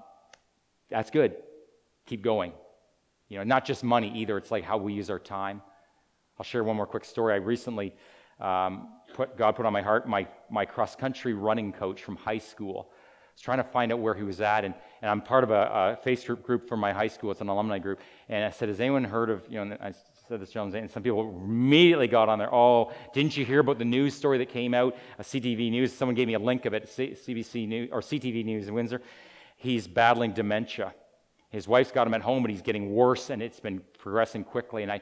that's 0.90 1.12
good. 1.12 1.36
Keep 2.06 2.24
going. 2.24 2.54
You 3.28 3.40
know, 3.40 3.44
not 3.44 3.66
just 3.66 3.84
money 3.84 4.12
either. 4.16 4.38
It's 4.38 4.52
like 4.52 4.64
how 4.64 4.78
we 4.78 4.94
use 4.94 5.10
our 5.10 5.20
time. 5.20 5.62
I'll 6.40 6.46
share 6.46 6.64
one 6.64 6.76
more 6.76 6.88
quick 6.88 7.06
story. 7.06 7.34
I 7.34 7.38
recently 7.38 7.94
um, 8.40 8.90
put 9.14 9.38
God 9.38 9.56
put 9.56 9.66
on 9.66 9.74
my 9.74 9.82
heart 9.82 10.08
my 10.08 10.28
my 10.50 10.66
cross 10.66 10.96
country 10.96 11.34
running 11.34 11.72
coach 11.72 12.04
from 12.04 12.16
high 12.16 12.38
school. 12.38 12.90
I 12.92 13.34
was 13.34 13.42
trying 13.42 13.58
to 13.58 13.64
find 13.64 13.92
out 13.92 14.00
where 14.00 14.14
he 14.14 14.22
was 14.22 14.42
at, 14.42 14.64
and, 14.64 14.76
and 15.02 15.10
I'm 15.10 15.20
part 15.20 15.44
of 15.44 15.50
a, 15.50 15.98
a 16.02 16.08
Facebook 16.08 16.44
group 16.44 16.70
from 16.70 16.80
my 16.80 16.94
high 16.94 17.08
school. 17.08 17.32
It's 17.32 17.42
an 17.42 17.50
alumni 17.50 17.80
group, 17.80 18.00
and 18.30 18.46
I 18.46 18.52
said, 18.52 18.70
"Has 18.70 18.80
anyone 18.80 19.04
heard 19.04 19.30
of 19.30 19.44
you 19.50 19.64
know?" 19.64 19.78
I 19.82 19.94
said 20.28 20.40
this 20.40 20.52
to 20.52 20.62
and 20.62 20.90
some 20.90 21.04
people 21.04 21.30
immediately 21.44 22.08
got 22.08 22.30
on 22.30 22.40
there. 22.40 22.54
Oh, 22.54 22.92
didn't 23.14 23.36
you 23.36 23.46
hear 23.46 23.60
about 23.60 23.78
the 23.78 23.86
news 23.86 24.14
story 24.14 24.38
that 24.38 24.50
came 24.50 24.74
out? 24.74 24.96
A 25.20 25.24
CTV 25.24 25.70
News. 25.70 25.92
Someone 25.92 26.16
gave 26.16 26.28
me 26.28 26.34
a 26.34 26.40
link 26.40 26.66
of 26.66 26.74
it. 26.74 26.86
CBC 26.86 27.68
News 27.68 27.90
or 27.92 28.00
CTV 28.02 28.46
News 28.46 28.68
in 28.68 28.74
Windsor. 28.74 29.02
He's 29.58 29.88
battling 29.88 30.34
dementia. 30.34 30.94
His 31.50 31.68
wife's 31.68 31.92
got 31.92 32.08
him 32.08 32.14
at 32.14 32.22
home, 32.22 32.42
but 32.42 32.52
he's 32.52 32.62
getting 32.62 32.96
worse, 32.96 33.30
and 33.30 33.42
it's 33.42 33.60
been 33.60 33.82
progressing 34.00 34.44
quickly. 34.44 34.82
And 34.82 34.92
I, 34.92 35.02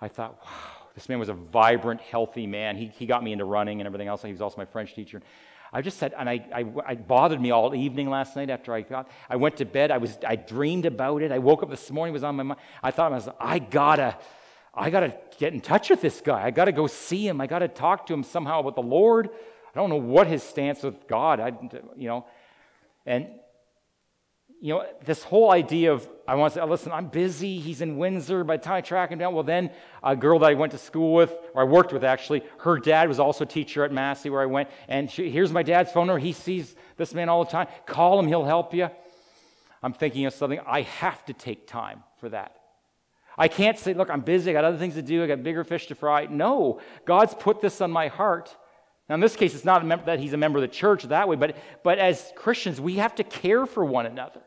I 0.00 0.08
thought, 0.08 0.38
wow, 0.44 0.81
this 0.94 1.08
man 1.08 1.18
was 1.18 1.28
a 1.28 1.34
vibrant, 1.34 2.00
healthy 2.00 2.46
man. 2.46 2.76
He, 2.76 2.86
he 2.86 3.06
got 3.06 3.22
me 3.22 3.32
into 3.32 3.44
running 3.44 3.80
and 3.80 3.86
everything 3.86 4.08
else. 4.08 4.22
He 4.22 4.30
was 4.30 4.42
also 4.42 4.58
my 4.58 4.66
French 4.66 4.94
teacher. 4.94 5.22
I 5.72 5.80
just 5.80 5.98
said, 5.98 6.12
and 6.18 6.28
I, 6.28 6.44
I, 6.54 6.66
I, 6.86 6.94
bothered 6.96 7.40
me 7.40 7.50
all 7.50 7.74
evening 7.74 8.10
last 8.10 8.36
night 8.36 8.50
after 8.50 8.74
I 8.74 8.82
got, 8.82 9.10
I 9.30 9.36
went 9.36 9.56
to 9.56 9.64
bed. 9.64 9.90
I 9.90 9.96
was, 9.96 10.18
I 10.26 10.36
dreamed 10.36 10.84
about 10.84 11.22
it. 11.22 11.32
I 11.32 11.38
woke 11.38 11.62
up 11.62 11.70
this 11.70 11.90
morning, 11.90 12.12
was 12.12 12.24
on 12.24 12.36
my 12.36 12.42
mind. 12.42 12.60
I 12.82 12.90
thought, 12.90 13.10
I, 13.10 13.14
was, 13.14 13.28
I 13.40 13.58
gotta, 13.58 14.18
I 14.74 14.90
gotta 14.90 15.16
get 15.38 15.54
in 15.54 15.62
touch 15.62 15.88
with 15.88 16.02
this 16.02 16.20
guy. 16.20 16.44
I 16.44 16.50
gotta 16.50 16.72
go 16.72 16.86
see 16.86 17.26
him. 17.26 17.40
I 17.40 17.46
gotta 17.46 17.68
talk 17.68 18.06
to 18.08 18.14
him 18.14 18.22
somehow 18.22 18.60
about 18.60 18.74
the 18.74 18.82
Lord. 18.82 19.30
I 19.74 19.78
don't 19.78 19.88
know 19.88 19.96
what 19.96 20.26
his 20.26 20.42
stance 20.42 20.82
with 20.82 21.08
God, 21.08 21.40
I, 21.40 21.52
you 21.96 22.08
know, 22.08 22.26
and 23.06 23.28
you 24.62 24.72
know, 24.72 24.86
this 25.04 25.24
whole 25.24 25.50
idea 25.50 25.92
of, 25.92 26.08
I 26.26 26.36
want 26.36 26.54
to 26.54 26.60
say, 26.60 26.64
listen, 26.64 26.92
I'm 26.92 27.08
busy. 27.08 27.58
He's 27.58 27.80
in 27.80 27.98
Windsor. 27.98 28.44
By 28.44 28.58
the 28.58 28.62
time 28.62 28.74
I 28.74 28.80
track 28.80 29.10
him 29.10 29.18
down, 29.18 29.34
well, 29.34 29.42
then 29.42 29.72
a 30.04 30.14
girl 30.14 30.38
that 30.38 30.50
I 30.50 30.54
went 30.54 30.70
to 30.70 30.78
school 30.78 31.14
with, 31.14 31.36
or 31.52 31.62
I 31.62 31.64
worked 31.64 31.92
with 31.92 32.04
actually, 32.04 32.44
her 32.58 32.78
dad 32.78 33.08
was 33.08 33.18
also 33.18 33.42
a 33.42 33.46
teacher 33.46 33.82
at 33.82 33.90
Massey 33.90 34.30
where 34.30 34.40
I 34.40 34.46
went. 34.46 34.68
And 34.86 35.10
she, 35.10 35.30
here's 35.30 35.50
my 35.50 35.64
dad's 35.64 35.90
phone 35.90 36.06
number. 36.06 36.20
He 36.20 36.32
sees 36.32 36.76
this 36.96 37.12
man 37.12 37.28
all 37.28 37.44
the 37.44 37.50
time. 37.50 37.66
Call 37.86 38.20
him, 38.20 38.28
he'll 38.28 38.44
help 38.44 38.72
you. 38.72 38.88
I'm 39.82 39.92
thinking 39.92 40.26
of 40.26 40.32
something. 40.32 40.60
I 40.64 40.82
have 40.82 41.24
to 41.24 41.32
take 41.32 41.66
time 41.66 42.04
for 42.20 42.28
that. 42.28 42.54
I 43.36 43.48
can't 43.48 43.76
say, 43.76 43.94
look, 43.94 44.10
I'm 44.10 44.20
busy. 44.20 44.52
I 44.52 44.52
got 44.52 44.62
other 44.62 44.78
things 44.78 44.94
to 44.94 45.02
do. 45.02 45.24
I 45.24 45.26
got 45.26 45.42
bigger 45.42 45.64
fish 45.64 45.88
to 45.88 45.96
fry. 45.96 46.26
No, 46.26 46.80
God's 47.04 47.34
put 47.34 47.60
this 47.60 47.80
on 47.80 47.90
my 47.90 48.06
heart. 48.06 48.56
Now, 49.08 49.16
in 49.16 49.20
this 49.20 49.34
case, 49.34 49.56
it's 49.56 49.64
not 49.64 50.06
that 50.06 50.20
he's 50.20 50.34
a 50.34 50.36
member 50.36 50.58
of 50.58 50.62
the 50.62 50.68
church 50.68 51.02
that 51.02 51.26
way, 51.26 51.34
but, 51.34 51.56
but 51.82 51.98
as 51.98 52.32
Christians, 52.36 52.80
we 52.80 52.96
have 52.96 53.16
to 53.16 53.24
care 53.24 53.66
for 53.66 53.84
one 53.84 54.06
another. 54.06 54.40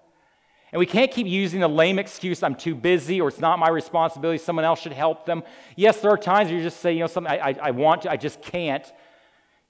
And 0.76 0.80
we 0.82 0.86
can't 0.86 1.10
keep 1.10 1.26
using 1.26 1.62
the 1.62 1.70
lame 1.70 2.00
excuse, 2.00 2.44
I'm 2.44 2.54
too 2.54 2.76
busy, 2.76 3.22
or 3.22 3.30
it's 3.30 3.40
not 3.40 3.60
my 3.60 3.70
responsibility, 3.70 4.38
someone 4.38 4.66
else 4.66 4.82
should 4.82 4.92
help 4.92 5.26
them. 5.26 5.42
Yes, 5.78 6.02
there 6.02 6.12
are 6.12 6.18
times 6.18 6.50
where 6.50 6.58
you 6.58 6.64
just 6.66 6.82
say, 6.82 6.92
you 6.92 7.00
know, 7.00 7.08
something, 7.08 7.32
I, 7.32 7.52
I, 7.52 7.56
I 7.64 7.72
want 7.72 8.02
to, 8.02 8.12
I 8.12 8.18
just 8.18 8.42
can't. 8.42 8.84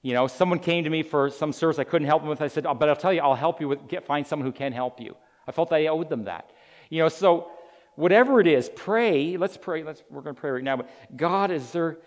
You 0.02 0.14
know, 0.14 0.26
someone 0.26 0.58
came 0.58 0.82
to 0.82 0.90
me 0.90 1.04
for 1.04 1.30
some 1.30 1.52
service 1.52 1.78
I 1.78 1.84
couldn't 1.84 2.08
help 2.08 2.22
them 2.22 2.28
with. 2.28 2.42
I 2.42 2.48
said, 2.48 2.66
oh, 2.66 2.74
but 2.74 2.88
I'll 2.88 2.96
tell 2.96 3.12
you, 3.12 3.20
I'll 3.20 3.36
help 3.36 3.60
you 3.60 3.68
with, 3.68 3.86
get, 3.86 4.04
find 4.04 4.26
someone 4.26 4.48
who 4.48 4.52
can 4.52 4.72
help 4.72 5.00
you. 5.00 5.14
I 5.46 5.52
felt 5.52 5.72
I 5.72 5.86
owed 5.86 6.08
them 6.08 6.24
that. 6.24 6.50
You 6.90 6.98
know, 7.04 7.08
so 7.08 7.52
whatever 7.94 8.40
it 8.40 8.48
is, 8.48 8.68
pray. 8.74 9.36
Let's 9.36 9.56
pray. 9.56 9.84
Let's, 9.84 10.02
we're 10.10 10.22
going 10.22 10.34
to 10.34 10.40
pray 10.40 10.50
right 10.50 10.64
now. 10.64 10.78
But 10.78 11.16
God, 11.16 11.52
is 11.52 11.70
there, 11.70 11.98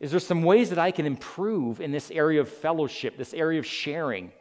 is 0.00 0.10
there 0.10 0.20
some 0.20 0.42
ways 0.42 0.70
that 0.70 0.78
I 0.78 0.90
can 0.90 1.04
improve 1.04 1.82
in 1.82 1.92
this 1.92 2.10
area 2.10 2.40
of 2.40 2.48
fellowship, 2.48 3.18
this 3.18 3.34
area 3.34 3.58
of 3.58 3.66
sharing? 3.66 4.32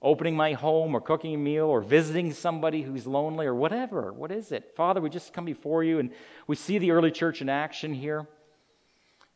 Opening 0.00 0.36
my 0.36 0.52
home 0.52 0.94
or 0.94 1.00
cooking 1.00 1.34
a 1.34 1.38
meal 1.38 1.66
or 1.66 1.80
visiting 1.80 2.32
somebody 2.32 2.82
who's 2.82 3.06
lonely 3.06 3.46
or 3.46 3.54
whatever. 3.54 4.12
What 4.12 4.30
is 4.30 4.52
it? 4.52 4.74
Father, 4.76 5.00
we 5.00 5.10
just 5.10 5.32
come 5.32 5.44
before 5.44 5.82
you 5.82 5.98
and 5.98 6.10
we 6.46 6.56
see 6.56 6.78
the 6.78 6.92
early 6.92 7.10
church 7.10 7.42
in 7.42 7.48
action 7.48 7.92
here. 7.92 8.26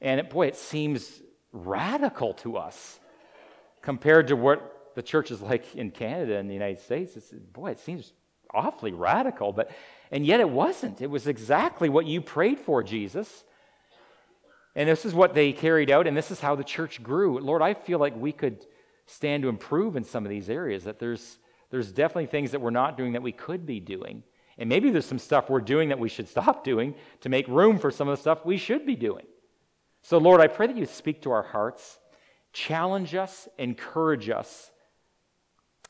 And 0.01 0.21
it, 0.21 0.31
boy, 0.31 0.47
it 0.47 0.57
seems 0.57 1.21
radical 1.53 2.35
to 2.35 2.57
us 2.57 3.01
compared 3.83 4.29
to 4.29 4.37
what 4.37 4.93
the 4.95 5.03
church 5.03 5.31
is 5.31 5.41
like 5.41 5.75
in 5.75 5.91
Canada 5.91 6.37
and 6.37 6.49
the 6.49 6.55
United 6.55 6.81
States. 6.81 7.17
It's, 7.17 7.31
boy, 7.31 7.71
it 7.71 7.81
seems 7.81 8.13
awfully 8.55 8.93
radical, 8.93 9.53
but 9.53 9.71
and 10.11 10.27
yet 10.27 10.41
it 10.41 10.49
wasn't. 10.49 11.01
It 11.01 11.11
was 11.11 11.27
exactly 11.27 11.89
what 11.89 12.07
you 12.07 12.21
prayed 12.21 12.61
for, 12.61 12.83
Jesus. 12.83 13.45
And 14.75 14.89
this 14.89 15.05
is 15.05 15.15
what 15.15 15.35
they 15.35 15.53
carried 15.53 15.91
out, 15.91 16.07
and 16.07 16.17
this 16.17 16.31
is 16.31 16.41
how 16.41 16.55
the 16.55 16.65
church 16.65 17.03
grew. 17.03 17.39
Lord, 17.39 17.63
I 17.63 17.75
feel 17.75 17.99
like 17.99 18.15
we 18.17 18.33
could 18.33 18.67
stand 19.07 19.43
to 19.43 19.49
improve 19.49 19.97
in 19.97 20.05
some 20.05 20.25
of 20.25 20.31
these 20.31 20.49
areas, 20.49 20.85
that 20.85 20.99
there's, 20.99 21.39
there's 21.71 21.93
definitely 21.93 22.27
things 22.27 22.53
that 22.53 22.61
we're 22.61 22.71
not 22.71 22.97
doing 22.97 23.13
that 23.13 23.23
we 23.23 23.33
could 23.33 23.67
be 23.67 23.81
doing. 23.81 24.23
And 24.59 24.69
maybe 24.69 24.91
there's 24.91 25.07
some 25.07 25.19
stuff 25.19 25.51
we're 25.51 25.61
doing 25.61 25.89
that 25.89 25.99
we 25.99 26.09
should 26.09 26.29
stop 26.29 26.65
doing 26.73 26.95
to 27.21 27.29
make 27.29 27.47
room 27.49 27.79
for 27.79 27.91
some 27.91 28.09
of 28.09 28.17
the 28.17 28.21
stuff 28.21 28.45
we 28.45 28.57
should 28.57 28.87
be 28.87 28.97
doing. 28.97 29.27
So, 30.03 30.19
Lord, 30.19 30.41
I 30.41 30.49
pray 30.49 30.67
that 30.67 30.77
you 30.77 30.87
speak 30.87 31.23
to 31.23 31.31
our 31.31 31.43
hearts, 31.43 31.99
challenge 32.53 33.15
us, 33.15 33.49
encourage 33.59 34.29
us, 34.31 34.71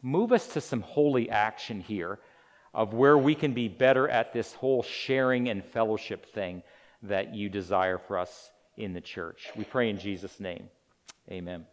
move 0.03 0.33
us 0.33 0.49
to 0.49 0.61
some 0.61 0.83
holy 0.83 1.31
action 1.31 1.81
here 1.81 2.19
of 2.75 2.95
where 2.95 3.17
we 3.17 3.35
can 3.35 3.53
be 3.53 3.69
better 3.69 4.09
at 4.09 4.33
this 4.33 4.53
whole 4.55 4.83
sharing 4.83 5.49
and 5.49 5.65
fellowship 5.65 6.27
thing 6.27 6.63
that 7.03 7.35
you 7.35 7.49
desire 7.49 7.99
for 7.99 8.19
us 8.19 8.51
in 8.77 8.93
the 8.93 9.01
church. 9.01 9.51
We 9.57 9.65
pray 9.65 9.91
in 9.91 9.99
Jesus' 9.99 10.41
name. 10.41 10.69
Amen. 11.31 11.67